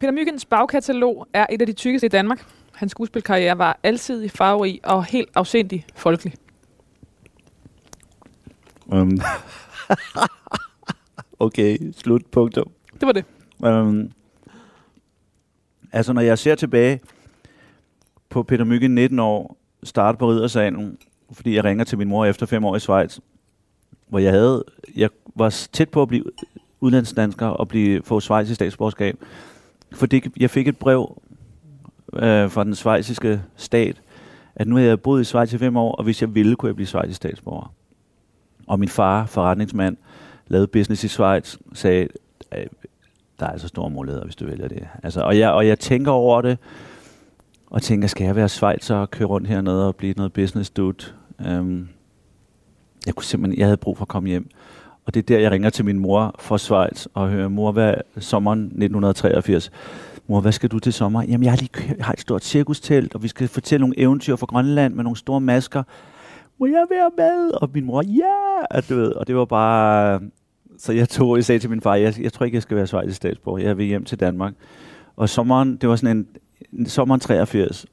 Peter 0.00 0.12
Myggens 0.12 0.44
bagkatalog 0.44 1.26
er 1.34 1.46
et 1.50 1.60
af 1.60 1.66
de 1.66 1.72
tykkeste 1.72 2.06
i 2.06 2.08
Danmark. 2.08 2.44
Hans 2.74 2.90
skuespilkarriere 2.90 3.58
var 3.58 3.78
alsidig, 3.82 4.30
farverig 4.30 4.80
og 4.84 5.04
helt 5.04 5.28
afsindig 5.34 5.84
folkelig. 5.96 6.34
Um, 8.92 9.20
okay, 11.46 11.78
slut, 11.96 12.22
punktum. 12.32 12.70
Det 13.00 13.06
var 13.06 13.12
det. 13.12 13.24
Um, 13.58 14.10
altså, 15.92 16.12
når 16.12 16.20
jeg 16.20 16.38
ser 16.38 16.54
tilbage 16.54 17.00
på 18.28 18.42
Peter 18.42 18.64
Mygge, 18.64 18.88
19 18.88 19.18
år, 19.18 19.56
starte 19.82 20.18
på 20.18 20.30
Riddersalen, 20.30 20.98
fordi 21.32 21.54
jeg 21.54 21.64
ringer 21.64 21.84
til 21.84 21.98
min 21.98 22.08
mor 22.08 22.24
efter 22.24 22.46
fem 22.46 22.64
år 22.64 22.76
i 22.76 22.80
Schweiz, 22.80 23.18
hvor 24.08 24.18
jeg 24.18 24.32
havde, 24.32 24.64
jeg 24.96 25.10
var 25.34 25.66
tæt 25.72 25.88
på 25.88 26.02
at 26.02 26.08
blive 26.08 26.24
udlandsdansker 26.80 27.46
og 27.46 27.68
blive, 27.68 28.02
få 28.04 28.20
Schweiz 28.20 28.50
i 28.50 28.54
statsborgerskab. 28.54 29.16
Fordi 29.92 30.22
jeg 30.40 30.50
fik 30.50 30.68
et 30.68 30.76
brev 30.76 31.22
øh, 32.12 32.50
fra 32.50 32.64
den 32.64 32.74
schweiziske 32.74 33.42
stat, 33.56 34.02
at 34.54 34.68
nu 34.68 34.76
havde 34.76 34.88
jeg 34.88 35.00
boet 35.00 35.20
i 35.20 35.24
Schweiz 35.24 35.52
i 35.52 35.58
fem 35.58 35.76
år, 35.76 35.92
og 35.92 36.04
hvis 36.04 36.20
jeg 36.20 36.34
ville, 36.34 36.56
kunne 36.56 36.68
jeg 36.68 36.76
blive 36.76 36.86
schweizisk 36.86 37.16
statsborger. 37.16 37.74
Og 38.72 38.78
min 38.78 38.88
far, 38.88 39.26
forretningsmand, 39.26 39.96
lavede 40.46 40.66
business 40.66 41.04
i 41.04 41.08
Schweiz, 41.08 41.56
sagde, 41.74 42.08
øh, 42.54 42.66
der 43.40 43.46
er 43.46 43.50
altså 43.50 43.68
store 43.68 43.90
muligheder, 43.90 44.24
hvis 44.24 44.36
du 44.36 44.46
vælger 44.46 44.68
det. 44.68 44.88
Altså, 45.02 45.20
og, 45.20 45.38
jeg, 45.38 45.50
og 45.50 45.66
jeg 45.66 45.78
tænker 45.78 46.10
over 46.10 46.42
det, 46.42 46.58
og 47.66 47.82
tænker, 47.82 48.08
skal 48.08 48.24
jeg 48.24 48.36
være 48.36 48.48
Schweizer 48.48 48.96
og 48.96 49.10
køre 49.10 49.28
rundt 49.28 49.48
hernede 49.48 49.88
og 49.88 49.96
blive 49.96 50.14
noget 50.16 50.32
business 50.32 50.70
dude? 50.70 51.04
Um, 51.48 51.88
jeg 53.06 53.14
kunne 53.14 53.24
simpelthen, 53.24 53.58
jeg 53.58 53.66
havde 53.66 53.76
brug 53.76 53.96
for 53.96 54.04
at 54.04 54.08
komme 54.08 54.28
hjem. 54.28 54.48
Og 55.06 55.14
det 55.14 55.20
er 55.20 55.26
der, 55.26 55.38
jeg 55.38 55.50
ringer 55.50 55.70
til 55.70 55.84
min 55.84 55.98
mor 55.98 56.34
fra 56.38 56.58
Schweiz 56.58 57.06
og 57.14 57.28
hører, 57.28 57.48
mor, 57.48 57.72
hvad 57.72 57.94
sommeren 58.18 58.60
1983, 58.60 59.70
mor, 60.26 60.40
hvad 60.40 60.52
skal 60.52 60.68
du 60.68 60.78
til 60.78 60.92
sommer? 60.92 61.22
Jamen, 61.22 61.44
jeg 61.44 61.52
har 61.52 61.56
lige 61.56 61.94
jeg 61.98 62.04
har 62.04 62.12
et 62.12 62.20
stort 62.20 62.44
cirkustelt, 62.44 63.14
og 63.14 63.22
vi 63.22 63.28
skal 63.28 63.48
fortælle 63.48 63.80
nogle 63.80 63.98
eventyr 63.98 64.36
fra 64.36 64.46
Grønland 64.46 64.94
med 64.94 65.04
nogle 65.04 65.16
store 65.16 65.40
masker. 65.40 65.82
Må 66.62 66.66
jeg 66.66 66.86
være 66.90 67.10
med? 67.16 67.50
Og 67.50 67.70
min 67.74 67.84
mor, 67.84 68.02
ja! 68.02 68.64
Og, 68.70 68.88
du 68.88 68.94
ved, 68.94 69.12
og 69.12 69.26
det 69.26 69.36
var 69.36 69.44
bare... 69.44 70.20
Så 70.78 70.92
jeg 70.92 71.08
tog, 71.08 71.36
jeg 71.36 71.44
sagde 71.44 71.58
til 71.58 71.70
min 71.70 71.80
far, 71.80 71.94
jeg, 71.94 72.14
jeg 72.20 72.32
tror 72.32 72.44
ikke, 72.44 72.54
jeg 72.54 72.62
skal 72.62 72.76
være 72.76 72.86
svejtisk 72.86 73.16
statsborger. 73.16 73.62
Jeg 73.62 73.78
vil 73.78 73.86
hjem 73.86 74.04
til 74.04 74.20
Danmark. 74.20 74.54
Og 75.16 75.28
sommeren, 75.28 75.76
det 75.76 75.88
var 75.88 75.96
sådan 75.96 76.16
en, 76.16 76.26
en 76.72 76.86
sommeren 76.86 77.20
83. 77.20 77.86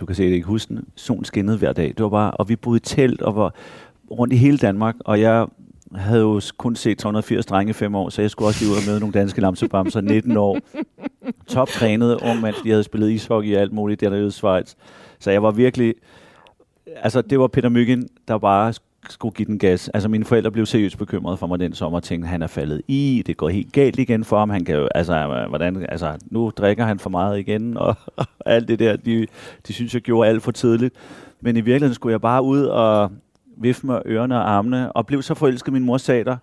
Du 0.00 0.06
kan 0.06 0.16
se 0.16 0.24
det 0.24 0.32
ikke 0.32 0.46
huske 0.46 0.74
den. 0.74 0.84
Solen 0.96 1.24
skinnede 1.24 1.58
hver 1.58 1.72
dag. 1.72 1.88
Det 1.88 2.02
var 2.02 2.08
bare, 2.08 2.30
og 2.30 2.48
vi 2.48 2.56
boede 2.56 2.76
i 2.76 2.80
telt 2.80 3.22
og 3.22 3.36
var 3.36 3.54
rundt 4.10 4.32
i 4.32 4.36
hele 4.36 4.58
Danmark. 4.58 4.94
Og 5.00 5.20
jeg 5.20 5.46
havde 5.94 6.20
jo 6.20 6.40
kun 6.56 6.76
set 6.76 6.98
380 6.98 7.46
drenge 7.46 7.70
i 7.70 7.72
fem 7.72 7.94
år, 7.94 8.08
så 8.08 8.22
jeg 8.22 8.30
skulle 8.30 8.48
også 8.48 8.64
lige 8.64 8.72
ud 8.72 8.76
og 8.76 8.82
møde 8.86 9.00
nogle 9.00 9.12
danske 9.12 9.40
lamsebamser, 9.40 10.00
19 10.14 10.36
år. 10.36 10.58
Toptrænet 11.46 12.18
ung 12.22 12.40
mand, 12.40 12.54
fordi 12.54 12.68
jeg 12.68 12.74
havde 12.74 12.84
spillet 12.84 13.10
ishockey 13.10 13.54
og 13.54 13.60
alt 13.60 13.72
muligt 13.72 14.00
dernede 14.00 14.26
i 14.26 14.30
Schweiz. 14.30 14.74
Så 15.18 15.30
jeg 15.30 15.42
var 15.42 15.50
virkelig... 15.50 15.94
Altså, 16.96 17.22
det 17.22 17.40
var 17.40 17.46
Peter 17.46 17.68
Myggen, 17.68 18.08
der 18.28 18.38
bare 18.38 18.74
skulle 19.10 19.34
give 19.34 19.46
den 19.46 19.58
gas. 19.58 19.88
Altså, 19.88 20.08
mine 20.08 20.24
forældre 20.24 20.50
blev 20.50 20.66
seriøst 20.66 20.98
bekymrede 20.98 21.36
for 21.36 21.46
mig 21.46 21.58
den 21.58 21.74
sommer 21.74 21.96
og 21.98 22.02
tænkte, 22.02 22.28
han 22.28 22.42
er 22.42 22.46
faldet 22.46 22.82
i, 22.88 23.22
det 23.26 23.36
går 23.36 23.48
helt 23.48 23.72
galt 23.72 23.98
igen 23.98 24.24
for 24.24 24.38
ham. 24.38 24.50
Han 24.50 24.64
kan 24.64 24.74
jo, 24.74 24.88
altså, 24.94 25.46
hvordan, 25.48 25.86
altså, 25.88 26.16
nu 26.30 26.52
drikker 26.56 26.84
han 26.84 26.98
for 26.98 27.10
meget 27.10 27.38
igen, 27.38 27.76
og, 27.76 27.94
og 28.16 28.26
alt 28.46 28.68
det 28.68 28.78
der, 28.78 28.96
de, 28.96 29.26
de 29.66 29.72
synes, 29.72 29.94
jeg 29.94 30.02
gjorde 30.02 30.28
alt 30.28 30.42
for 30.42 30.52
tidligt. 30.52 30.94
Men 31.40 31.56
i 31.56 31.60
virkeligheden 31.60 31.94
skulle 31.94 32.12
jeg 32.12 32.20
bare 32.20 32.42
ud 32.42 32.64
og 32.64 33.12
vifte 33.56 33.86
med 33.86 33.98
ørerne 34.06 34.36
og 34.36 34.50
armene, 34.50 34.92
og 34.92 35.06
blev 35.06 35.22
så 35.22 35.34
forelsket 35.34 35.68
i 35.68 35.72
min 35.72 35.84
mors 35.84 36.02
sater. 36.02 36.36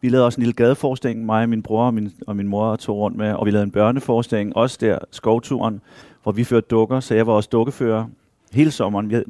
Vi 0.00 0.08
lavede 0.08 0.26
også 0.26 0.40
en 0.40 0.42
lille 0.42 0.52
gadeforestilling, 0.52 1.26
mig 1.26 1.42
og 1.42 1.48
min 1.48 1.62
bror 1.62 1.86
og 1.86 1.94
min, 1.94 2.12
og 2.26 2.36
min 2.36 2.48
mor 2.48 2.76
tog 2.76 2.98
rundt 2.98 3.16
med, 3.16 3.32
og 3.32 3.46
vi 3.46 3.50
lavede 3.50 3.64
en 3.64 3.70
børneforestilling, 3.70 4.56
også 4.56 4.78
der, 4.80 4.98
skovturen, 5.10 5.80
hvor 6.22 6.32
vi 6.32 6.44
førte 6.44 6.66
dukker, 6.70 7.00
så 7.00 7.14
jeg 7.14 7.26
var 7.26 7.32
også 7.32 7.48
dukkefører 7.52 8.04
hele 8.52 8.70
sommeren. 8.70 9.08
Vi 9.08 9.14
havde, 9.14 9.26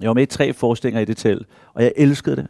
jeg 0.00 0.08
var 0.08 0.14
med 0.14 0.22
i 0.22 0.26
tre 0.26 0.52
forestillinger 0.52 1.00
i 1.00 1.04
det 1.04 1.16
telt, 1.16 1.46
og 1.74 1.82
jeg 1.82 1.92
elskede 1.96 2.36
det. 2.36 2.46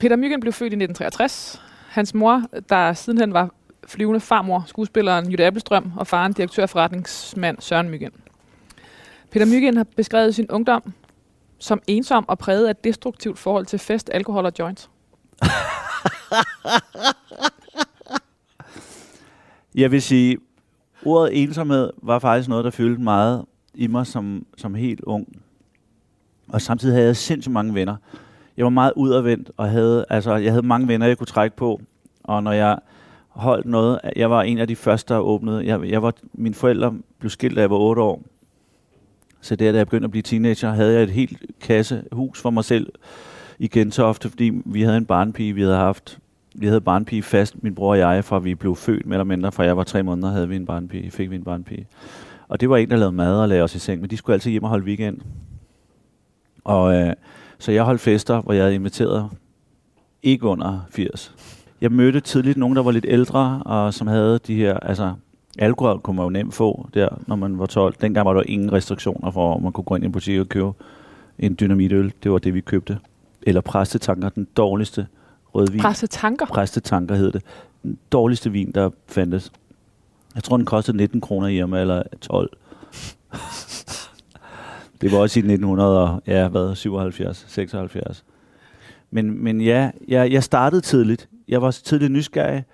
Peter 0.00 0.16
Myggen 0.16 0.40
blev 0.40 0.52
født 0.52 0.72
i 0.72 0.76
1963. 0.76 1.62
Hans 1.88 2.14
mor, 2.14 2.42
der 2.68 2.92
sidenhen 2.92 3.32
var 3.32 3.50
flyvende 3.86 4.20
farmor, 4.20 4.64
skuespilleren 4.66 5.30
Jytte 5.30 5.46
Appelstrøm, 5.46 5.92
og 5.96 6.06
faren 6.06 6.32
direktør 6.32 6.66
forretningsmand 6.66 7.56
Søren 7.60 7.90
Myggen. 7.90 8.10
Peter 9.30 9.46
Myggen 9.46 9.76
har 9.76 9.86
beskrevet 9.96 10.34
sin 10.34 10.50
ungdom 10.50 10.92
som 11.58 11.82
ensom 11.86 12.28
og 12.28 12.38
præget 12.38 12.66
af 12.66 12.70
et 12.70 12.84
destruktivt 12.84 13.38
forhold 13.38 13.66
til 13.66 13.78
fest, 13.78 14.10
alkohol 14.12 14.46
og 14.46 14.52
joints. 14.58 14.90
Jeg 19.74 19.90
vil 19.90 20.02
sige, 20.02 20.38
ordet 21.04 21.42
ensomhed 21.42 21.90
var 22.02 22.18
faktisk 22.18 22.48
noget, 22.48 22.64
der 22.64 22.70
fyldte 22.70 23.02
meget 23.02 23.44
i 23.74 23.86
mig 23.86 24.06
som, 24.06 24.46
som 24.56 24.74
helt 24.74 25.00
ung. 25.00 25.43
Og 26.48 26.62
samtidig 26.62 26.94
havde 26.94 27.06
jeg 27.06 27.16
sindssygt 27.16 27.52
mange 27.52 27.74
venner. 27.74 27.96
Jeg 28.56 28.64
var 28.64 28.70
meget 28.70 28.92
udadvendt, 28.96 29.50
og 29.56 29.70
havde, 29.70 30.04
altså, 30.10 30.36
jeg 30.36 30.52
havde 30.52 30.66
mange 30.66 30.88
venner, 30.88 31.06
jeg 31.06 31.18
kunne 31.18 31.26
trække 31.26 31.56
på. 31.56 31.80
Og 32.24 32.42
når 32.42 32.52
jeg 32.52 32.78
holdt 33.28 33.66
noget, 33.66 34.00
jeg 34.16 34.30
var 34.30 34.42
en 34.42 34.58
af 34.58 34.68
de 34.68 34.76
første, 34.76 35.14
der 35.14 35.20
åbnede. 35.20 35.66
Jeg, 35.66 35.90
jeg 35.90 36.02
var, 36.02 36.12
mine 36.32 36.54
forældre 36.54 36.94
blev 37.18 37.30
skilt, 37.30 37.56
da 37.56 37.60
jeg 37.60 37.70
var 37.70 37.76
8 37.76 38.02
år. 38.02 38.22
Så 39.40 39.56
der, 39.56 39.72
da 39.72 39.78
jeg 39.78 39.86
begyndte 39.86 40.04
at 40.04 40.10
blive 40.10 40.22
teenager, 40.22 40.70
havde 40.70 40.94
jeg 40.94 41.02
et 41.02 41.10
helt 41.10 41.42
kasse 41.60 42.02
hus 42.12 42.40
for 42.40 42.50
mig 42.50 42.64
selv 42.64 42.92
i 43.58 43.68
Gentofte, 43.68 44.28
fordi 44.28 44.52
vi 44.64 44.82
havde 44.82 44.96
en 44.96 45.06
barnpige, 45.06 45.52
vi 45.52 45.62
havde 45.62 45.76
haft 45.76 46.18
vi 46.54 46.66
havde 46.66 46.80
barnpige 46.80 47.22
fast, 47.22 47.62
min 47.62 47.74
bror 47.74 47.90
og 47.90 47.98
jeg, 47.98 48.24
fra 48.24 48.38
vi 48.38 48.54
blev 48.54 48.76
født, 48.76 49.06
mere 49.06 49.16
eller 49.16 49.24
mindre, 49.24 49.52
fra 49.52 49.64
jeg 49.64 49.76
var 49.76 49.84
tre 49.84 50.02
måneder, 50.02 50.30
havde 50.30 50.48
vi 50.48 50.56
en 50.56 50.66
barnpige, 50.66 51.10
fik 51.10 51.30
vi 51.30 51.36
en 51.36 51.44
barnpige. 51.44 51.86
Og 52.48 52.60
det 52.60 52.70
var 52.70 52.76
en, 52.76 52.90
der 52.90 52.96
lavede 52.96 53.12
mad 53.12 53.40
og 53.40 53.48
lagde 53.48 53.62
os 53.62 53.74
i 53.74 53.78
seng, 53.78 54.00
men 54.00 54.10
de 54.10 54.16
skulle 54.16 54.34
altid 54.34 54.50
hjem 54.50 54.62
og 54.62 54.68
holde 54.68 54.84
weekend. 54.84 55.18
Og 56.64 56.94
øh, 56.94 57.12
så 57.58 57.72
jeg 57.72 57.84
holdt 57.84 58.00
fester, 58.00 58.40
hvor 58.40 58.52
jeg 58.52 58.62
havde 58.62 58.74
inviteret 58.74 59.30
ikke 60.22 60.46
under 60.46 60.80
80. 60.90 61.34
jeg 61.80 61.92
mødte 61.92 62.20
tidligt 62.20 62.58
nogen, 62.58 62.76
der 62.76 62.82
var 62.82 62.90
lidt 62.90 63.06
ældre, 63.08 63.62
og 63.64 63.94
som 63.94 64.06
havde 64.06 64.38
de 64.46 64.54
her, 64.54 64.78
altså 64.78 65.14
alkohol 65.58 66.00
kunne 66.00 66.16
man 66.16 66.24
jo 66.24 66.30
nemt 66.30 66.54
få 66.54 66.88
der, 66.94 67.08
når 67.26 67.36
man 67.36 67.58
var 67.58 67.66
12. 67.66 67.94
Dengang 68.00 68.26
var 68.26 68.32
der 68.32 68.42
ingen 68.46 68.72
restriktioner 68.72 69.30
for, 69.30 69.54
at 69.54 69.62
man 69.62 69.72
kunne 69.72 69.84
gå 69.84 69.94
ind 69.94 70.04
i 70.04 70.06
en 70.06 70.12
butik 70.12 70.40
og 70.40 70.48
købe 70.48 70.72
en 71.38 71.56
dynamitøl. 71.60 72.12
Det 72.22 72.32
var 72.32 72.38
det, 72.38 72.54
vi 72.54 72.60
købte. 72.60 72.98
Eller 73.42 73.60
præstetanker, 73.60 74.28
den 74.28 74.46
dårligste 74.56 75.06
rødvin. 75.54 75.80
Præstetanker? 75.80 76.46
Præstetanker 76.46 77.14
hed 77.14 77.32
det. 77.32 77.42
Den 77.82 77.98
dårligste 78.12 78.52
vin, 78.52 78.72
der 78.72 78.90
fandtes. 79.06 79.52
Jeg 80.34 80.42
tror, 80.42 80.56
den 80.56 80.66
kostede 80.66 80.96
19 80.96 81.20
kroner 81.20 81.48
i 81.48 81.56
Irma, 81.56 81.80
eller 81.80 82.02
12 82.20 82.50
det 85.04 85.12
var 85.12 85.18
også 85.18 85.38
i 85.38 85.40
1900, 85.40 86.02
og, 86.02 86.22
ja, 86.26 86.48
hvad, 86.48 86.74
77, 86.74 87.44
76. 87.48 88.24
Men, 89.10 89.44
men 89.44 89.60
ja, 89.60 89.90
jeg, 90.08 90.32
jeg 90.32 90.42
startede 90.42 90.80
tidligt. 90.80 91.28
Jeg 91.48 91.62
var 91.62 91.70
tidligt 91.70 92.12
nysgerrig. 92.12 92.64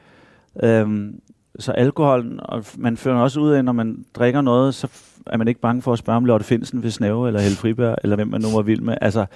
Øhm, 0.63 1.21
så 1.59 1.73
alkoholen, 1.73 2.41
og 2.43 2.65
man 2.77 2.97
fører 2.97 3.17
også 3.17 3.41
ud 3.41 3.51
af, 3.51 3.65
når 3.65 3.73
man 3.73 4.05
drikker 4.15 4.41
noget, 4.41 4.75
så 4.75 4.89
er 5.27 5.37
man 5.37 5.49
ikke 5.49 5.61
bange 5.61 5.83
for 5.83 5.93
at 5.93 5.99
spørge 5.99 6.17
om 6.17 6.25
Lotte 6.25 6.47
Finsen 6.47 6.83
ved 6.83 6.91
Snæve, 6.91 7.27
eller 7.27 7.41
Helle 7.41 7.57
Friberg, 7.57 7.97
eller 8.03 8.17
hvem 8.17 8.29
man 8.29 8.41
nu 8.41 8.49
var 8.55 8.63
vild 8.63 8.81
med. 8.81 8.95
Altså, 9.01 9.27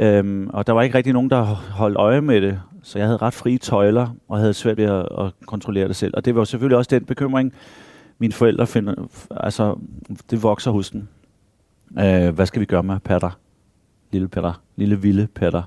øhm, 0.00 0.50
og 0.52 0.66
der 0.66 0.72
var 0.72 0.82
ikke 0.82 0.96
rigtig 0.96 1.12
nogen, 1.12 1.30
der 1.30 1.42
holdt 1.42 1.96
øje 1.96 2.20
med 2.20 2.40
det, 2.40 2.60
så 2.82 2.98
jeg 2.98 3.06
havde 3.06 3.18
ret 3.18 3.34
frie 3.34 3.58
tøjler, 3.58 4.08
og 4.28 4.38
havde 4.38 4.54
svært 4.54 4.76
ved 4.76 4.84
at, 4.84 5.08
at 5.18 5.32
kontrollere 5.46 5.88
det 5.88 5.96
selv. 5.96 6.14
Og 6.16 6.24
det 6.24 6.34
var 6.34 6.44
selvfølgelig 6.44 6.78
også 6.78 6.90
den 6.90 7.04
bekymring, 7.04 7.52
mine 8.18 8.32
forældre 8.32 8.66
finder, 8.66 8.94
altså, 9.30 9.78
det 10.30 10.42
vokser 10.42 10.70
hos 10.70 10.90
den. 10.90 11.08
Øh, 11.98 12.34
hvad 12.34 12.46
skal 12.46 12.60
vi 12.60 12.66
gøre 12.66 12.82
med 12.82 13.00
patter? 13.00 13.30
Lille 14.10 14.28
patter. 14.28 14.62
Lille 14.76 15.00
vilde 15.00 15.26
patter. 15.26 15.62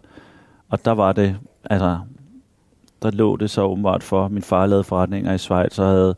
Og 0.70 0.86
der 0.86 0.92
var 0.92 1.14
det, 1.14 1.38
altså, 1.64 2.00
der 3.02 3.12
lå 3.12 3.36
det 3.38 3.50
så 3.50 3.62
åbenbart 3.62 4.04
for. 4.04 4.28
Min 4.28 4.44
far 4.44 4.66
lavede 4.66 4.84
forretninger 4.84 5.34
i 5.34 5.38
Schweiz, 5.38 5.80
og 5.80 5.86
havde 5.86 6.16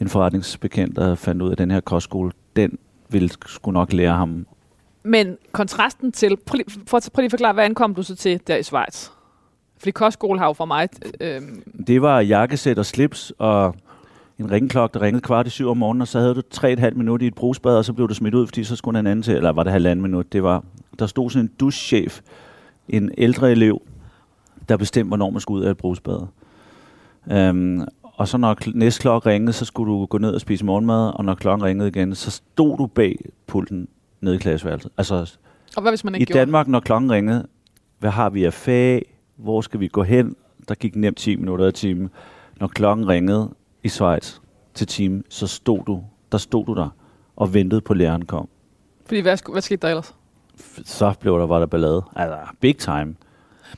en 0.00 0.08
forretningsbekendt, 0.08 0.96
der 0.96 1.14
fandt 1.14 1.42
ud 1.42 1.50
af 1.50 1.56
den 1.56 1.70
her 1.70 1.80
kostskole. 1.80 2.32
Den 2.56 2.78
ville 3.08 3.30
skulle 3.46 3.74
nok 3.74 3.92
lære 3.92 4.14
ham. 4.14 4.46
Men 5.02 5.36
kontrasten 5.52 6.12
til, 6.12 6.36
prøv 6.46 6.56
lige, 6.56 6.70
for, 6.86 7.00
prøv 7.14 7.20
lige 7.20 7.24
at 7.24 7.30
forklare, 7.30 7.52
hvad 7.52 7.64
ankom 7.64 7.94
du 7.94 8.02
så 8.02 8.16
til 8.16 8.40
der 8.46 8.56
i 8.56 8.62
Schweiz? 8.62 9.08
Fordi 9.78 9.90
kostskole 9.90 10.38
har 10.38 10.46
jo 10.46 10.52
for 10.52 10.64
mig... 10.64 10.88
Øh, 11.20 11.42
Det 11.86 12.02
var 12.02 12.20
jakkesæt 12.20 12.78
og 12.78 12.86
slips, 12.86 13.32
og 13.38 13.74
en 14.38 14.50
ringklok, 14.50 14.94
der 14.94 15.02
ringede 15.02 15.22
kvart 15.22 15.46
i 15.46 15.50
syv 15.50 15.68
om 15.68 15.76
morgenen, 15.76 16.00
og 16.00 16.08
så 16.08 16.20
havde 16.20 16.34
du 16.34 16.42
tre 16.50 16.72
et 16.72 16.78
halvt 16.78 16.96
minut 16.96 17.22
i 17.22 17.26
et 17.26 17.34
brugsbad, 17.34 17.76
og 17.76 17.84
så 17.84 17.92
blev 17.92 18.08
du 18.08 18.14
smidt 18.14 18.34
ud, 18.34 18.46
fordi 18.46 18.64
så 18.64 18.76
skulle 18.76 18.98
en 18.98 19.06
anden 19.06 19.22
til, 19.22 19.34
eller 19.34 19.52
var 19.52 19.62
det 19.62 19.72
halvanden 19.72 20.02
minut, 20.02 20.32
det 20.32 20.42
var, 20.42 20.64
der 20.98 21.06
stod 21.06 21.30
sådan 21.30 21.44
en 21.44 21.52
duschchef, 21.60 22.20
en 22.88 23.10
ældre 23.18 23.52
elev, 23.52 23.82
der 24.68 24.76
bestemte, 24.76 25.08
hvornår 25.08 25.30
man 25.30 25.40
skulle 25.40 25.60
ud 25.60 25.66
af 25.66 25.70
et 25.70 25.76
brugsbad. 25.76 26.26
Um, 27.50 27.84
og 28.02 28.28
så 28.28 28.38
når 28.38 28.56
kl- 28.64 28.70
næste 28.74 29.00
klokke 29.00 29.30
ringede, 29.30 29.52
så 29.52 29.64
skulle 29.64 29.92
du 29.92 30.06
gå 30.06 30.18
ned 30.18 30.34
og 30.34 30.40
spise 30.40 30.64
morgenmad, 30.64 31.12
og 31.14 31.24
når 31.24 31.34
klokken 31.34 31.64
ringede 31.66 31.88
igen, 31.88 32.14
så 32.14 32.30
stod 32.30 32.76
du 32.76 32.86
bag 32.86 33.18
pulten 33.46 33.88
nede 34.20 34.34
i 34.34 34.38
klasseværelset. 34.38 34.90
Altså, 34.98 35.36
og 35.76 35.82
hvad 35.82 35.92
hvis 35.92 36.04
man 36.04 36.14
i 36.14 36.18
ikke 36.18 36.32
gjorde? 36.32 36.38
Danmark, 36.38 36.68
når 36.68 36.80
klokken 36.80 37.12
ringede, 37.12 37.46
hvad 37.98 38.10
har 38.10 38.30
vi 38.30 38.44
af 38.44 38.52
fag? 38.52 39.14
Hvor 39.36 39.60
skal 39.60 39.80
vi 39.80 39.88
gå 39.88 40.02
hen? 40.02 40.36
Der 40.68 40.74
gik 40.74 40.96
nemt 40.96 41.16
10 41.16 41.36
minutter 41.36 41.66
i 41.66 41.72
timen. 41.72 42.10
Når 42.60 42.66
klokken 42.66 43.08
ringede 43.08 43.50
i 43.86 43.88
Schweiz 43.88 44.38
til 44.74 44.86
time, 44.86 45.22
så 45.28 45.46
stod 45.46 45.84
du, 45.86 46.04
der 46.32 46.38
stod 46.38 46.66
du 46.66 46.74
der 46.74 46.88
og 47.36 47.54
ventede 47.54 47.80
på 47.80 47.92
at 47.92 47.96
læreren 47.96 48.24
kom. 48.24 48.48
Fordi 49.06 49.20
hvad, 49.20 49.52
hvad 49.52 49.62
skete 49.62 49.76
der 49.82 49.88
ellers? 49.88 50.14
Så 50.84 51.14
blev 51.20 51.38
der, 51.38 51.46
var 51.46 51.58
der 51.58 51.66
ballade. 51.66 52.02
Altså, 52.16 52.36
big 52.60 52.78
time. 52.78 53.14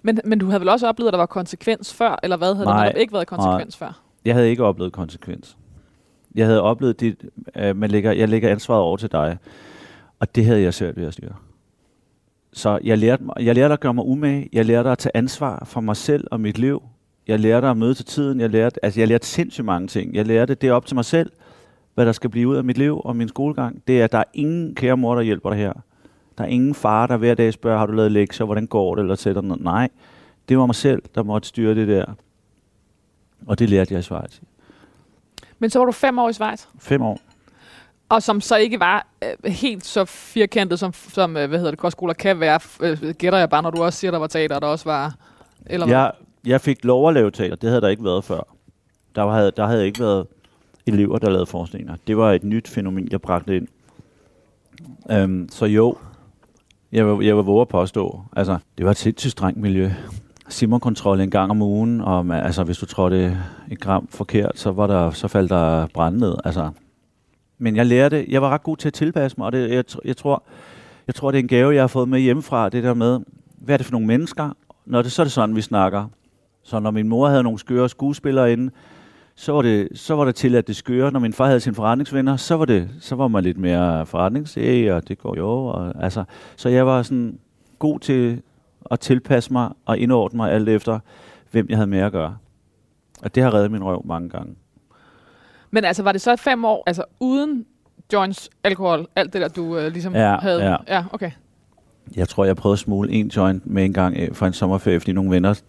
Men, 0.02 0.20
men 0.24 0.38
du 0.38 0.46
havde 0.46 0.60
vel 0.60 0.68
også 0.68 0.88
oplevet, 0.88 1.08
at 1.08 1.12
der 1.12 1.18
var 1.18 1.26
konsekvens 1.26 1.94
før, 1.94 2.18
eller 2.22 2.36
hvad 2.36 2.54
havde 2.54 2.66
Nej, 2.66 2.84
der 2.84 2.98
ikke 2.98 3.12
været 3.12 3.26
konsekvens 3.26 3.76
før? 3.76 4.00
Jeg 4.24 4.34
havde 4.34 4.50
ikke 4.50 4.64
oplevet 4.64 4.92
konsekvens. 4.92 5.56
Jeg 6.34 6.46
havde 6.46 6.62
oplevet, 6.62 7.00
dit, 7.00 7.24
øh, 7.56 7.76
man 7.76 7.90
lægger, 7.90 8.12
jeg 8.12 8.28
lægger 8.28 8.50
ansvaret 8.50 8.82
over 8.82 8.96
til 8.96 9.12
dig, 9.12 9.38
og 10.20 10.34
det 10.34 10.44
havde 10.44 10.62
jeg 10.62 10.74
svært 10.74 10.96
ved 10.96 11.06
at 11.06 11.12
styre. 11.12 11.34
Så 12.52 12.78
jeg 12.84 12.98
lærte, 12.98 13.24
jeg 13.40 13.54
lærte 13.54 13.74
at 13.74 13.80
gøre 13.80 13.94
mig 13.94 14.04
umage. 14.04 14.48
Jeg 14.52 14.64
lærte 14.64 14.90
at 14.90 14.98
tage 14.98 15.16
ansvar 15.16 15.64
for 15.64 15.80
mig 15.80 15.96
selv 15.96 16.26
og 16.30 16.40
mit 16.40 16.58
liv. 16.58 16.82
Jeg 17.28 17.38
lærte 17.40 17.66
at 17.66 17.76
møde 17.76 17.94
til 17.94 18.04
tiden. 18.04 18.40
Jeg 18.40 18.50
lærte, 18.50 18.84
altså 18.84 19.00
jeg 19.00 19.08
lærte 19.08 19.26
sindssygt 19.26 19.64
mange 19.64 19.88
ting. 19.88 20.14
Jeg 20.14 20.26
lærte, 20.26 20.54
det 20.54 20.68
er 20.68 20.72
op 20.72 20.86
til 20.86 20.94
mig 20.94 21.04
selv, 21.04 21.32
hvad 21.94 22.06
der 22.06 22.12
skal 22.12 22.30
blive 22.30 22.48
ud 22.48 22.56
af 22.56 22.64
mit 22.64 22.78
liv 22.78 23.00
og 23.04 23.16
min 23.16 23.28
skolegang. 23.28 23.82
Det 23.86 24.00
er, 24.00 24.04
at 24.04 24.12
der 24.12 24.18
er 24.18 24.24
ingen 24.34 24.74
kære 24.74 24.96
mor, 24.96 25.14
der 25.14 25.22
hjælper 25.22 25.50
dig 25.50 25.58
her. 25.58 25.72
Der 26.38 26.44
er 26.44 26.48
ingen 26.48 26.74
far, 26.74 27.06
der 27.06 27.16
hver 27.16 27.34
dag 27.34 27.52
spørger, 27.52 27.78
har 27.78 27.86
du 27.86 27.92
lavet 27.92 28.12
lektier, 28.12 28.44
hvordan 28.44 28.66
går 28.66 28.94
det, 28.94 29.02
eller 29.02 29.14
sætter 29.14 29.42
noget. 29.42 29.62
Nej, 29.64 29.88
det 30.48 30.58
var 30.58 30.66
mig 30.66 30.74
selv, 30.74 31.02
der 31.14 31.22
måtte 31.22 31.48
styre 31.48 31.74
det 31.74 31.88
der. 31.88 32.04
Og 33.46 33.58
det 33.58 33.70
lærte 33.70 33.92
jeg 33.94 33.98
i 33.98 34.02
Schweiz. 34.02 34.40
Men 35.58 35.70
så 35.70 35.78
var 35.78 35.86
du 35.86 35.92
fem 35.92 36.18
år 36.18 36.28
i 36.28 36.32
Schweiz, 36.32 36.64
Fem 36.78 37.02
år. 37.02 37.20
og 38.08 38.22
som 38.22 38.40
så 38.40 38.56
ikke 38.56 38.80
var 38.80 39.06
øh, 39.24 39.52
helt 39.52 39.84
så 39.86 40.04
firkantet, 40.04 40.78
som, 40.78 40.92
som 40.92 41.36
øh, 41.36 41.48
hvad 41.48 41.58
hedder 41.58 41.70
det, 41.70 41.78
kostskoler 41.80 42.14
kan 42.14 42.40
være. 42.40 42.60
Øh, 42.80 43.14
gætter 43.18 43.38
jeg 43.38 43.50
bare, 43.50 43.62
når 43.62 43.70
du 43.70 43.82
også 43.82 43.98
siger, 43.98 44.10
der 44.10 44.18
var 44.18 44.26
teater, 44.26 44.58
der 44.58 44.66
også 44.66 44.84
var... 44.84 45.14
Eller 45.66 45.86
hvad? 45.86 45.96
Jeg, 45.96 46.12
jeg 46.46 46.60
fik 46.60 46.84
lov 46.84 47.08
at 47.08 47.14
lave 47.14 47.30
teater. 47.30 47.56
Det 47.56 47.68
havde 47.68 47.80
der 47.80 47.88
ikke 47.88 48.04
været 48.04 48.24
før. 48.24 48.40
Der 49.14 49.30
havde, 49.30 49.52
der 49.56 49.66
havde 49.66 49.86
ikke 49.86 50.00
været 50.00 50.26
elever, 50.86 51.18
der 51.18 51.30
lavede 51.30 51.46
forestillinger. 51.46 51.96
Det 52.06 52.16
var 52.16 52.32
et 52.32 52.44
nyt 52.44 52.68
fænomen, 52.68 53.08
jeg 53.10 53.20
bragte 53.20 53.56
ind. 53.56 53.68
Um, 55.24 55.48
så 55.50 55.66
jo, 55.66 55.96
jeg 56.92 57.06
vil, 57.06 57.26
jeg 57.26 57.36
vil 57.36 57.44
våge 57.44 57.60
at 57.60 57.68
påstå. 57.68 58.22
Altså, 58.36 58.58
det 58.78 58.84
var 58.84 58.90
et 58.90 58.96
sindssygt 58.96 59.32
strengt 59.32 59.60
miljø. 59.60 59.90
Simmerkontrol 60.48 61.20
en 61.20 61.30
gang 61.30 61.50
om 61.50 61.62
ugen, 61.62 62.00
og 62.00 62.26
man, 62.26 62.44
altså, 62.44 62.64
hvis 62.64 62.78
du 62.78 62.86
trådte 62.86 63.38
et 63.70 63.80
gram 63.80 64.08
forkert, 64.10 64.58
så, 64.58 64.70
var 64.70 64.86
der, 64.86 65.10
så 65.10 65.28
faldt 65.28 65.50
der 65.50 65.86
brand 65.94 66.16
ned. 66.16 66.34
Altså. 66.44 66.70
Men 67.58 67.76
jeg 67.76 67.86
lærte, 67.86 68.26
jeg 68.28 68.42
var 68.42 68.48
ret 68.48 68.62
god 68.62 68.76
til 68.76 68.88
at 68.88 68.94
tilpasse 68.94 69.34
mig, 69.38 69.46
og 69.46 69.52
det, 69.52 69.70
jeg, 69.70 69.84
jeg, 70.04 70.16
tror, 70.16 70.42
jeg 71.06 71.14
tror, 71.14 71.30
det 71.30 71.38
er 71.38 71.42
en 71.42 71.48
gave, 71.48 71.74
jeg 71.74 71.82
har 71.82 71.88
fået 71.88 72.08
med 72.08 72.20
hjemmefra, 72.20 72.68
det 72.68 72.84
der 72.84 72.94
med, 72.94 73.20
hvad 73.58 73.74
er 73.74 73.76
det 73.76 73.86
for 73.86 73.92
nogle 73.92 74.06
mennesker? 74.06 74.50
Når 74.86 75.02
det, 75.02 75.12
så 75.12 75.22
er 75.22 75.24
det 75.24 75.32
sådan, 75.32 75.56
vi 75.56 75.60
snakker. 75.60 76.06
Så 76.68 76.80
når 76.80 76.90
min 76.90 77.08
mor 77.08 77.28
havde 77.28 77.42
nogle 77.42 77.58
skøre 77.58 77.88
skuespillere 77.88 78.52
inde, 78.52 78.70
så 79.34 79.52
var 79.52 79.62
det, 79.62 79.88
så 79.94 80.14
var 80.14 80.24
det 80.24 80.34
til, 80.34 80.54
at 80.54 80.66
det 80.66 80.76
skøre. 80.76 81.10
Når 81.12 81.20
min 81.20 81.32
far 81.32 81.46
havde 81.46 81.60
sine 81.60 81.74
forretningsvenner, 81.74 82.36
så 82.36 82.56
var, 82.56 82.64
det, 82.64 82.90
så 83.00 83.14
var 83.14 83.28
man 83.28 83.44
lidt 83.44 83.58
mere 83.58 84.06
forretningsæg, 84.06 84.92
og 84.92 85.08
det 85.08 85.18
går 85.18 85.36
jo. 85.36 85.48
Og, 85.66 85.92
altså, 86.04 86.24
så 86.56 86.68
jeg 86.68 86.86
var 86.86 87.02
sådan 87.02 87.38
god 87.78 87.98
til 88.00 88.42
at 88.90 89.00
tilpasse 89.00 89.52
mig 89.52 89.70
og 89.84 89.98
indordne 89.98 90.36
mig 90.36 90.52
alt 90.52 90.68
efter, 90.68 90.98
hvem 91.50 91.66
jeg 91.68 91.76
havde 91.76 91.90
med 91.90 91.98
at 91.98 92.12
gøre. 92.12 92.36
Og 93.22 93.34
det 93.34 93.42
har 93.42 93.54
reddet 93.54 93.70
min 93.70 93.84
røv 93.84 94.02
mange 94.06 94.28
gange. 94.28 94.54
Men 95.70 95.84
altså, 95.84 96.02
var 96.02 96.12
det 96.12 96.20
så 96.20 96.36
fem 96.36 96.64
år, 96.64 96.82
altså 96.86 97.04
uden 97.20 97.66
joints, 98.12 98.50
alkohol, 98.64 99.06
alt 99.16 99.32
det 99.32 99.40
der, 99.40 99.48
du 99.48 99.78
øh, 99.78 99.92
ligesom 99.92 100.14
Ja, 100.14 100.36
havde? 100.36 100.64
ja. 100.70 100.76
ja, 100.88 101.04
okay. 101.12 101.30
Jeg 102.16 102.28
tror, 102.28 102.44
jeg 102.44 102.56
prøvede 102.56 102.72
at 102.74 102.78
smule 102.78 103.10
en 103.12 103.28
joint 103.28 103.66
med 103.66 103.84
en 103.84 103.92
gang 103.92 104.16
øh, 104.18 104.34
fra 104.34 104.46
en 104.46 104.52
sommerferie, 104.52 105.00
fordi 105.00 105.12
nogle 105.12 105.30
venner 105.30 105.60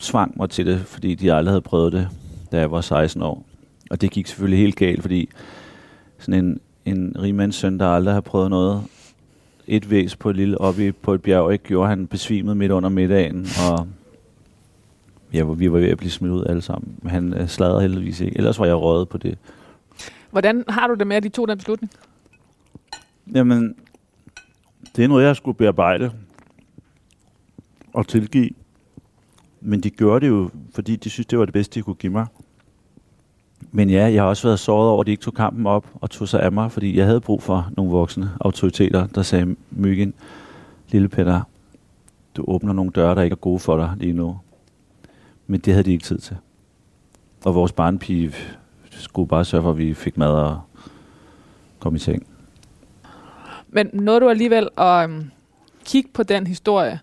tvang 0.00 0.36
mig 0.36 0.50
til 0.50 0.66
det, 0.66 0.80
fordi 0.80 1.14
de 1.14 1.32
aldrig 1.32 1.52
havde 1.52 1.60
prøvet 1.60 1.92
det, 1.92 2.08
da 2.52 2.58
jeg 2.58 2.70
var 2.70 2.80
16 2.80 3.22
år. 3.22 3.46
Og 3.90 4.00
det 4.00 4.10
gik 4.10 4.26
selvfølgelig 4.26 4.58
helt 4.58 4.76
galt, 4.76 5.02
fordi 5.02 5.28
sådan 6.18 6.44
en, 6.44 6.60
en 6.84 7.16
rigmands 7.22 7.56
søn, 7.56 7.78
der 7.78 7.86
aldrig 7.86 8.14
har 8.14 8.20
prøvet 8.20 8.50
noget, 8.50 8.82
et 9.66 9.90
væs 9.90 10.16
på 10.16 10.30
et 10.30 10.36
lille 10.36 10.60
oppe 10.60 10.92
på 10.92 11.14
et 11.14 11.22
bjerg, 11.22 11.52
ikke, 11.52 11.64
gjorde 11.64 11.88
han 11.88 12.06
besvimet 12.06 12.56
midt 12.56 12.72
under 12.72 12.88
middagen, 12.88 13.46
og 13.70 13.88
ja, 15.32 15.44
vi 15.44 15.72
var 15.72 15.78
ved 15.78 15.88
at 15.88 15.98
blive 15.98 16.10
smidt 16.10 16.32
ud 16.32 16.44
alle 16.48 16.62
sammen. 16.62 16.98
Men 17.02 17.10
han 17.10 17.34
øh, 17.34 17.48
sladrede 17.48 17.80
heldigvis 17.80 18.20
ikke. 18.20 18.36
Ellers 18.36 18.58
var 18.58 18.66
jeg 18.66 18.76
røget 18.76 19.08
på 19.08 19.18
det. 19.18 19.38
Hvordan 20.30 20.64
har 20.68 20.86
du 20.86 20.94
det 20.94 21.06
med, 21.06 21.16
at 21.16 21.22
de 21.22 21.28
tog 21.28 21.48
den 21.48 21.58
beslutning? 21.58 21.92
Jamen, 23.34 23.76
det 24.96 25.04
er 25.04 25.08
noget, 25.08 25.24
jeg 25.24 25.36
skulle 25.36 25.56
bearbejde 25.56 26.12
og 27.92 28.08
tilgive. 28.08 28.50
Men 29.66 29.80
de 29.80 29.90
gjorde 29.90 30.26
det 30.26 30.32
jo, 30.32 30.50
fordi 30.74 30.96
de 30.96 31.10
synes, 31.10 31.26
det 31.26 31.38
var 31.38 31.44
det 31.44 31.54
bedste, 31.54 31.74
de 31.74 31.82
kunne 31.82 31.94
give 31.94 32.12
mig. 32.12 32.26
Men 33.72 33.90
ja, 33.90 34.12
jeg 34.12 34.22
har 34.22 34.28
også 34.28 34.48
været 34.48 34.58
såret 34.58 34.88
over, 34.90 35.00
at 35.00 35.06
de 35.06 35.10
ikke 35.10 35.22
tog 35.22 35.34
kampen 35.34 35.66
op 35.66 35.86
og 35.94 36.10
tog 36.10 36.28
sig 36.28 36.42
af 36.42 36.52
mig, 36.52 36.72
fordi 36.72 36.96
jeg 36.96 37.06
havde 37.06 37.20
brug 37.20 37.42
for 37.42 37.70
nogle 37.76 37.92
voksne 37.92 38.30
autoriteter, 38.40 39.06
der 39.06 39.22
sagde, 39.22 39.56
Myggen, 39.70 40.14
lille 40.88 41.08
Peter, 41.08 41.40
du 42.36 42.44
åbner 42.48 42.72
nogle 42.72 42.90
døre, 42.90 43.14
der 43.14 43.22
ikke 43.22 43.34
er 43.34 43.38
gode 43.38 43.58
for 43.58 43.76
dig 43.76 43.92
lige 43.96 44.12
nu. 44.12 44.38
Men 45.46 45.60
det 45.60 45.72
havde 45.72 45.84
de 45.84 45.92
ikke 45.92 46.04
tid 46.04 46.18
til. 46.18 46.36
Og 47.44 47.54
vores 47.54 47.72
barnpige 47.72 48.32
skulle 48.90 49.28
bare 49.28 49.44
sørge 49.44 49.62
for, 49.62 49.70
at 49.70 49.78
vi 49.78 49.94
fik 49.94 50.16
mad 50.16 50.30
og 50.30 50.60
kom 51.78 51.94
i 51.94 51.98
seng. 51.98 52.26
Men 53.68 53.90
nåede 53.92 54.20
du 54.20 54.28
alligevel 54.28 54.68
at 54.76 55.10
øhm, 55.10 55.30
kigge 55.84 56.10
på 56.14 56.22
den 56.22 56.46
historie, 56.46 57.00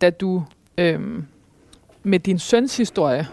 da 0.00 0.10
du 0.10 0.44
øhm, 0.78 1.24
med 2.02 2.18
din 2.18 2.38
søns 2.38 2.76
historie 2.76 3.28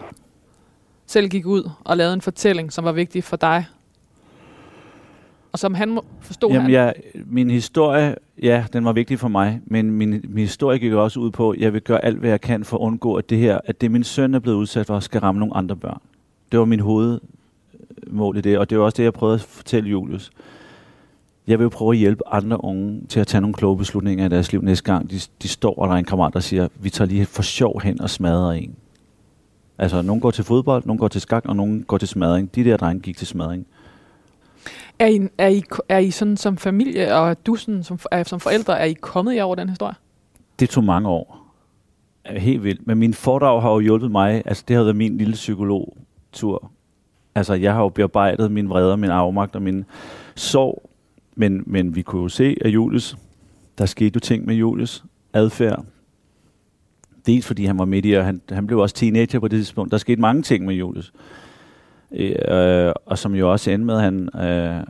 selv 1.05 1.29
gik 1.29 1.45
ud 1.45 1.69
og 1.83 1.97
lavede 1.97 2.13
en 2.13 2.21
fortælling, 2.21 2.73
som 2.73 2.85
var 2.85 2.91
vigtig 2.91 3.23
for 3.23 3.37
dig? 3.37 3.65
og 5.51 5.59
som 5.59 5.73
han 5.73 5.99
forstod 6.21 6.49
Jamen, 6.51 6.61
han. 6.61 6.71
jeg, 6.73 6.93
min 7.25 7.49
historie, 7.49 8.15
ja, 8.43 8.65
den 8.73 8.85
var 8.85 8.93
vigtig 8.93 9.19
for 9.19 9.27
mig, 9.27 9.61
men 9.65 9.91
min, 9.91 10.09
min 10.09 10.37
historie 10.37 10.79
gik 10.79 10.93
også 10.93 11.19
ud 11.19 11.31
på, 11.31 11.49
at 11.49 11.59
jeg 11.59 11.73
vil 11.73 11.81
gøre 11.81 12.05
alt, 12.05 12.17
hvad 12.17 12.29
jeg 12.29 12.41
kan 12.41 12.63
for 12.63 12.77
at 12.77 12.81
undgå, 12.81 13.15
at 13.15 13.29
det 13.29 13.37
her, 13.37 13.59
at 13.65 13.81
det 13.81 13.91
min 13.91 14.03
søn 14.03 14.33
er 14.33 14.39
blevet 14.39 14.57
udsat 14.57 14.85
for, 14.85 14.99
skal 14.99 15.21
ramme 15.21 15.39
nogle 15.39 15.55
andre 15.55 15.75
børn. 15.75 16.01
Det 16.51 16.59
var 16.59 16.65
min 16.65 16.79
hovedmål 16.79 18.37
i 18.37 18.41
det, 18.41 18.57
og 18.57 18.69
det 18.69 18.77
var 18.79 18.83
også 18.85 18.97
det, 18.97 19.03
jeg 19.03 19.13
prøvede 19.13 19.35
at 19.35 19.41
fortælle 19.41 19.89
Julius. 19.89 20.31
Jeg 21.49 21.59
vil 21.59 21.63
jo 21.63 21.69
prøve 21.69 21.91
at 21.91 21.97
hjælpe 21.97 22.21
andre 22.27 22.63
unge 22.63 23.01
til 23.09 23.19
at 23.19 23.27
tage 23.27 23.41
nogle 23.41 23.53
kloge 23.53 23.77
beslutninger 23.77 24.25
i 24.25 24.29
deres 24.29 24.51
liv 24.51 24.61
næste 24.61 24.83
gang. 24.83 25.11
De, 25.11 25.19
de 25.41 25.47
står, 25.47 25.75
og 25.75 25.87
der 25.87 25.93
er 25.93 25.97
en 25.97 26.05
kammerat, 26.05 26.33
der 26.33 26.39
siger, 26.39 26.67
vi 26.75 26.89
tager 26.89 27.07
lige 27.07 27.25
for 27.25 27.41
sjov 27.41 27.81
hen 27.83 28.01
og 28.01 28.09
smadrer 28.09 28.51
en. 28.51 28.75
Altså, 29.77 30.01
nogen 30.01 30.21
går 30.21 30.31
til 30.31 30.43
fodbold, 30.43 30.85
nogen 30.85 30.99
går 30.99 31.07
til 31.07 31.21
skak, 31.21 31.45
og 31.45 31.55
nogen 31.55 31.83
går 31.83 31.97
til 31.97 32.07
smadring. 32.07 32.55
De 32.55 32.63
der 32.63 32.77
drenge 32.77 33.01
gik 33.01 33.17
til 33.17 33.27
smadring. 33.27 33.67
Er, 34.99 35.07
I, 35.07 35.19
er, 35.37 35.47
I, 35.47 35.63
er 35.89 35.97
I 35.97 36.11
sådan 36.11 36.37
som 36.37 36.57
familie, 36.57 37.15
og 37.15 37.45
du 37.45 37.55
sådan, 37.55 37.83
som, 37.83 37.99
er, 38.11 38.23
som 38.23 38.39
forældre, 38.39 38.79
er 38.79 38.85
I 38.85 38.93
kommet 38.93 39.35
jer 39.35 39.43
over 39.43 39.55
den 39.55 39.69
historie? 39.69 39.95
Det 40.59 40.69
tog 40.69 40.83
mange 40.83 41.09
år. 41.09 41.53
Helt 42.25 42.63
vildt. 42.63 42.87
Men 42.87 42.97
min 42.97 43.13
foredrag 43.13 43.61
har 43.61 43.71
jo 43.71 43.79
hjulpet 43.79 44.11
mig. 44.11 44.41
Altså, 44.45 44.63
det 44.67 44.75
har 44.75 44.83
været 44.83 44.95
min 44.95 45.17
lille 45.17 45.33
psykologtur. 45.33 46.71
Altså, 47.35 47.53
jeg 47.53 47.73
har 47.73 47.81
jo 47.81 47.89
bearbejdet 47.89 48.51
min 48.51 48.69
vrede, 48.69 48.97
min 48.97 49.09
afmagt 49.09 49.55
og 49.55 49.61
min 49.61 49.85
sorg. 50.35 50.88
Men, 51.39 51.63
men 51.65 51.95
vi 51.95 52.01
kunne 52.01 52.21
jo 52.21 52.29
se, 52.29 52.57
at 52.61 52.69
Julius, 52.69 53.17
der 53.77 53.85
skete 53.85 54.11
jo 54.15 54.19
ting 54.19 54.45
med 54.45 54.55
Julius 54.55 55.03
adfærd. 55.33 55.85
Dels 57.25 57.47
fordi 57.47 57.65
han 57.65 57.79
var 57.79 57.85
midt 57.85 58.05
i, 58.05 58.11
og 58.11 58.25
han, 58.25 58.41
han 58.49 58.67
blev 58.67 58.79
også 58.79 58.95
teenager 58.95 59.39
på 59.39 59.47
det 59.47 59.59
tidspunkt. 59.59 59.91
Der 59.91 59.97
skete 59.97 60.21
mange 60.21 60.41
ting 60.41 60.65
med 60.65 60.75
Julius. 60.75 61.13
Øh, 62.11 62.91
og 63.05 63.17
som 63.17 63.35
jo 63.35 63.51
også 63.51 63.71
endte 63.71 63.85
med, 63.85 63.95
at 63.95 64.01
han 64.01 64.29
øh, 64.35 64.83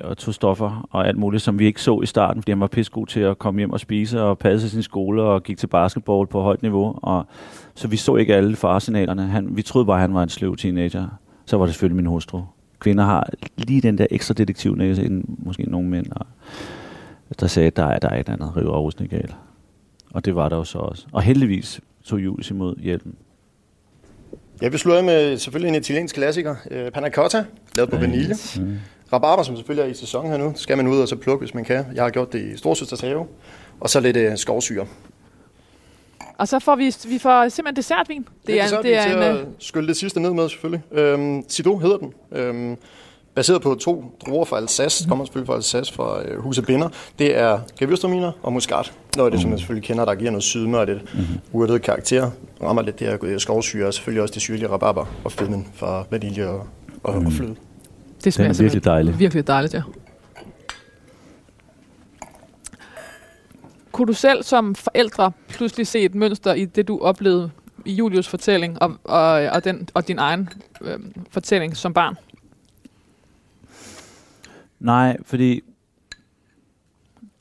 og 0.00 0.16
tog 0.16 0.34
stoffer 0.34 0.88
og 0.90 1.08
alt 1.08 1.18
muligt, 1.18 1.42
som 1.42 1.58
vi 1.58 1.66
ikke 1.66 1.82
så 1.82 2.00
i 2.00 2.06
starten, 2.06 2.42
fordi 2.42 2.52
han 2.52 2.60
var 2.60 2.66
pissegod 2.66 3.06
til 3.06 3.20
at 3.20 3.38
komme 3.38 3.60
hjem 3.60 3.70
og 3.70 3.80
spise 3.80 4.22
og 4.22 4.38
passe 4.38 4.70
sin 4.70 4.82
skole 4.82 5.22
og 5.22 5.42
gik 5.42 5.58
til 5.58 5.66
basketball 5.66 6.26
på 6.26 6.42
højt 6.42 6.62
niveau. 6.62 6.98
Og, 7.02 7.26
så 7.74 7.88
vi 7.88 7.96
så 7.96 8.16
ikke 8.16 8.34
alle 8.34 8.56
faresignalerne. 8.56 9.22
Han, 9.22 9.56
vi 9.56 9.62
troede 9.62 9.86
bare, 9.86 9.96
at 9.96 10.00
han 10.00 10.14
var 10.14 10.22
en 10.22 10.28
sløv 10.28 10.56
teenager. 10.56 11.08
Så 11.46 11.56
var 11.56 11.64
det 11.64 11.74
selvfølgelig 11.74 11.96
min 11.96 12.06
hustru. 12.06 12.42
Kvinder 12.80 13.04
har 13.04 13.30
lige 13.56 13.80
den 13.80 13.98
der 13.98 14.06
ekstra 14.10 14.34
detektivnæse 14.34 15.04
end 15.04 15.24
måske 15.28 15.62
nogle 15.62 15.88
mænd. 15.88 16.06
Og 17.30 17.40
der 17.40 17.46
sagde, 17.46 17.66
at 17.66 17.76
der 17.76 17.86
er, 17.86 17.98
der 17.98 18.08
er 18.08 18.20
et 18.20 18.28
andet 18.28 18.56
river 18.56 18.70
og 18.70 18.92
galt. 19.10 19.34
Og 20.10 20.24
det 20.24 20.34
var 20.34 20.48
der 20.48 20.56
jo 20.56 20.64
så 20.64 20.78
også. 20.78 21.06
Og 21.12 21.22
heldigvis 21.22 21.80
tog 22.04 22.18
Julius 22.18 22.50
imod 22.50 22.76
hjælpen. 22.76 23.14
Jeg 24.62 24.72
vil 24.72 24.92
af 24.92 25.04
med 25.04 25.38
selvfølgelig 25.38 25.68
en 25.68 25.74
italiensk 25.74 26.14
klassiker, 26.14 26.54
øh, 26.70 26.90
Panna 26.90 27.10
Cotta, 27.10 27.44
lavet 27.76 27.90
på 27.90 27.96
vanilje. 27.96 28.34
Mm. 28.56 28.78
Rabarber, 29.12 29.42
som 29.42 29.56
selvfølgelig 29.56 29.82
er 29.82 29.92
i 29.92 29.94
sæson 29.94 30.26
her 30.26 30.36
nu, 30.36 30.52
skal 30.56 30.76
man 30.76 30.86
ud 30.86 31.00
og 31.00 31.08
så 31.08 31.16
plukke, 31.16 31.44
hvis 31.44 31.54
man 31.54 31.64
kan. 31.64 31.84
Jeg 31.94 32.02
har 32.02 32.10
gjort 32.10 32.32
det 32.32 32.40
i 32.40 32.56
Storsøsters 32.56 33.00
have. 33.00 33.26
Og 33.80 33.90
så 33.90 34.00
lidt 34.00 34.16
øh, 34.16 34.36
skovsyre. 34.36 34.86
Og 36.38 36.48
så 36.48 36.58
får 36.58 36.76
vi, 36.76 36.94
vi 37.08 37.18
får 37.18 37.48
simpelthen 37.48 37.76
dessertvin. 37.76 38.26
Det 38.46 38.60
er, 38.60 38.66
så 38.66 38.80
det 38.82 38.96
er 38.96 39.02
til 39.02 39.16
en, 39.16 39.22
at 39.22 39.36
øh, 39.36 39.46
skylle 39.58 39.88
det 39.88 39.96
sidste 39.96 40.20
ned 40.20 40.30
med, 40.30 40.48
selvfølgelig. 40.48 40.82
Øhm, 40.92 41.42
Sido 41.48 41.78
hedder 41.78 41.96
den. 41.96 42.12
Øhm, 42.32 42.76
baseret 43.34 43.62
på 43.62 43.74
to 43.74 44.04
druer 44.26 44.44
fra 44.44 44.56
Alsace. 44.56 45.02
Det 45.02 45.08
kommer 45.08 45.24
selvfølgelig 45.24 45.46
fra 45.46 45.54
Alsace 45.54 45.94
fra 45.94 46.22
øh, 46.22 46.38
Huse 46.38 46.62
Binder. 46.62 46.88
Det 47.18 47.36
er 47.38 47.58
gewürztraminer 47.82 48.30
og 48.42 48.52
muskat. 48.52 48.92
Noget 49.16 49.26
af 49.26 49.30
det, 49.30 49.40
som 49.40 49.50
man 49.50 49.58
selvfølgelig 49.58 49.86
kender, 49.86 50.04
der 50.04 50.14
giver 50.14 50.30
noget 50.30 50.42
sydme 50.42 50.78
og 50.78 50.86
lidt 50.86 50.98
urtet 51.52 51.82
karakter. 51.82 52.30
Rammer 52.62 52.82
lidt 52.82 52.98
det 52.98 53.06
her 53.06 53.18
øh, 53.22 53.40
skovsyre, 53.40 53.86
og 53.86 53.94
selvfølgelig 53.94 54.22
også 54.22 54.34
det 54.34 54.42
syrlige 54.42 54.68
rabarber 54.68 55.06
og 55.24 55.32
fedmen 55.32 55.68
fra 55.74 56.04
vanilje 56.10 56.46
og, 56.46 56.66
og, 57.02 57.14
og 57.14 57.32
fløde. 57.32 57.54
det 58.24 58.32
smager 58.32 58.52
Den 58.52 58.60
er 58.60 58.62
virkelig 58.62 58.84
dejlig. 58.84 59.18
Virkelig 59.18 59.46
dejligt, 59.46 59.74
ja. 59.74 59.82
Kunne 63.98 64.06
du 64.06 64.12
selv 64.12 64.42
som 64.42 64.74
forældre 64.74 65.32
pludselig 65.48 65.86
se 65.86 65.98
et 66.00 66.14
mønster 66.14 66.54
i 66.54 66.64
det, 66.64 66.88
du 66.88 66.98
oplevede 66.98 67.50
i 67.84 67.92
Julius 67.92 68.28
fortælling 68.28 68.82
og, 68.82 68.96
og, 69.04 69.30
og, 69.30 69.64
den, 69.64 69.88
og 69.94 70.08
din 70.08 70.18
egen 70.18 70.48
øh, 70.80 70.98
fortælling 71.30 71.76
som 71.76 71.94
barn? 71.94 72.16
Nej, 74.80 75.16
fordi 75.22 75.60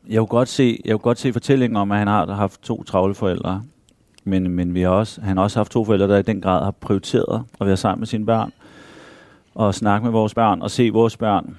jeg 0.08 0.20
kunne 0.20 0.28
godt 0.28 0.50
se, 0.50 0.82
jeg 0.86 0.92
kunne 0.92 1.00
godt 1.00 1.20
se 1.20 1.34
fortællingen 1.34 1.78
om, 1.78 1.92
at 1.92 1.98
han 1.98 2.08
har 2.08 2.34
haft 2.34 2.62
to 2.62 2.84
travle 2.84 3.16
forældre. 3.16 3.64
Men, 4.24 4.52
men 4.52 4.74
vi 4.74 4.82
har 4.82 4.90
også, 4.90 5.22
han 5.22 5.38
har 5.38 5.44
også 5.44 5.60
haft 5.60 5.72
to 5.72 5.86
forældre, 5.86 6.08
der 6.08 6.18
i 6.18 6.22
den 6.22 6.42
grad 6.42 6.64
har 6.64 6.72
prioriteret 6.72 7.44
at 7.62 7.68
være 7.68 7.78
sammen 7.78 8.00
med 8.02 8.08
sine 8.08 8.26
børn. 8.26 8.54
Og 9.56 9.76
snakke 9.76 10.04
med 10.04 10.12
vores 10.12 10.34
børn 10.34 10.62
og 10.62 10.72
se 10.72 10.90
vores 10.90 11.18
børn. 11.18 11.58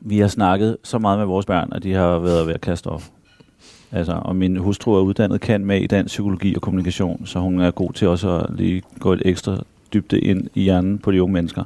Vi 0.00 0.18
har 0.18 0.28
snakket 0.28 0.76
så 0.84 0.98
meget 0.98 1.18
med 1.18 1.26
vores 1.26 1.46
børn, 1.46 1.72
at 1.72 1.82
de 1.82 1.92
har 1.92 2.18
været 2.18 2.46
ved 2.46 2.54
at 2.54 2.60
kaste 2.60 2.86
op. 2.86 3.02
Altså, 3.94 4.12
og 4.12 4.36
min 4.36 4.56
hustru 4.56 4.94
er 4.94 5.00
uddannet 5.00 5.40
kan 5.40 5.64
med 5.64 5.80
i 5.80 5.86
dansk 5.86 6.12
psykologi 6.12 6.54
og 6.54 6.62
kommunikation, 6.62 7.26
så 7.26 7.38
hun 7.38 7.60
er 7.60 7.70
god 7.70 7.92
til 7.92 8.08
også 8.08 8.38
at 8.38 8.46
lige 8.56 8.82
gå 8.98 9.12
et 9.12 9.22
ekstra 9.24 9.58
dybde 9.92 10.20
ind 10.20 10.48
i 10.54 10.62
hjernen 10.62 10.98
på 10.98 11.12
de 11.12 11.22
unge 11.22 11.32
mennesker. 11.32 11.64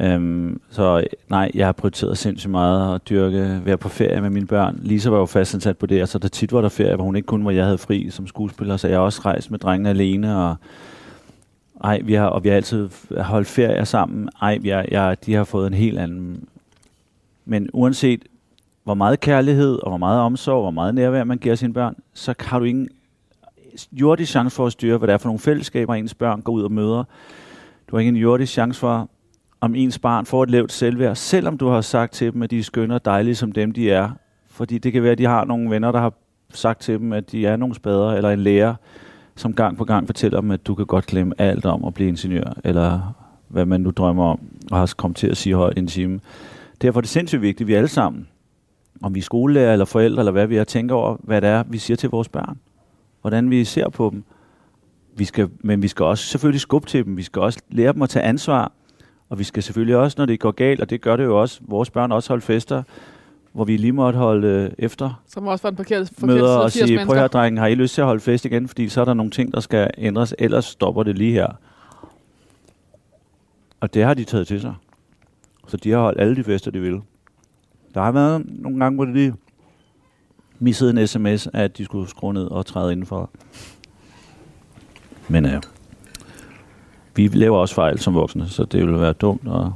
Øhm, 0.00 0.60
så 0.70 1.04
nej, 1.28 1.50
jeg 1.54 1.66
har 1.66 1.72
prioriteret 1.72 2.18
sindssygt 2.18 2.50
meget 2.50 2.94
at 2.94 3.08
dyrke, 3.08 3.60
være 3.64 3.76
på 3.76 3.88
ferie 3.88 4.20
med 4.20 4.30
mine 4.30 4.46
børn. 4.46 4.80
Lisa 4.82 5.10
var 5.10 5.18
jo 5.18 5.26
fastansat 5.26 5.78
på 5.78 5.86
det, 5.86 6.00
altså 6.00 6.18
der 6.18 6.28
tit 6.28 6.52
var 6.52 6.60
der 6.60 6.68
ferie, 6.68 6.94
hvor 6.94 7.04
hun 7.04 7.16
ikke 7.16 7.26
kun 7.26 7.44
var, 7.44 7.50
jeg 7.50 7.64
havde 7.64 7.78
fri 7.78 8.10
som 8.10 8.26
skuespiller, 8.26 8.76
så 8.76 8.88
jeg 8.88 8.96
har 8.96 9.04
også 9.04 9.20
rejst 9.24 9.50
med 9.50 9.58
drengene 9.58 9.90
alene, 9.90 10.36
og 10.36 10.56
ej, 11.84 12.00
vi 12.04 12.14
har, 12.14 12.26
og 12.26 12.44
vi 12.44 12.48
har 12.48 12.56
altid 12.56 12.88
holdt 13.18 13.48
ferie 13.48 13.86
sammen. 13.86 14.28
Ej, 14.42 14.58
vi 14.58 14.68
har, 14.68 14.84
jeg, 14.90 15.16
de 15.26 15.34
har 15.34 15.44
fået 15.44 15.66
en 15.66 15.74
helt 15.74 15.98
anden... 15.98 16.44
Men 17.44 17.68
uanset 17.72 18.22
hvor 18.86 18.94
meget 18.94 19.20
kærlighed, 19.20 19.78
og 19.82 19.90
hvor 19.90 19.98
meget 19.98 20.20
omsorg, 20.20 20.56
og 20.56 20.62
hvor 20.62 20.70
meget 20.70 20.94
nærvær 20.94 21.24
man 21.24 21.38
giver 21.38 21.54
sine 21.54 21.72
børn, 21.72 21.96
så 22.14 22.34
har 22.40 22.58
du 22.58 22.64
ingen 22.64 22.88
jordisk 23.92 24.30
chance 24.30 24.56
for 24.56 24.66
at 24.66 24.72
styre, 24.72 24.98
hvad 24.98 25.08
det 25.08 25.12
er 25.12 25.18
for 25.18 25.28
nogle 25.28 25.38
fællesskaber, 25.38 25.94
ens 25.94 26.14
børn 26.14 26.40
går 26.40 26.52
ud 26.52 26.62
og 26.62 26.72
møder. 26.72 27.04
Du 27.90 27.96
har 27.96 28.00
ingen 28.00 28.16
en 28.16 28.22
jordisk 28.22 28.52
chance 28.52 28.80
for, 28.80 29.08
om 29.60 29.74
ens 29.74 29.98
barn 29.98 30.26
får 30.26 30.42
et 30.42 30.50
lavt 30.50 30.72
selvværd, 30.72 31.16
selvom 31.16 31.58
du 31.58 31.68
har 31.68 31.80
sagt 31.80 32.12
til 32.12 32.32
dem, 32.32 32.42
at 32.42 32.50
de 32.50 32.58
er 32.58 32.62
skønne 32.62 32.94
og 32.94 33.04
dejlige 33.04 33.34
som 33.34 33.52
dem, 33.52 33.72
de 33.72 33.90
er. 33.90 34.10
Fordi 34.50 34.78
det 34.78 34.92
kan 34.92 35.02
være, 35.02 35.12
at 35.12 35.18
de 35.18 35.26
har 35.26 35.44
nogle 35.44 35.70
venner, 35.70 35.92
der 35.92 36.00
har 36.00 36.12
sagt 36.50 36.80
til 36.80 36.98
dem, 36.98 37.12
at 37.12 37.32
de 37.32 37.46
er 37.46 37.56
nogle 37.56 37.74
spadere, 37.74 38.16
eller 38.16 38.30
en 38.30 38.40
lærer, 38.40 38.74
som 39.36 39.52
gang 39.52 39.76
på 39.76 39.84
gang 39.84 40.06
fortæller 40.06 40.40
dem, 40.40 40.50
at 40.50 40.66
du 40.66 40.74
kan 40.74 40.86
godt 40.86 41.06
glemme 41.06 41.34
alt 41.38 41.66
om 41.66 41.84
at 41.84 41.94
blive 41.94 42.08
ingeniør, 42.08 42.52
eller 42.64 43.14
hvad 43.48 43.66
man 43.66 43.80
nu 43.80 43.90
drømmer 43.90 44.24
om, 44.24 44.40
og 44.70 44.78
har 44.78 44.94
kommet 44.96 45.16
til 45.16 45.26
at 45.26 45.36
sige 45.36 45.54
højt 45.54 45.78
en 45.78 45.86
time. 45.86 46.20
Derfor 46.82 47.00
er 47.00 47.02
det 47.02 47.10
sindssygt 47.10 47.42
vigtigt, 47.42 47.60
at 47.60 47.68
vi 47.68 47.74
alle 47.74 47.88
sammen, 47.88 48.26
om 49.02 49.14
vi 49.14 49.20
er 49.20 49.24
skolelærer 49.24 49.72
eller 49.72 49.84
forældre, 49.84 50.20
eller 50.20 50.32
hvad 50.32 50.46
vi 50.46 50.56
er, 50.56 50.64
tænker 50.64 50.94
over, 50.94 51.16
hvad 51.20 51.40
det 51.40 51.50
er, 51.50 51.64
vi 51.68 51.78
siger 51.78 51.96
til 51.96 52.10
vores 52.10 52.28
børn. 52.28 52.58
Hvordan 53.20 53.50
vi 53.50 53.64
ser 53.64 53.88
på 53.88 54.10
dem. 54.12 54.24
Vi 55.16 55.24
skal, 55.24 55.48
men 55.60 55.82
vi 55.82 55.88
skal 55.88 56.04
også 56.04 56.24
selvfølgelig 56.24 56.60
skubbe 56.60 56.88
til 56.88 57.04
dem. 57.04 57.16
Vi 57.16 57.22
skal 57.22 57.42
også 57.42 57.58
lære 57.70 57.92
dem 57.92 58.02
at 58.02 58.08
tage 58.08 58.22
ansvar. 58.22 58.72
Og 59.28 59.38
vi 59.38 59.44
skal 59.44 59.62
selvfølgelig 59.62 59.96
også, 59.96 60.14
når 60.18 60.26
det 60.26 60.40
går 60.40 60.50
galt, 60.50 60.80
og 60.80 60.90
det 60.90 61.00
gør 61.00 61.16
det 61.16 61.24
jo 61.24 61.40
også, 61.40 61.60
vores 61.62 61.90
børn 61.90 62.12
også 62.12 62.28
holde 62.28 62.42
fester, 62.42 62.82
hvor 63.52 63.64
vi 63.64 63.76
lige 63.76 63.92
måtte 63.92 64.18
holde 64.18 64.48
øh, 64.48 64.70
efter 64.78 65.22
Som 65.26 65.46
også 65.46 65.62
var 65.62 65.70
den 65.70 65.76
forkerte, 65.76 66.06
forkerte 66.06 66.26
møder 66.26 66.56
og 66.56 66.64
af 66.64 66.72
80 66.72 66.88
sige, 66.88 67.06
prøv 67.06 67.16
her 67.16 67.28
drengen, 67.28 67.58
har 67.58 67.66
I 67.66 67.74
lyst 67.74 67.94
til 67.94 68.00
at 68.00 68.06
holde 68.06 68.20
fest 68.20 68.44
igen? 68.44 68.68
Fordi 68.68 68.88
så 68.88 69.00
er 69.00 69.04
der 69.04 69.14
nogle 69.14 69.30
ting, 69.30 69.54
der 69.54 69.60
skal 69.60 69.90
ændres, 69.98 70.34
ellers 70.38 70.64
stopper 70.64 71.02
det 71.02 71.18
lige 71.18 71.32
her. 71.32 71.48
Og 73.80 73.94
det 73.94 74.04
har 74.04 74.14
de 74.14 74.24
taget 74.24 74.46
til 74.46 74.60
sig. 74.60 74.74
Så 75.68 75.76
de 75.76 75.90
har 75.90 75.98
holdt 75.98 76.20
alle 76.20 76.36
de 76.36 76.44
fester, 76.44 76.70
de 76.70 76.80
ville. 76.80 77.00
Der 77.96 78.02
har 78.02 78.12
været 78.12 78.46
nogle 78.48 78.80
gange, 78.80 78.96
hvor 78.96 79.04
de 79.04 79.12
lige 79.12 79.34
missede 80.58 81.00
en 81.00 81.06
sms, 81.06 81.48
at 81.52 81.78
de 81.78 81.84
skulle 81.84 82.08
skrue 82.08 82.34
ned 82.34 82.44
og 82.44 82.66
træde 82.66 82.92
indenfor. 82.92 83.30
Men 85.28 85.46
øh, 85.46 85.62
vi 87.14 87.28
laver 87.28 87.58
også 87.58 87.74
fejl 87.74 87.98
som 87.98 88.14
voksne, 88.14 88.48
så 88.48 88.64
det 88.64 88.80
ville 88.80 89.00
være 89.00 89.12
dumt 89.12 89.48
at 89.48 89.66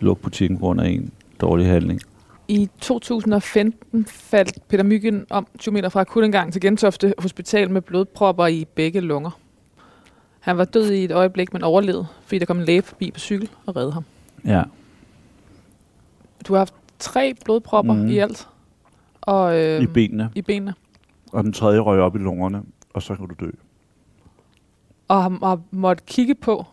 lukke 0.00 0.22
butikken 0.22 0.58
på 0.58 0.60
grund 0.60 0.80
af 0.80 0.88
en 0.88 1.12
dårlig 1.40 1.66
handling. 1.66 2.00
I 2.48 2.68
2015 2.80 4.06
faldt 4.06 4.68
Peter 4.68 4.84
Myggen 4.84 5.26
om 5.30 5.46
20 5.58 5.74
meter 5.74 5.88
fra 5.88 6.00
akutindgang 6.00 6.52
til 6.52 6.62
Gentofte 6.62 7.14
Hospital 7.18 7.70
med 7.70 7.82
blodpropper 7.82 8.46
i 8.46 8.66
begge 8.74 9.00
lunger. 9.00 9.30
Han 10.40 10.58
var 10.58 10.64
død 10.64 10.90
i 10.90 11.04
et 11.04 11.12
øjeblik, 11.12 11.52
men 11.52 11.62
overlevede, 11.62 12.06
fordi 12.24 12.38
der 12.38 12.46
kom 12.46 12.58
en 12.58 12.64
læge 12.64 12.82
forbi 12.82 13.10
på 13.10 13.20
cykel 13.20 13.50
og 13.66 13.76
redde 13.76 13.92
ham. 13.92 14.04
Ja, 14.44 14.62
Du 16.48 16.52
har 16.52 16.58
haft 16.58 16.79
tre 17.00 17.34
blodpropper 17.44 17.94
Mhm. 17.94 18.02
mm. 18.02 18.08
i 18.08 18.18
alt. 18.18 18.48
Og, 19.20 19.58
øh, 19.58 19.82
i 19.82 19.86
benene. 19.86 20.30
I 20.34 20.42
benene. 20.42 20.74
Og 21.32 21.44
den 21.44 21.52
tredje 21.52 21.80
røg 21.80 22.00
op 22.00 22.16
i 22.16 22.18
lungerne, 22.18 22.62
og 22.94 23.02
så 23.02 23.14
kan 23.16 23.28
du 23.28 23.34
dø. 23.40 23.50
Og 25.08 25.22
har, 25.22 25.38
har 25.42 25.60
måttet 25.70 26.06
kigge 26.06 26.34
på 26.34 26.66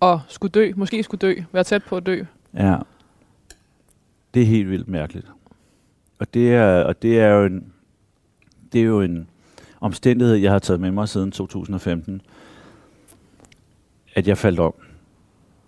og 0.00 0.20
skulle 0.28 0.50
dø, 0.50 0.72
måske 0.76 1.02
skulle 1.02 1.18
dø, 1.18 1.34
være 1.52 1.64
tæt 1.64 1.82
på 1.84 1.96
at 1.96 2.06
dø. 2.06 2.24
Ja. 2.54 2.78
Det 4.34 4.42
er 4.42 4.46
helt 4.46 4.70
vildt 4.70 4.88
mærkeligt. 4.88 5.26
Og 6.18 6.34
det 6.34 6.54
er, 6.54 6.84
og 6.84 7.02
det 7.02 7.20
er 7.20 7.28
jo 7.28 7.44
en, 7.44 7.72
det 8.72 8.80
er 8.80 8.84
jo 8.84 9.00
en 9.00 9.28
omstændighed, 9.80 10.34
jeg 10.36 10.52
har 10.52 10.58
taget 10.58 10.80
med 10.80 10.90
mig 10.90 11.08
siden 11.08 11.30
2015, 11.30 12.20
at 14.14 14.28
jeg 14.28 14.38
faldt 14.38 14.60
om. 14.60 14.74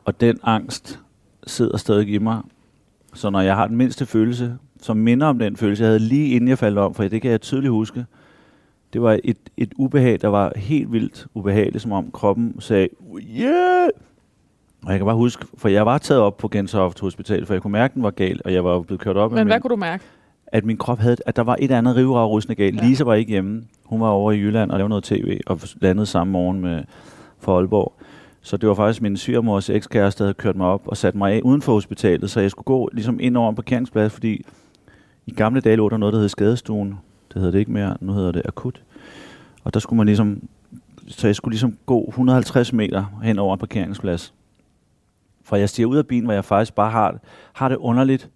Og 0.04 0.20
den 0.20 0.38
angst 0.42 1.00
sidder 1.46 1.76
stadig 1.76 2.08
i 2.08 2.18
mig. 2.18 2.40
Så 3.14 3.30
når 3.30 3.40
jeg 3.40 3.56
har 3.56 3.66
den 3.66 3.76
mindste 3.76 4.06
følelse, 4.06 4.56
som 4.82 4.96
minder 4.96 5.26
om 5.26 5.38
den 5.38 5.56
følelse, 5.56 5.82
jeg 5.82 5.88
havde 5.88 5.98
lige 5.98 6.28
inden 6.28 6.48
jeg 6.48 6.58
faldt 6.58 6.78
om, 6.78 6.94
for 6.94 7.02
det 7.02 7.22
kan 7.22 7.30
jeg 7.30 7.40
tydeligt 7.40 7.70
huske, 7.70 8.04
det 8.92 9.02
var 9.02 9.18
et, 9.24 9.38
et 9.56 9.72
ubehag, 9.76 10.18
der 10.20 10.28
var 10.28 10.52
helt 10.56 10.92
vildt 10.92 11.26
ubehageligt, 11.34 11.82
som 11.82 11.92
om 11.92 12.10
kroppen 12.10 12.60
sagde, 12.60 12.88
yeah! 13.40 13.88
Og 14.86 14.90
jeg 14.90 14.98
kan 14.98 15.06
bare 15.06 15.16
huske, 15.16 15.46
for 15.56 15.68
jeg 15.68 15.86
var 15.86 15.98
taget 15.98 16.22
op 16.22 16.36
på 16.36 16.48
Gentofte 16.48 17.00
Hospital, 17.00 17.46
for 17.46 17.54
jeg 17.54 17.62
kunne 17.62 17.72
mærke, 17.72 17.92
at 17.92 17.94
den 17.94 18.02
var 18.02 18.10
gal, 18.10 18.40
og 18.44 18.52
jeg 18.52 18.64
var 18.64 18.80
blevet 18.80 19.00
kørt 19.00 19.16
op. 19.16 19.32
Men 19.32 19.46
hvad 19.46 19.56
min, 19.56 19.62
kunne 19.62 19.70
du 19.70 19.76
mærke? 19.76 20.04
at 20.54 20.64
min 20.64 20.76
krop 20.76 20.98
havde, 20.98 21.16
at 21.26 21.36
der 21.36 21.42
var 21.42 21.56
et 21.58 21.70
andet 21.70 21.96
rivragrussende 21.96 22.54
galt. 22.54 22.80
Ja. 22.80 22.86
Lisa 22.86 23.04
var 23.04 23.14
ikke 23.14 23.30
hjemme. 23.30 23.64
Hun 23.84 24.00
var 24.00 24.08
over 24.08 24.32
i 24.32 24.38
Jylland 24.38 24.70
og 24.70 24.78
lavede 24.78 24.88
noget 24.88 25.04
tv, 25.04 25.40
og 25.46 25.60
landede 25.80 26.06
samme 26.06 26.30
morgen 26.30 26.60
med, 26.60 26.82
for 27.38 27.58
Aalborg. 27.58 27.92
Så 28.44 28.56
det 28.56 28.68
var 28.68 28.74
faktisk 28.74 29.02
min 29.02 29.16
svigermors 29.16 29.70
ekskæreste, 29.70 30.18
der 30.18 30.26
havde 30.26 30.34
kørt 30.34 30.56
mig 30.56 30.66
op 30.66 30.88
og 30.88 30.96
sat 30.96 31.14
mig 31.14 31.32
af 31.32 31.40
uden 31.44 31.62
for 31.62 31.72
hospitalet, 31.72 32.30
så 32.30 32.40
jeg 32.40 32.50
skulle 32.50 32.64
gå 32.64 32.90
ligesom 32.92 33.20
ind 33.20 33.36
over 33.36 33.50
en 33.50 33.56
parkeringsplads, 33.56 34.12
fordi 34.12 34.46
i 35.26 35.30
gamle 35.30 35.60
dage 35.60 35.76
lå 35.76 35.88
der 35.88 35.96
noget, 35.96 36.12
der 36.12 36.20
hed 36.20 36.28
skadestuen. 36.28 36.88
Det 37.28 37.34
hedder 37.34 37.50
det 37.50 37.58
ikke 37.58 37.72
mere, 37.72 37.96
nu 38.00 38.12
hedder 38.12 38.32
det 38.32 38.42
akut. 38.44 38.82
Og 39.64 39.74
der 39.74 39.80
skulle 39.80 39.96
man 39.96 40.06
ligesom, 40.06 40.48
så 41.08 41.28
jeg 41.28 41.36
skulle 41.36 41.52
ligesom 41.52 41.78
gå 41.86 42.04
150 42.08 42.72
meter 42.72 43.20
hen 43.22 43.38
over 43.38 43.54
en 43.54 43.58
parkeringsplads. 43.58 44.34
For 45.42 45.56
jeg 45.56 45.68
stiger 45.68 45.86
ud 45.86 45.96
af 45.96 46.06
bilen, 46.06 46.24
hvor 46.24 46.34
jeg 46.34 46.44
faktisk 46.44 46.74
bare 46.74 46.90
har, 46.90 47.18
har 47.52 47.68
det 47.68 47.76
underligt. 47.76 48.30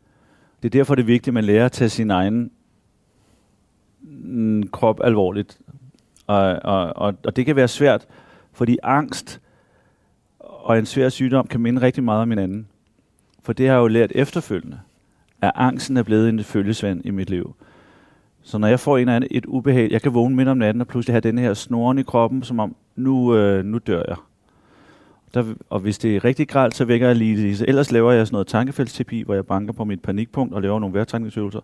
Det 0.62 0.68
er 0.68 0.78
derfor, 0.78 0.94
det 0.94 1.02
er 1.02 1.06
vigtigt, 1.06 1.28
at 1.28 1.34
man 1.34 1.44
lærer 1.44 1.64
at 1.64 1.72
tage 1.72 1.88
sin 1.88 2.10
egen 2.10 2.50
mm, 4.00 4.68
krop 4.68 5.00
alvorligt. 5.04 5.58
Og, 6.26 6.58
og, 6.64 6.96
og, 6.96 7.14
og 7.24 7.36
det 7.36 7.46
kan 7.46 7.56
være 7.56 7.68
svært, 7.68 8.06
fordi 8.52 8.78
angst 8.82 9.40
og 10.64 10.78
en 10.78 10.86
svær 10.86 11.08
sygdom 11.08 11.46
kan 11.46 11.60
minde 11.60 11.82
rigtig 11.82 12.04
meget 12.04 12.22
om 12.22 12.30
hinanden. 12.30 12.66
For 13.42 13.52
det 13.52 13.66
har 13.68 13.74
jeg 13.74 13.80
jo 13.82 13.86
lært 13.86 14.12
efterfølgende, 14.14 14.80
at 15.42 15.52
angsten 15.54 15.96
er 15.96 16.02
blevet 16.02 16.28
en 16.28 16.44
følgesvend 16.44 17.00
i 17.04 17.10
mit 17.10 17.30
liv. 17.30 17.54
Så 18.42 18.58
når 18.58 18.68
jeg 18.68 18.80
får 18.80 18.96
en 18.96 19.00
eller 19.00 19.16
anden 19.16 19.28
et 19.30 19.46
ubehag, 19.46 19.90
jeg 19.90 20.02
kan 20.02 20.14
vågne 20.14 20.36
midt 20.36 20.48
om 20.48 20.58
natten 20.58 20.80
og 20.80 20.86
pludselig 20.86 21.14
have 21.14 21.20
den 21.20 21.38
her 21.38 21.54
snoren 21.54 21.98
i 21.98 22.02
kroppen, 22.02 22.42
som 22.42 22.58
om, 22.60 22.76
nu, 22.96 23.36
øh, 23.36 23.64
nu 23.64 23.78
dør 23.78 24.02
jeg. 24.08 24.16
Der, 25.34 25.54
og 25.70 25.80
hvis 25.80 25.98
det 25.98 26.16
er 26.16 26.24
rigtig 26.24 26.48
gralt, 26.48 26.74
så 26.74 26.84
vækker 26.84 27.06
jeg 27.06 27.16
lige 27.16 27.36
Lise. 27.36 27.68
Ellers 27.68 27.92
laver 27.92 28.12
jeg 28.12 28.26
sådan 28.26 28.34
noget 28.34 28.46
tankefældsterapi, 28.46 29.22
hvor 29.22 29.34
jeg 29.34 29.46
banker 29.46 29.72
på 29.72 29.84
mit 29.84 30.02
panikpunkt 30.02 30.54
og 30.54 30.62
laver 30.62 30.78
nogle 30.78 30.94
vejrtrækningsøvelser. 30.94 31.60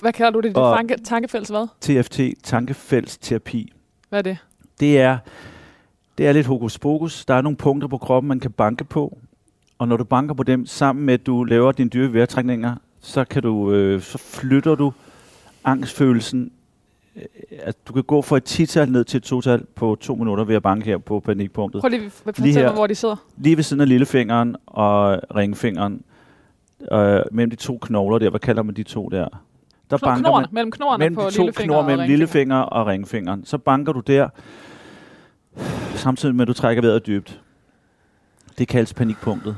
Hvad 0.00 0.12
kalder 0.12 0.30
du 0.30 0.40
det? 0.40 0.56
Og- 0.56 0.76
Tanke, 0.76 0.96
tankefælles 1.04 1.48
hvad? 1.48 1.66
TFT, 1.80 2.20
tankefældsterapi. 2.44 3.72
Hvad 4.08 4.18
er 4.18 4.22
det? 4.22 4.36
Det 4.80 5.00
er, 5.00 5.18
det 6.18 6.26
er 6.26 6.32
lidt 6.32 6.46
hokus 6.46 6.78
pokus. 6.78 7.24
Der 7.24 7.34
er 7.34 7.40
nogle 7.42 7.56
punkter 7.56 7.88
på 7.88 7.98
kroppen, 7.98 8.28
man 8.28 8.40
kan 8.40 8.50
banke 8.50 8.84
på. 8.84 9.18
Og 9.78 9.88
når 9.88 9.96
du 9.96 10.04
banker 10.04 10.34
på 10.34 10.42
dem, 10.42 10.66
sammen 10.66 11.06
med 11.06 11.14
at 11.14 11.26
du 11.26 11.44
laver 11.44 11.72
dine 11.72 11.90
dyre 11.90 12.12
vejrtrækninger, 12.12 12.74
så, 13.00 13.24
kan 13.24 13.42
du, 13.42 13.72
øh, 13.72 14.00
så 14.02 14.18
flytter 14.18 14.74
du 14.74 14.92
angstfølelsen. 15.64 16.52
Øh, 17.16 17.22
At 17.62 17.76
du 17.88 17.92
kan 17.92 18.02
gå 18.02 18.22
fra 18.22 18.36
et 18.36 18.50
10-tal 18.60 18.92
ned 18.92 19.04
til 19.04 19.18
et 19.18 19.32
2-tal 19.32 19.64
på 19.74 19.96
to 20.00 20.14
minutter 20.14 20.44
ved 20.44 20.56
at 20.56 20.62
banke 20.62 20.84
her 20.86 20.98
på 20.98 21.20
panikpunktet. 21.20 21.80
Prøv 21.80 21.88
lige 21.88 22.04
at 22.06 22.12
fortælle 22.12 22.62
mig, 22.62 22.72
hvor 22.72 22.86
de 22.86 22.94
sidder. 22.94 23.16
Lige 23.36 23.56
ved 23.56 23.64
siden 23.64 23.80
af 23.80 23.88
lillefingeren 23.88 24.56
og 24.66 25.20
ringfingeren. 25.36 26.02
Øh, 26.92 27.20
mellem 27.32 27.50
de 27.50 27.56
to 27.56 27.78
knogler 27.82 28.18
der. 28.18 28.30
Hvad 28.30 28.40
kalder 28.40 28.62
man 28.62 28.74
de 28.74 28.82
to 28.82 29.08
der? 29.08 29.28
Der 29.90 29.96
Kno- 29.96 30.18
Knorrene, 30.18 30.46
mellem 30.52 30.70
knorrene 30.70 31.02
mellem 31.02 31.14
på 31.14 31.22
de 31.22 31.30
to 31.30 31.42
lillefinger 31.42 31.74
knor 31.74 31.86
mellem 31.86 32.06
lillefinger 32.08 32.56
og 32.56 32.86
ringfingeren. 32.86 33.44
Så 33.44 33.58
banker 33.58 33.92
du 33.92 34.00
der, 34.00 34.28
samtidig 35.94 36.34
med 36.34 36.42
at 36.42 36.48
du 36.48 36.52
trækker 36.52 36.82
vejret 36.82 37.06
dybt. 37.06 37.40
Det 38.58 38.68
kaldes 38.68 38.94
panikpunktet. 38.94 39.56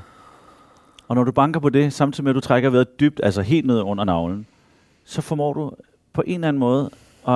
Og 1.08 1.16
når 1.16 1.24
du 1.24 1.32
banker 1.32 1.60
på 1.60 1.68
det, 1.68 1.92
samtidig 1.92 2.24
med 2.24 2.30
at 2.30 2.34
du 2.34 2.40
trækker 2.40 2.70
vejret 2.70 3.00
dybt, 3.00 3.20
altså 3.22 3.42
helt 3.42 3.66
ned 3.66 3.80
under 3.80 4.04
navlen, 4.04 4.46
så 5.04 5.22
formår 5.22 5.52
du 5.52 5.72
på 6.12 6.22
en 6.26 6.34
eller 6.34 6.48
anden 6.48 6.60
måde 6.60 6.90
at, 7.28 7.34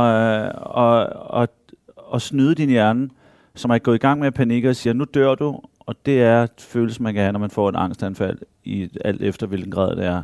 at, 0.76 1.12
at, 1.42 1.50
at 2.14 2.22
snyde 2.22 2.54
din 2.54 2.68
hjerne, 2.68 3.10
som 3.54 3.70
er 3.70 3.78
gået 3.78 3.94
i 3.94 3.98
gang 3.98 4.20
med 4.20 4.26
at 4.26 4.34
panikke 4.34 4.68
og 4.68 4.76
siger, 4.76 4.94
nu 4.94 5.04
dør 5.14 5.34
du, 5.34 5.60
og 5.80 6.06
det 6.06 6.22
er 6.22 6.46
følelsen, 6.58 7.02
man 7.02 7.14
kan 7.14 7.22
have, 7.22 7.32
når 7.32 7.40
man 7.40 7.50
får 7.50 7.68
et 7.68 7.76
angstanfald, 7.76 8.38
i 8.64 8.90
alt 9.04 9.22
efter 9.22 9.46
hvilken 9.46 9.72
grad 9.72 9.96
det 9.96 10.04
er. 10.04 10.22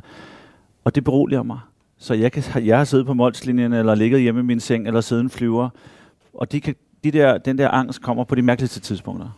Og 0.84 0.95
det 0.95 1.05
beroliger 1.05 1.43
mig. 1.43 1.59
Så 1.99 2.14
jeg, 2.14 2.32
kan, 2.32 2.66
jeg 2.66 2.78
har 2.78 2.84
siddet 2.84 3.07
på 3.07 3.14
målslinjen, 3.14 3.72
eller 3.72 3.95
ligget 3.95 4.20
hjemme 4.20 4.41
i 4.41 4.45
min 4.45 4.61
seng, 4.61 4.86
eller 4.86 5.01
siddet 5.01 5.22
en 5.22 5.30
flyver, 5.30 5.68
og 6.34 6.53
de 6.53 6.61
kan, 6.61 6.74
de 7.05 7.11
der, 7.11 7.39
den 7.39 7.59
der 7.59 7.69
angst 7.69 8.03
kommer 8.03 8.25
på 8.25 8.35
de 8.35 8.43
mærkeligste 8.43 8.81
tidspunkter. 8.81 9.29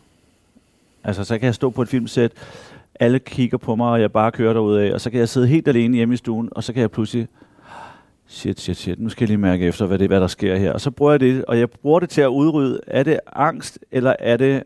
Altså, 1.04 1.24
så 1.24 1.38
kan 1.38 1.46
jeg 1.46 1.54
stå 1.54 1.70
på 1.70 1.82
et 1.82 1.88
filmsæt, 1.88 2.32
alle 3.00 3.18
kigger 3.18 3.58
på 3.58 3.76
mig, 3.76 3.88
og 3.88 4.00
jeg 4.00 4.12
bare 4.12 4.32
kører 4.32 4.52
derudad, 4.52 4.92
og 4.92 5.00
så 5.00 5.10
kan 5.10 5.20
jeg 5.20 5.28
sidde 5.28 5.46
helt 5.46 5.68
alene 5.68 5.96
hjemme 5.96 6.14
i 6.14 6.16
stuen, 6.16 6.48
og 6.52 6.64
så 6.64 6.72
kan 6.72 6.80
jeg 6.80 6.90
pludselig, 6.90 7.28
shit, 8.26 8.60
shit, 8.60 8.76
shit, 8.76 9.00
nu 9.00 9.08
skal 9.08 9.22
jeg 9.24 9.28
lige 9.28 9.38
mærke 9.38 9.66
efter, 9.66 9.86
hvad, 9.86 9.98
det, 9.98 10.08
hvad 10.08 10.20
der 10.20 10.26
sker 10.26 10.56
her. 10.56 10.72
Og 10.72 10.80
så 10.80 10.90
bruger 10.90 11.12
jeg 11.12 11.20
det, 11.20 11.44
og 11.44 11.58
jeg 11.58 11.70
bruger 11.70 12.00
det 12.00 12.10
til 12.10 12.20
at 12.20 12.28
udrydde, 12.28 12.80
er 12.86 13.02
det 13.02 13.20
angst, 13.32 13.78
eller 13.90 14.14
er 14.18 14.36
det, 14.36 14.62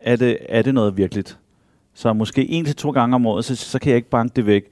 er 0.00 0.16
det, 0.16 0.38
er 0.48 0.62
det 0.62 0.74
noget 0.74 0.96
virkeligt? 0.96 1.38
Så 1.94 2.12
måske 2.12 2.48
en 2.50 2.64
til 2.64 2.76
to 2.76 2.90
gange 2.90 3.14
om 3.14 3.26
året, 3.26 3.44
så, 3.44 3.56
så 3.56 3.78
kan 3.78 3.90
jeg 3.90 3.96
ikke 3.96 4.10
banke 4.10 4.32
det 4.36 4.46
væk, 4.46 4.64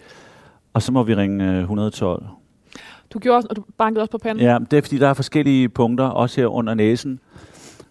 og 0.72 0.82
så 0.82 0.92
må 0.92 1.02
vi 1.02 1.14
ringe 1.14 1.52
øh, 1.52 1.60
112. 1.60 2.26
Du 3.10 3.18
gjorde 3.18 3.36
også, 3.36 3.48
og 3.50 3.56
du 3.56 3.64
bankede 3.78 4.02
også 4.02 4.10
på 4.10 4.18
panden. 4.18 4.44
Ja, 4.44 4.58
det 4.70 4.76
er 4.76 4.82
fordi, 4.82 4.98
der 4.98 5.08
er 5.08 5.14
forskellige 5.14 5.68
punkter, 5.68 6.04
også 6.04 6.40
her 6.40 6.46
under 6.46 6.74
næsen. 6.74 7.20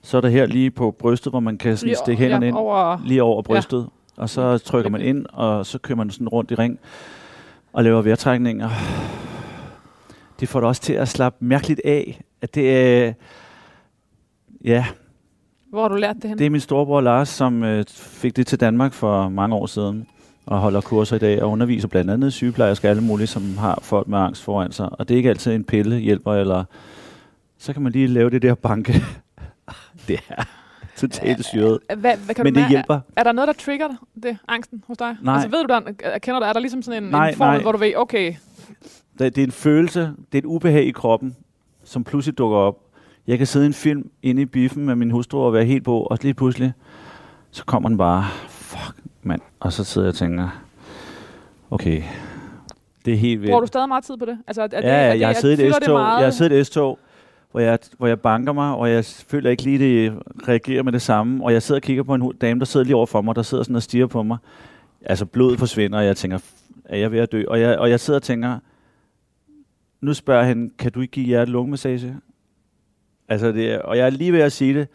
Så 0.04 0.18
er 0.18 0.22
der 0.22 0.30
her 0.30 0.46
lige 0.46 0.72
på 0.72 0.92
brystet, 0.92 1.32
hvor 1.32 1.40
man 1.40 1.58
kan 1.58 1.78
sådan 1.78 1.88
Lige 1.88 1.98
stikke 1.98 2.22
hænderne 2.22 2.46
ja, 2.46 2.48
ind, 2.48 2.58
over... 2.58 2.98
lige 3.06 3.24
over 3.24 3.42
brystet. 3.42 3.90
Og 4.18 4.30
så 4.30 4.58
trykker 4.58 4.90
man 4.90 5.02
ind, 5.02 5.26
og 5.34 5.66
så 5.66 5.78
kører 5.78 5.98
man 5.98 6.10
sådan 6.10 6.28
rundt 6.28 6.52
i 6.52 6.56
ring 6.56 6.80
og 7.74 7.84
laver 7.84 8.02
vejrtrækninger. 8.02 8.70
Det 10.40 10.50
får 10.50 10.60
dig 10.60 10.70
også 10.70 10.82
til 10.82 10.94
at 10.94 11.08
slappe 11.08 11.46
mærkeligt 11.46 11.82
af. 11.86 12.22
At 12.42 12.56
det 12.56 12.78
er, 12.78 13.14
ja, 14.64 14.86
Hvor 15.70 15.82
har 15.82 15.88
du 15.90 15.96
lært 15.96 16.16
det 16.16 16.30
hen? 16.30 16.38
det 16.38 16.46
er 16.46 16.50
min 16.50 16.62
storebror 16.62 17.02
Lars, 17.02 17.30
som 17.30 17.64
øh, 17.64 17.86
fik 17.90 18.36
det 18.36 18.48
til 18.48 18.60
Danmark 18.60 18.94
for 18.94 19.30
mange 19.30 19.56
år 19.56 19.66
siden 19.66 20.08
og 20.46 20.60
holder 20.60 20.82
kurser 20.82 21.16
i 21.16 21.20
dag 21.20 21.44
og 21.44 21.52
underviser 21.52 21.88
blandt 21.88 22.12
andet 22.12 22.34
sygeplejersker 22.34 22.88
og 22.88 22.90
alle 22.90 23.04
mulige, 23.04 23.28
som 23.28 23.58
har 23.58 23.80
folk 23.82 24.08
med 24.08 24.20
angst 24.20 24.44
foran 24.44 24.72
sig. 24.72 24.90
Og 25.00 25.08
det 25.08 25.16
er 25.16 25.18
ikke 25.18 25.30
altid 25.30 25.54
en 25.54 25.64
pille 25.64 25.98
hjælper, 25.98 26.34
eller 26.34 26.64
så 27.58 27.74
kan 27.74 27.82
man 27.82 27.92
lige 27.92 28.08
lave 28.08 28.30
det 28.30 28.42
der 28.42 28.56
banke. 28.56 28.94
det 30.08 30.20
er 30.30 30.44
totalt 30.98 31.46
syret. 31.46 31.80
Hvad, 31.98 32.18
hvad 32.18 32.36
kan 32.36 32.44
Men 32.44 32.54
du 32.54 32.60
det 32.60 32.70
hjælper. 32.70 33.00
Er 33.16 33.24
der 33.24 33.32
noget, 33.32 33.48
der 33.48 33.54
trigger 33.54 33.88
det, 34.24 34.38
angsten 34.48 34.84
hos 34.88 34.98
dig? 34.98 35.18
Nej. 35.22 35.34
Altså 35.34 35.50
ved 35.50 35.68
du, 35.68 35.74
der, 35.74 35.80
kender 36.20 36.40
du, 36.40 36.46
er 36.46 36.54
der 36.54 36.60
ligesom 36.60 36.82
sådan 36.82 37.04
en, 37.04 37.10
Nej, 37.10 37.30
en 37.30 37.36
formel, 37.36 37.54
nej. 37.54 37.62
hvor 37.62 37.72
du 37.72 37.78
ved, 37.78 37.94
okay, 37.96 38.34
Det, 39.20 39.36
det 39.36 39.42
er 39.42 39.46
en 39.46 39.52
følelse, 39.52 40.00
det 40.02 40.38
er 40.38 40.38
et 40.38 40.46
ubehag 40.46 40.84
i 40.86 40.92
kroppen, 40.92 41.36
som 41.84 42.04
pludselig 42.04 42.38
dukker 42.38 42.58
op. 42.58 42.80
Jeg 43.28 43.38
kan 43.38 43.48
sidde 43.48 43.66
i 43.66 43.68
en 43.68 43.74
film 43.74 44.10
inde 44.24 44.42
i 44.42 44.46
biffen 44.46 44.86
med 44.86 44.96
min 44.96 45.12
hustru 45.12 45.40
og 45.40 45.54
være 45.54 45.66
helt 45.66 45.84
på, 45.84 46.00
og 46.02 46.18
lige 46.22 46.34
pludselig, 46.34 46.74
så 47.52 47.66
kommer 47.66 47.90
den 47.90 47.98
bare, 47.98 48.26
fuck 48.50 48.96
mand. 49.24 49.42
Og 49.60 49.74
så 49.74 49.84
sidder 49.84 50.08
jeg 50.08 50.10
og 50.12 50.16
tænker, 50.16 50.50
okay, 51.72 52.04
det 53.06 53.14
er 53.14 53.18
helt 53.18 53.42
vildt. 53.42 53.50
bruger 53.52 53.62
du 53.62 53.68
stadig 53.68 53.88
meget 53.88 54.04
tid 54.04 54.18
på 54.18 54.26
det? 54.26 54.38
Altså, 54.48 54.62
er 54.62 54.68
det, 54.68 54.74
ja, 54.74 54.80
er 54.90 55.12
det, 55.14 55.20
jeg 55.20 55.28
har 55.28 55.36
er- 55.36 55.40
siddet 55.40 55.76
S-tog, 55.76 56.00
meget? 56.00 56.18
jeg 56.18 56.26
har 56.26 56.32
siddet 56.32 56.68
S-tog, 56.68 57.00
hvor 57.54 57.62
jeg, 57.62 57.80
hvor 57.98 58.08
jeg 58.08 58.22
banker 58.22 58.54
mig, 58.54 58.76
og 58.76 58.92
jeg 58.92 59.06
føler 59.06 59.50
ikke 59.50 59.64
lige, 59.64 59.80
det 59.80 60.20
reagerer 60.48 60.84
med 60.84 60.92
det 60.92 61.02
samme. 61.02 61.44
Og 61.44 61.54
jeg 61.54 61.62
sidder 61.62 61.80
og 61.80 61.84
kigger 61.84 62.04
på 62.04 62.14
en 62.14 62.32
dame, 62.42 62.60
der 62.60 62.66
sidder 62.66 62.86
lige 62.86 62.96
over 62.96 63.06
for 63.06 63.22
mig, 63.22 63.36
der 63.36 63.42
sidder 63.42 63.64
sådan 63.64 63.76
og 63.76 63.84
stiger 63.84 64.08
på 64.08 64.24
mig. 64.24 64.38
Altså 65.02 65.26
blodet 65.26 65.60
forsvinder, 65.60 66.00
og 66.00 66.06
jeg 66.06 66.18
tænker, 66.18 66.40
er 66.86 66.98
jeg 66.98 67.12
ved 67.12 67.20
at 67.20 67.32
dø? 67.32 67.44
Og 67.48 67.60
jeg, 67.60 67.78
og 67.78 67.90
jeg 67.90 68.00
sidder 68.00 68.20
og 68.20 68.24
tænker, 68.24 68.60
nu 70.02 70.14
spørger 70.14 70.44
han, 70.44 70.72
kan 70.80 70.92
du 70.92 71.02
ikke 71.02 71.12
give 71.12 71.40
jer 71.40 71.46
lungemassage? 71.46 72.16
Altså 73.28 73.52
det, 73.52 73.82
og 73.82 73.98
jeg 73.98 74.06
er 74.06 74.10
lige 74.10 74.34
ved 74.34 74.42
at 74.42 74.52
sige 74.52 74.74
det, 74.74 74.88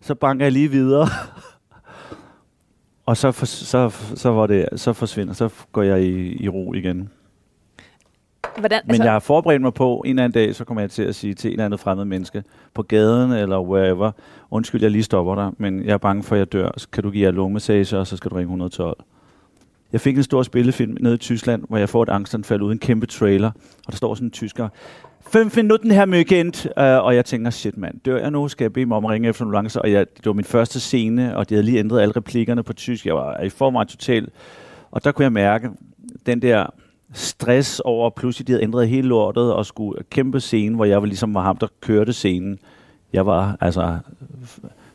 så 0.00 0.14
banker 0.14 0.44
jeg 0.44 0.52
lige 0.52 0.70
videre. 0.70 1.08
og 3.06 3.16
så, 3.16 3.32
for, 3.32 3.46
så, 3.46 3.90
så, 4.14 4.30
var 4.30 4.46
det, 4.46 4.68
så 4.76 4.92
forsvinder, 4.92 5.34
så 5.34 5.48
går 5.72 5.82
jeg 5.82 6.02
i, 6.02 6.42
i 6.44 6.48
ro 6.48 6.74
igen. 6.74 7.10
Hvordan, 8.58 8.80
Men 8.84 8.90
altså, 8.90 9.02
jeg 9.02 9.12
har 9.12 9.18
forberedt 9.18 9.62
mig 9.62 9.74
på, 9.74 10.02
en 10.04 10.10
eller 10.10 10.24
anden 10.24 10.42
dag, 10.42 10.54
så 10.54 10.64
kommer 10.64 10.80
jeg 10.80 10.90
til 10.90 11.02
at 11.02 11.14
sige 11.14 11.34
til 11.34 11.48
en 11.48 11.52
eller 11.52 11.64
anden 11.64 11.78
fremmed 11.78 12.04
menneske, 12.04 12.42
på 12.74 12.82
gaden 12.82 13.32
eller 13.32 13.60
wherever, 13.60 14.10
undskyld, 14.50 14.82
jeg 14.82 14.90
lige 14.90 15.02
stopper 15.02 15.34
dig, 15.34 15.50
men 15.58 15.84
jeg 15.84 15.92
er 15.92 15.98
bange 15.98 16.22
for, 16.22 16.34
at 16.34 16.38
jeg 16.38 16.52
dør. 16.52 16.70
Så 16.76 16.88
kan 16.92 17.02
du 17.02 17.10
give 17.10 17.24
jer 17.24 17.30
lungemassage, 17.30 17.98
og 17.98 18.06
så 18.06 18.16
skal 18.16 18.30
du 18.30 18.36
ringe 18.36 18.46
112. 18.46 18.96
Jeg 19.92 20.00
fik 20.00 20.16
en 20.16 20.22
stor 20.22 20.42
spillefilm 20.42 20.96
nede 21.00 21.14
i 21.14 21.18
Tyskland, 21.18 21.64
hvor 21.68 21.78
jeg 21.78 21.88
får 21.88 22.02
et 22.02 22.08
angstanfald 22.08 22.62
uden 22.62 22.72
en 22.72 22.78
kæmpe 22.78 23.06
trailer, 23.06 23.50
og 23.86 23.92
der 23.92 23.96
står 23.96 24.14
sådan 24.14 24.26
en 24.26 24.30
tysker, 24.30 24.68
5 25.32 25.50
minutter 25.56 25.94
her 25.94 26.04
Møgent, 26.04 26.66
uh, 26.66 26.82
og 26.82 27.14
jeg 27.14 27.24
tænker, 27.24 27.50
shit 27.50 27.78
mand, 27.78 28.00
dør 28.04 28.18
jeg 28.18 28.30
nu? 28.30 28.48
Skal 28.48 28.64
jeg 28.64 28.72
bede 28.72 28.86
mig 28.86 28.96
om 28.96 29.04
at 29.04 29.10
ringe 29.10 29.28
efter 29.28 29.42
en 29.42 29.46
ambulance? 29.46 29.82
Og 29.82 29.92
jeg, 29.92 30.06
det 30.16 30.26
var 30.26 30.32
min 30.32 30.44
første 30.44 30.80
scene, 30.80 31.36
og 31.36 31.48
de 31.48 31.54
havde 31.54 31.64
lige 31.64 31.78
ændret 31.78 32.00
alle 32.00 32.16
replikkerne 32.16 32.62
på 32.62 32.72
tysk. 32.72 33.06
Jeg 33.06 33.14
var 33.14 33.40
i 33.40 33.48
forvejen 33.48 33.88
total. 33.88 34.28
Og 34.90 35.04
der 35.04 35.12
kunne 35.12 35.24
jeg 35.24 35.32
mærke 35.32 35.70
den 36.26 36.42
der 36.42 36.66
stress 37.12 37.80
over, 37.80 38.10
pludselig 38.10 38.46
de 38.46 38.52
havde 38.52 38.62
ændret 38.62 38.88
hele 38.88 39.08
lortet 39.08 39.52
og 39.52 39.66
skulle 39.66 40.02
kæmpe 40.10 40.40
scene, 40.40 40.76
hvor 40.76 40.84
jeg 40.84 41.00
var 41.02 41.06
ligesom 41.06 41.34
var 41.34 41.42
ham, 41.42 41.56
der 41.56 41.66
kørte 41.80 42.12
scenen. 42.12 42.58
Jeg 43.12 43.26
var 43.26 43.56
altså 43.60 43.98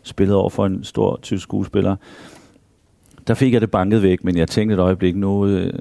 spillet 0.03 0.36
over 0.36 0.49
for 0.49 0.65
en 0.65 0.84
stor 0.84 1.20
tysk 1.22 1.43
skuespiller. 1.43 1.95
der 3.28 3.34
fik 3.34 3.53
jeg 3.53 3.61
det 3.61 3.72
banket 3.72 4.01
væk, 4.03 4.24
men 4.24 4.38
jeg 4.38 4.47
tænkte 4.47 4.74
et 4.74 4.80
øjeblik, 4.80 5.15
nu 5.15 5.45
øh, 5.47 5.74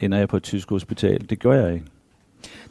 ender 0.00 0.18
jeg 0.18 0.28
på 0.28 0.36
et 0.36 0.42
tysk 0.42 0.70
hospital. 0.70 1.30
Det 1.30 1.38
gør 1.40 1.52
jeg 1.52 1.74
ikke. 1.74 1.86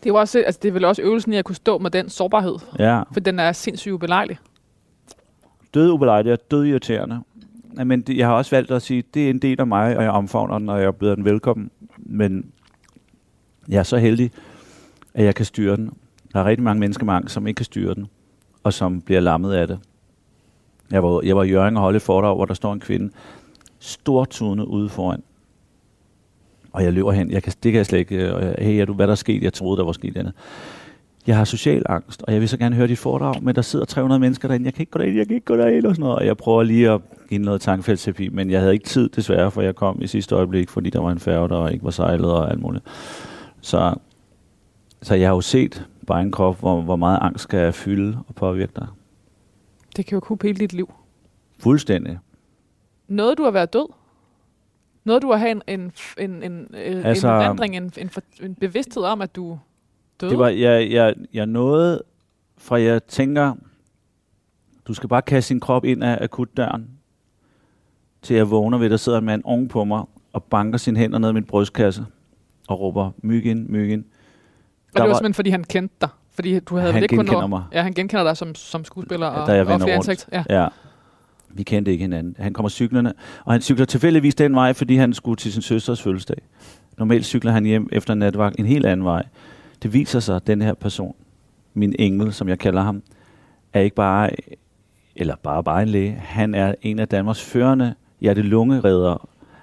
Det 0.04 0.10
er, 0.10 0.14
også, 0.14 0.40
altså, 0.40 0.60
det 0.64 0.68
er 0.70 0.74
vel 0.74 0.86
også 0.86 1.02
øvelsen 1.02 1.34
i 1.34 1.38
at 1.38 1.46
kunne 1.46 1.56
stå 1.56 1.78
med 1.78 1.92
den 1.92 2.10
sårbarhed, 2.10 2.56
Ja, 2.80 3.02
for 3.14 3.20
den 3.20 3.40
er 3.40 3.52
sindssygt 3.52 3.94
ubelejlig. 3.94 4.38
død 5.74 5.92
ubelejligt 5.92 6.34
og 6.34 6.52
død 6.52 6.66
irriterende. 6.66 7.20
Men 7.86 8.02
det, 8.02 8.18
jeg 8.18 8.28
har 8.28 8.34
også 8.34 8.56
valgt 8.56 8.72
at 8.72 8.82
sige, 8.82 9.04
det 9.14 9.26
er 9.26 9.30
en 9.30 9.40
del 9.40 9.60
af 9.60 9.68
mig, 9.68 9.98
og 9.98 10.04
jeg 10.04 10.12
omfavner 10.12 10.60
den, 10.60 10.70
og 10.70 10.82
jeg 10.82 10.96
byder 10.96 11.16
den 11.16 11.26
velkommen. 11.26 11.72
Men 11.98 12.46
jeg 13.70 13.80
er 13.80 13.84
så 13.84 13.98
heldig, 13.98 14.32
at 15.14 15.26
jeg 15.26 15.36
kan 15.36 15.46
styre 15.46 15.76
den. 15.76 15.94
Der 16.34 16.40
er 16.40 16.46
rigtig 16.46 16.64
mange 16.64 16.80
mennesker 16.80 17.06
med 17.06 17.14
angst, 17.14 17.34
som 17.34 17.48
ikke 17.48 17.58
kan 17.58 17.66
styre 17.66 17.94
den, 17.94 18.08
og 18.64 18.74
som 18.74 19.02
bliver 19.02 19.22
lammet 19.22 19.54
af 19.54 19.68
det. 19.68 19.80
Jeg 20.92 21.04
var, 21.04 21.22
jeg 21.22 21.36
var 21.36 21.44
i 21.44 21.50
Jørgen 21.50 21.78
og 21.78 21.84
holde 21.84 21.96
et 21.96 22.02
foredrag, 22.02 22.36
hvor 22.36 22.46
der 22.46 22.54
står 22.54 22.74
en 22.74 22.80
kvinde, 22.80 23.12
stortudende 23.80 24.68
ude 24.68 24.90
foran. 24.90 25.24
Og 26.72 26.84
jeg 26.84 26.94
løber 26.94 27.12
hen. 27.12 27.32
Jeg 27.32 27.44
kan, 27.44 27.54
det 27.64 27.72
kan 27.72 27.78
jeg 27.78 27.86
slet 27.86 28.00
ikke. 28.00 28.16
Øh, 28.16 28.36
og 28.36 28.44
jeg, 28.44 28.56
hey, 28.60 28.82
er 28.82 28.86
du, 28.86 28.94
hvad 28.94 29.08
der 29.08 29.12
er 29.12 29.16
sket? 29.16 29.44
Jeg 29.44 29.54
troede, 29.54 29.78
der 29.78 29.86
var 29.86 29.92
sket 29.92 30.18
andet. 30.18 30.34
Jeg 31.28 31.38
har 31.38 31.44
social 31.44 31.84
angst, 31.90 32.24
og 32.24 32.34
jeg 32.34 32.42
vil 32.42 32.50
så 32.50 32.58
gerne 32.58 32.76
høre 32.76 32.88
dit 32.88 32.98
foredrag, 32.98 33.44
men 33.44 33.56
der 33.56 33.62
sidder 33.62 33.86
300 33.86 34.20
mennesker 34.20 34.48
derinde. 34.48 34.66
Jeg 34.66 34.74
kan 34.74 34.82
ikke 34.82 34.92
gå 34.92 35.00
derind, 35.00 35.18
jeg 35.18 35.28
kan 35.28 35.36
ikke 35.36 35.46
gå 35.46 35.58
derind 35.58 35.86
og 35.86 35.96
sådan 35.96 36.04
noget. 36.04 36.18
Og 36.18 36.26
jeg 36.26 36.38
prøver 36.38 36.64
lige 36.64 36.90
at 36.90 37.02
give 37.30 37.42
noget 37.42 37.62
tankefældsterapi, 37.62 38.30
men 38.30 38.52
jeg 38.52 38.60
havde 38.60 38.74
ikke 38.74 38.86
tid 38.86 39.10
desværre, 39.10 39.52
for 39.52 39.62
jeg 39.62 39.76
kom 39.76 40.02
i 40.02 40.08
sidste 40.08 40.36
øjeblik, 40.36 40.70
fordi 40.70 40.90
der 40.90 41.02
var 41.02 41.12
en 41.12 41.20
færge, 41.20 41.50
der 41.50 41.68
ikke 41.68 41.84
var 41.84 41.92
sejlet 41.92 42.32
og 42.32 42.52
alt 42.52 42.62
muligt. 42.62 42.86
Så, 43.62 43.96
så 45.02 45.16
jeg 45.16 45.28
har 45.30 45.36
jo 45.36 45.42
set 45.42 45.88
bare 46.08 46.22
en 46.22 46.32
krop, 46.32 46.60
hvor, 46.60 46.82
hvor 46.82 46.96
meget 46.96 47.20
angst 47.22 47.44
skal 47.44 47.74
fylde 47.74 48.20
og 48.28 48.36
påvirke 48.36 48.72
dig. 48.76 48.88
Det 49.96 50.06
kan 50.06 50.16
jo 50.16 50.20
kunne 50.20 50.38
hele 50.44 50.58
dit 50.60 50.74
liv. 50.74 50.94
Fuldstændig. 51.60 52.20
Noget, 53.08 53.38
du 53.38 53.44
har 53.44 53.52
været 53.52 53.74
død. 53.74 53.88
Noget, 55.04 55.22
du 55.22 55.32
har 55.32 55.38
have 55.38 55.52
en, 55.52 55.62
en, 55.68 55.92
en, 56.18 56.44
en, 56.44 56.68
altså, 56.74 57.08
Altså- 57.08 57.28
en 57.28 57.34
erindring, 57.34 57.76
en, 57.78 57.92
en, 57.98 58.10
en 58.42 58.56
bevidsthed 58.56 59.04
om, 59.04 59.22
at 59.22 59.36
du 59.36 59.60
døde. 60.22 60.32
Det 60.32 60.40
var, 60.40 60.48
jeg, 60.50 60.92
jeg, 60.92 61.16
jeg 61.34 61.46
nåede 61.46 62.04
fra, 62.58 62.82
jeg 62.82 63.04
tænker, 63.04 63.54
du 64.88 64.94
skal 64.94 65.10
bare 65.10 65.22
kaste 65.22 65.48
sin 65.48 65.60
krop 65.60 65.86
ind 65.86 66.04
af 66.04 66.18
akutdøren, 66.22 66.90
til 68.22 68.36
jeg 68.36 68.50
vågner 68.52 68.78
ved, 68.78 68.90
der 68.90 68.98
sidder 68.98 69.18
en 69.18 69.26
mand 69.26 69.42
oven 69.46 69.68
på 69.68 69.84
mig, 69.84 70.04
og 70.34 70.44
banker 70.44 70.78
sine 70.78 71.00
hænder 71.00 71.20
ned 71.20 71.30
i 71.30 71.34
min 71.34 71.44
brystkasse, 71.46 72.06
og 72.68 72.80
råber, 72.80 73.12
myg 73.24 73.46
ind, 73.46 73.70
myg 73.70 73.92
ind. 73.92 74.04
og 74.04 74.08
det 74.94 75.02
var 75.02 75.08
var- 75.08 75.14
simpelthen, 75.14 75.34
fordi 75.34 75.50
han 75.50 75.64
kendte 75.64 75.96
dig. 76.02 76.10
Fordi 76.34 76.60
du 76.60 76.76
havde 76.76 76.94
Han 76.94 77.04
ikke 77.04 77.16
kun 77.16 77.26
genkender 77.26 77.48
noget- 77.48 77.50
mig. 77.50 77.64
Ja, 77.74 77.82
han 77.82 77.94
genkender 77.94 78.24
dig 78.24 78.38
som, 78.38 78.56
som 78.56 78.86
skuespiller 78.86 79.28
og, 79.28 79.48
Da 79.48 79.54
jeg 79.56 79.68
og 79.68 79.82
flere 79.82 79.96
ansigt. 79.96 80.30
Ja. 80.32 80.44
Ja. 80.50 80.68
Vi 81.50 81.64
kendte 81.64 81.92
ikke 81.92 82.02
hinanden. 82.04 82.36
Han 82.40 82.54
kommer 82.54 82.70
cyklerne, 82.70 83.14
og 83.46 83.52
han 83.54 83.62
cykler 83.62 83.86
tilfældigvis 83.86 84.36
den 84.36 84.56
vej, 84.56 84.74
fordi 84.74 84.96
han 84.96 85.14
skulle 85.14 85.36
til 85.38 85.54
sin 85.54 85.62
søsters 85.62 86.02
fødselsdag. 86.02 86.38
Normalt 86.98 87.26
cykler 87.26 87.52
han 87.52 87.66
hjem 87.66 87.90
efter 87.92 88.14
natvagt 88.14 88.60
en 88.60 88.66
helt 88.66 88.86
anden 88.86 89.06
vej. 89.06 89.24
Det 89.84 89.94
viser 89.94 90.20
sig, 90.20 90.36
at 90.36 90.48
den 90.48 90.62
her 90.62 90.74
person, 90.74 91.16
min 91.74 91.96
engel, 92.00 92.34
som 92.34 92.50
jeg 92.50 92.60
kalder 92.60 92.82
ham, 92.82 93.04
er 93.74 93.80
ikke 93.82 93.96
bare, 93.96 94.30
eller 95.16 95.36
bare 95.44 95.64
bare 95.64 95.82
en 95.84 95.90
læge. 95.90 96.12
Han 96.12 96.56
er 96.56 96.76
en 96.82 97.00
af 97.00 97.08
Danmarks 97.08 97.42
førende 97.42 97.94
hjertelungeredere. 98.22 99.18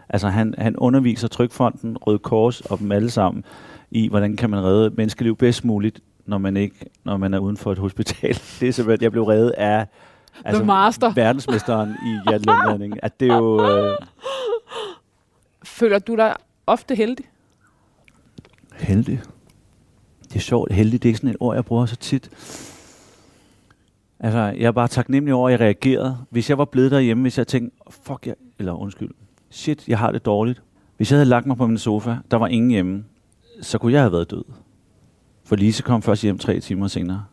Altså 0.09 0.29
han, 0.29 0.55
han 0.59 0.77
underviser 0.77 1.29
Trykfonden, 1.29 1.97
Røde 1.97 2.19
Kors 2.19 2.61
og 2.61 2.79
dem 2.79 2.93
alle 2.93 3.11
sammen 3.11 3.45
i, 3.91 4.09
hvordan 4.09 4.37
kan 4.37 4.51
man 4.51 4.65
redde 4.65 4.91
menneskeliv 4.97 5.37
bedst 5.37 5.65
muligt, 5.65 6.01
når 6.27 6.39
man 6.39 6.57
ikke, 6.57 6.75
når 7.05 7.17
man 7.17 7.35
er 7.35 7.39
uden 7.39 7.57
for 7.57 7.73
et 7.73 7.79
hospital. 7.79 8.35
Det 8.61 8.69
er 8.69 8.73
simpelthen, 8.73 9.03
jeg 9.03 9.13
blev 9.13 9.25
reddet 9.25 9.51
af 9.51 9.87
The 10.47 10.65
master. 10.65 11.13
verdensmesteren 11.13 11.91
i 11.91 12.19
hjertelungeredning. 12.29 12.95
At 13.03 13.21
det 13.21 13.31
er 13.31 13.37
jo... 13.37 13.69
Øh, 13.69 13.95
Føler 15.65 15.99
du 15.99 16.17
dig 16.17 16.35
ofte 16.67 16.95
heldig? 16.95 17.25
Heldig. 18.77 19.21
Det 20.25 20.37
er 20.37 20.41
sjovt. 20.41 20.73
Heldig, 20.73 21.03
det 21.03 21.09
er 21.09 21.11
ikke 21.11 21.17
sådan 21.19 21.31
et 21.31 21.37
ord, 21.41 21.55
jeg 21.55 21.65
bruger 21.65 21.87
så 21.87 21.97
tit. 21.97 22.31
Altså, 24.21 24.39
jeg 24.39 24.67
er 24.67 24.73
bare 24.73 24.89
taknemmelig 24.89 25.35
over, 25.35 25.49
at 25.49 25.53
jeg 25.53 25.61
reagerede. 25.61 26.19
Hvis 26.31 26.51
jeg 26.51 26.59
var 26.59 26.65
blevet 26.65 26.91
derhjemme, 26.91 27.23
hvis 27.23 27.39
jeg 27.39 27.47
tænkte, 27.47 27.77
fuck, 27.91 28.27
jeg, 28.27 28.35
eller 28.59 28.73
undskyld, 28.73 29.11
shit, 29.51 29.89
jeg 29.89 29.99
har 29.99 30.13
det 30.13 30.25
dårligt. 30.25 30.63
Hvis 30.97 31.11
jeg 31.11 31.17
havde 31.17 31.29
lagt 31.29 31.47
mig 31.47 31.57
på 31.57 31.67
min 31.67 31.79
sofa, 31.79 32.17
der 32.31 32.37
var 32.37 32.47
ingen 32.47 32.71
hjemme, 32.71 33.05
så 33.61 33.79
kunne 33.79 33.93
jeg 33.93 34.01
have 34.01 34.13
været 34.13 34.31
død. 34.31 34.45
For 35.45 35.57
Lise 35.57 35.83
kom 35.83 36.03
først 36.03 36.23
hjem 36.23 36.39
tre 36.39 36.61
timer 36.61 36.87
senere. 36.89 37.25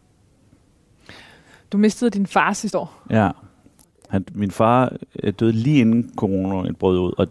Du 1.72 1.78
mistede 1.78 2.11
din 2.11 2.28
far 2.28 2.53
sidste 2.53 2.78
år. 2.78 3.03
Ja. 3.09 3.32
Han, 4.09 4.26
min 4.34 4.51
far 4.51 4.93
øh, 5.24 5.34
døde 5.39 5.51
lige 5.51 5.82
inden 5.82 6.11
corona 6.16 6.72
brød 6.72 6.99
ud, 6.99 7.13
og 7.18 7.28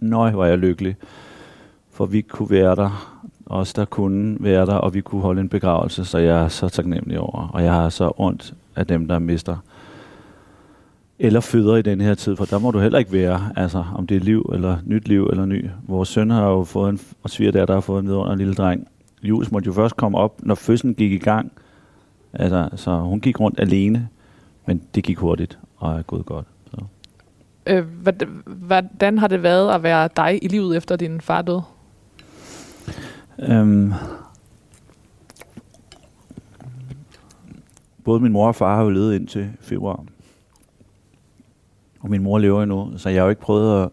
nøj, 0.00 0.30
var 0.30 0.46
jeg 0.46 0.58
lykkelig. 0.58 0.96
For 1.90 2.06
vi 2.06 2.20
kunne 2.20 2.50
være 2.50 2.76
der, 2.76 3.18
os 3.46 3.72
der 3.72 3.84
kunne 3.84 4.36
være 4.40 4.66
der, 4.66 4.74
og 4.74 4.94
vi 4.94 5.00
kunne 5.00 5.22
holde 5.22 5.40
en 5.40 5.48
begravelse, 5.48 6.04
så 6.04 6.18
jeg 6.18 6.44
er 6.44 6.48
så 6.48 6.68
taknemmelig 6.68 7.18
over. 7.18 7.48
Og 7.52 7.64
jeg 7.64 7.72
har 7.72 7.88
så 7.88 8.12
ondt 8.16 8.54
af 8.76 8.86
dem, 8.86 9.08
der 9.08 9.18
mister 9.18 9.56
eller 11.24 11.40
føder 11.40 11.76
i 11.76 11.82
den 11.82 12.00
her 12.00 12.14
tid, 12.14 12.36
for 12.36 12.44
der 12.44 12.58
må 12.58 12.70
du 12.70 12.78
heller 12.78 12.98
ikke 12.98 13.12
være, 13.12 13.52
altså 13.56 13.84
om 13.94 14.06
det 14.06 14.16
er 14.16 14.20
liv 14.20 14.50
eller 14.52 14.78
nyt 14.86 15.08
liv 15.08 15.26
eller 15.26 15.44
ny. 15.44 15.66
Vores 15.88 16.08
søn 16.08 16.30
har 16.30 16.48
jo 16.48 16.64
fået 16.64 16.88
en, 16.90 17.00
og 17.22 17.30
sviger 17.30 17.66
der 17.66 17.74
har 17.74 17.80
fået 17.80 18.00
en 18.02 18.08
vidunder 18.08 18.34
lille 18.34 18.54
dreng. 18.54 18.88
Jules 19.22 19.52
måtte 19.52 19.66
jo 19.66 19.72
først 19.72 19.96
komme 19.96 20.18
op, 20.18 20.40
når 20.42 20.54
fødslen 20.54 20.94
gik 20.94 21.12
i 21.12 21.18
gang. 21.18 21.52
Altså, 22.32 22.68
så 22.76 22.96
hun 22.96 23.20
gik 23.20 23.40
rundt 23.40 23.60
alene, 23.60 24.08
men 24.66 24.82
det 24.94 25.04
gik 25.04 25.18
hurtigt 25.18 25.58
og 25.76 25.98
er 25.98 26.02
gået 26.02 26.26
godt. 26.26 26.46
Så. 26.70 26.76
Øh, 27.66 27.84
hvad- 28.02 28.26
hvordan 28.46 29.18
har 29.18 29.28
det 29.28 29.42
været 29.42 29.74
at 29.74 29.82
være 29.82 30.08
dig 30.16 30.38
i 30.44 30.48
livet 30.48 30.76
efter 30.76 30.96
din 30.96 31.20
far 31.20 31.42
døde? 31.42 31.62
Øhm, 33.38 33.92
både 38.04 38.20
min 38.20 38.32
mor 38.32 38.46
og 38.46 38.54
far 38.54 38.76
har 38.76 38.82
jo 38.82 38.90
levet 38.90 39.14
indtil 39.14 39.50
februar. 39.60 40.04
Og 42.02 42.10
min 42.10 42.22
mor 42.22 42.38
lever 42.38 42.62
endnu, 42.62 42.92
så 42.96 43.08
jeg 43.08 43.20
har 43.20 43.24
jo 43.24 43.30
ikke 43.30 43.42
prøvet 43.42 43.82
at, 43.82 43.90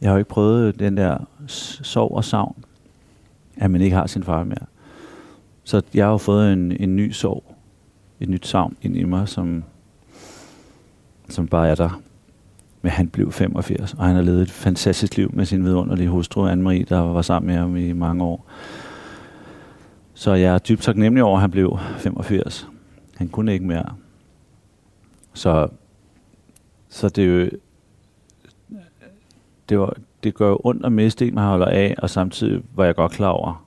jeg 0.00 0.10
har 0.10 0.14
jo 0.14 0.18
ikke 0.18 0.28
prøvet 0.28 0.78
den 0.78 0.96
der 0.96 1.18
sorg 1.46 2.12
og 2.12 2.24
savn, 2.24 2.64
at 3.56 3.70
man 3.70 3.80
ikke 3.80 3.96
har 3.96 4.06
sin 4.06 4.22
far 4.22 4.44
mere. 4.44 4.66
Så 5.64 5.82
jeg 5.94 6.04
har 6.04 6.12
jo 6.12 6.18
fået 6.18 6.52
en, 6.52 6.72
en 6.72 6.96
ny 6.96 7.10
sorg, 7.10 7.54
et 8.20 8.28
nyt 8.28 8.46
savn 8.46 8.76
ind 8.82 8.96
i 8.96 9.04
mig, 9.04 9.28
som, 9.28 9.64
som 11.28 11.48
bare 11.48 11.68
er 11.68 11.74
der. 11.74 12.00
Men 12.82 12.92
han 12.92 13.08
blev 13.08 13.32
85, 13.32 13.94
og 13.94 14.04
han 14.04 14.14
har 14.14 14.22
levet 14.22 14.42
et 14.42 14.50
fantastisk 14.50 15.16
liv 15.16 15.30
med 15.32 15.44
sin 15.44 15.64
vidunderlige 15.64 16.08
hustru, 16.08 16.48
Anne-Marie, 16.48 16.84
der 16.88 16.98
var 16.98 17.22
sammen 17.22 17.46
med 17.46 17.56
ham 17.56 17.76
i 17.76 17.92
mange 17.92 18.24
år. 18.24 18.46
Så 20.14 20.34
jeg 20.34 20.54
er 20.54 20.58
dybt 20.58 20.82
taknemmelig 20.82 21.24
over, 21.24 21.36
at 21.36 21.40
han 21.40 21.50
blev 21.50 21.78
85. 21.98 22.68
Han 23.16 23.28
kunne 23.28 23.52
ikke 23.52 23.66
mere. 23.66 23.94
Så, 25.34 25.68
så 26.92 27.08
det, 27.08 27.24
er 27.24 27.28
jo, 27.28 27.50
det, 29.68 29.78
var, 29.78 29.96
det 30.22 30.34
gør 30.34 30.48
jo 30.48 30.60
ondt 30.64 30.86
at 30.86 30.92
miste 30.92 31.26
en, 31.26 31.34
man 31.34 31.44
holder 31.44 31.66
af, 31.66 31.94
og 31.98 32.10
samtidig 32.10 32.62
var 32.74 32.84
jeg 32.84 32.94
godt 32.94 33.12
klar 33.12 33.28
over, 33.28 33.66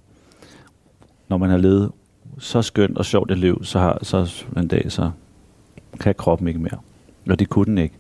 når 1.27 1.37
man 1.37 1.49
har 1.49 1.57
levet 1.57 1.91
så 2.39 2.61
skønt 2.61 2.97
og 2.97 3.05
sjovt 3.05 3.31
et 3.31 3.37
liv, 3.37 3.63
så, 3.63 3.79
har, 3.79 3.99
så 4.01 4.45
en 4.57 4.67
dag, 4.67 4.91
så 4.91 5.11
kan 5.99 6.15
kroppen 6.15 6.47
ikke 6.47 6.59
mere. 6.59 6.77
Og 7.29 7.39
det 7.39 7.49
kunne 7.49 7.65
den 7.65 7.77
ikke. 7.77 7.95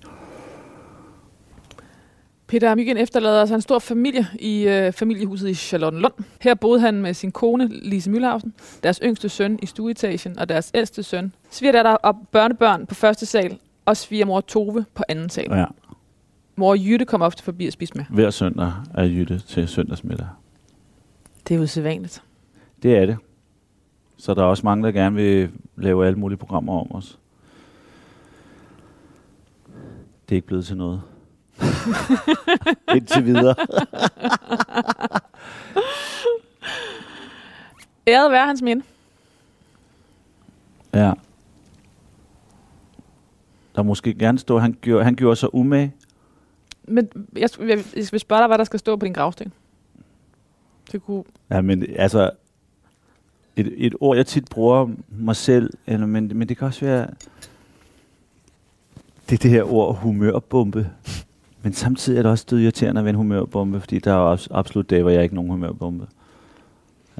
Peter 2.47 2.75
Myggen 2.75 2.97
efterlader 2.97 3.39
altså 3.39 3.55
en 3.55 3.61
stor 3.61 3.79
familie 3.79 4.27
i 4.39 4.67
øh, 4.67 4.93
familiehuset 4.93 5.49
i 5.49 5.53
Charlottenlund. 5.53 6.13
Her 6.41 6.53
boede 6.53 6.79
han 6.79 7.01
med 7.01 7.13
sin 7.13 7.31
kone, 7.31 7.67
Lise 7.67 8.11
Mühlhausen, 8.11 8.51
deres 8.83 8.99
yngste 9.03 9.29
søn 9.29 9.59
i 9.61 9.65
stueetagen, 9.65 10.39
og 10.39 10.49
deres 10.49 10.71
ældste 10.73 11.03
søn, 11.03 11.33
svigerdatter 11.49 11.91
og 11.91 12.15
børnebørn 12.31 12.85
på 12.85 12.95
første 12.95 13.25
sal, 13.25 13.57
og 13.85 13.97
svigermor 13.97 14.41
Tove 14.41 14.85
på 14.93 15.03
anden 15.07 15.29
sal. 15.29 15.51
Ja. 15.51 15.65
Mor 16.55 16.75
Jytte 16.75 17.05
kom 17.05 17.21
ofte 17.21 17.43
forbi 17.43 17.67
at 17.67 17.73
spise 17.73 17.93
med. 17.95 18.05
Hver 18.09 18.29
søndag 18.29 18.71
er 18.93 19.03
Jytte 19.03 19.39
til 19.39 19.67
søndagsmiddag. 19.67 20.27
Det 21.47 21.55
er 21.55 21.59
usædvanligt. 21.59 22.23
Det 22.83 22.97
er 22.97 23.05
det. 23.05 23.17
Så 24.17 24.33
der 24.33 24.41
er 24.41 24.45
også 24.45 24.63
mange, 24.65 24.83
der 24.83 24.91
gerne 24.91 25.15
vil 25.15 25.49
lave 25.75 26.07
alle 26.07 26.19
mulige 26.19 26.37
programmer 26.37 26.79
om 26.79 26.95
os. 26.95 27.19
Det 30.29 30.31
er 30.31 30.35
ikke 30.35 30.47
blevet 30.47 30.65
til 30.65 30.77
noget. 30.77 31.01
Indtil 32.95 33.25
videre. 33.25 33.55
Æret 38.07 38.31
være 38.31 38.45
hans 38.45 38.61
minde. 38.61 38.83
Ja. 40.93 41.13
Der 43.75 43.83
måske 43.83 44.13
gerne 44.13 44.39
stå, 44.39 44.57
han 44.59 44.77
gjorde, 44.81 45.03
han 45.03 45.15
gjorde 45.15 45.35
sig 45.35 45.55
umage. 45.55 45.93
Men 46.87 47.09
jeg, 47.35 47.49
jeg, 47.59 47.83
jeg 47.95 48.07
vil 48.11 48.19
spørge 48.19 48.39
dig, 48.39 48.47
hvad 48.47 48.57
der 48.57 48.63
skal 48.63 48.79
stå 48.79 48.95
på 48.95 49.05
din 49.05 49.13
gravsten. 49.13 49.53
Det 50.91 51.03
kunne... 51.03 51.23
Ja, 51.49 51.61
men 51.61 51.85
altså, 51.95 52.31
et, 53.55 53.73
et 53.77 53.95
ord, 53.99 54.17
jeg 54.17 54.25
tit 54.25 54.45
bruger 54.49 54.89
mig 55.09 55.35
selv, 55.35 55.73
eller, 55.87 56.07
men, 56.07 56.31
men 56.35 56.49
det 56.49 56.57
kan 56.57 56.67
også 56.67 56.85
være, 56.85 57.07
det 59.29 59.35
er 59.35 59.41
det 59.41 59.51
her 59.51 59.63
ord 59.73 59.97
humørbombe. 59.97 60.89
Men 61.61 61.73
samtidig 61.73 62.17
er 62.17 62.21
det 62.21 62.31
også 62.31 62.45
død 62.49 62.59
irriterende 62.59 62.99
at 62.99 63.05
være 63.05 63.09
en 63.09 63.15
humørbombe, 63.15 63.79
fordi 63.79 63.99
der 63.99 64.13
er 64.13 64.35
abs- 64.35 64.47
absolut 64.51 64.89
dage, 64.89 65.01
hvor 65.01 65.11
jeg 65.11 65.23
ikke 65.23 65.33
er 65.33 65.35
nogen 65.35 65.51
humørbombe. 65.51 66.07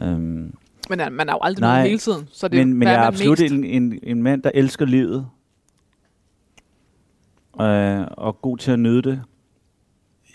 Øhm, 0.01 0.53
Men 0.89 0.99
man 1.11 1.29
er 1.29 1.33
jo 1.33 1.39
aldrig 1.41 1.61
Nej, 1.61 1.85
hele 1.87 1.99
tiden. 1.99 2.27
Så 2.31 2.47
det, 2.47 2.67
men, 2.67 2.73
men 2.77 2.87
jeg 2.87 2.95
er 2.95 3.07
absolut 3.07 3.39
mest? 3.39 3.53
en, 3.53 3.63
en, 3.63 3.99
en 4.03 4.23
mand, 4.23 4.43
der 4.43 4.51
elsker 4.53 4.85
livet. 4.85 5.27
Øh, 7.61 8.07
og 8.11 8.41
god 8.41 8.57
til 8.57 8.71
at 8.71 8.79
nyde 8.79 9.01
det. 9.01 9.21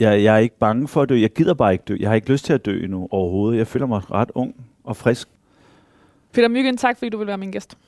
Jeg, 0.00 0.22
jeg 0.22 0.34
er 0.34 0.38
ikke 0.38 0.58
bange 0.58 0.88
for 0.88 1.02
at 1.02 1.08
dø. 1.08 1.20
Jeg 1.20 1.30
gider 1.32 1.54
bare 1.54 1.72
ikke 1.72 1.84
dø. 1.88 1.96
Jeg 2.00 2.08
har 2.08 2.14
ikke 2.14 2.30
lyst 2.30 2.44
til 2.44 2.52
at 2.52 2.66
dø 2.66 2.84
endnu 2.84 3.08
overhovedet. 3.10 3.58
Jeg 3.58 3.66
føler 3.66 3.86
mig 3.86 4.10
ret 4.10 4.30
ung 4.34 4.54
og 4.84 4.96
frisk. 4.96 5.28
Peter 6.32 6.48
Myggen, 6.48 6.76
tak 6.76 6.98
fordi 6.98 7.08
du 7.08 7.18
vil 7.18 7.26
være 7.26 7.38
min 7.38 7.50
gæst. 7.50 7.78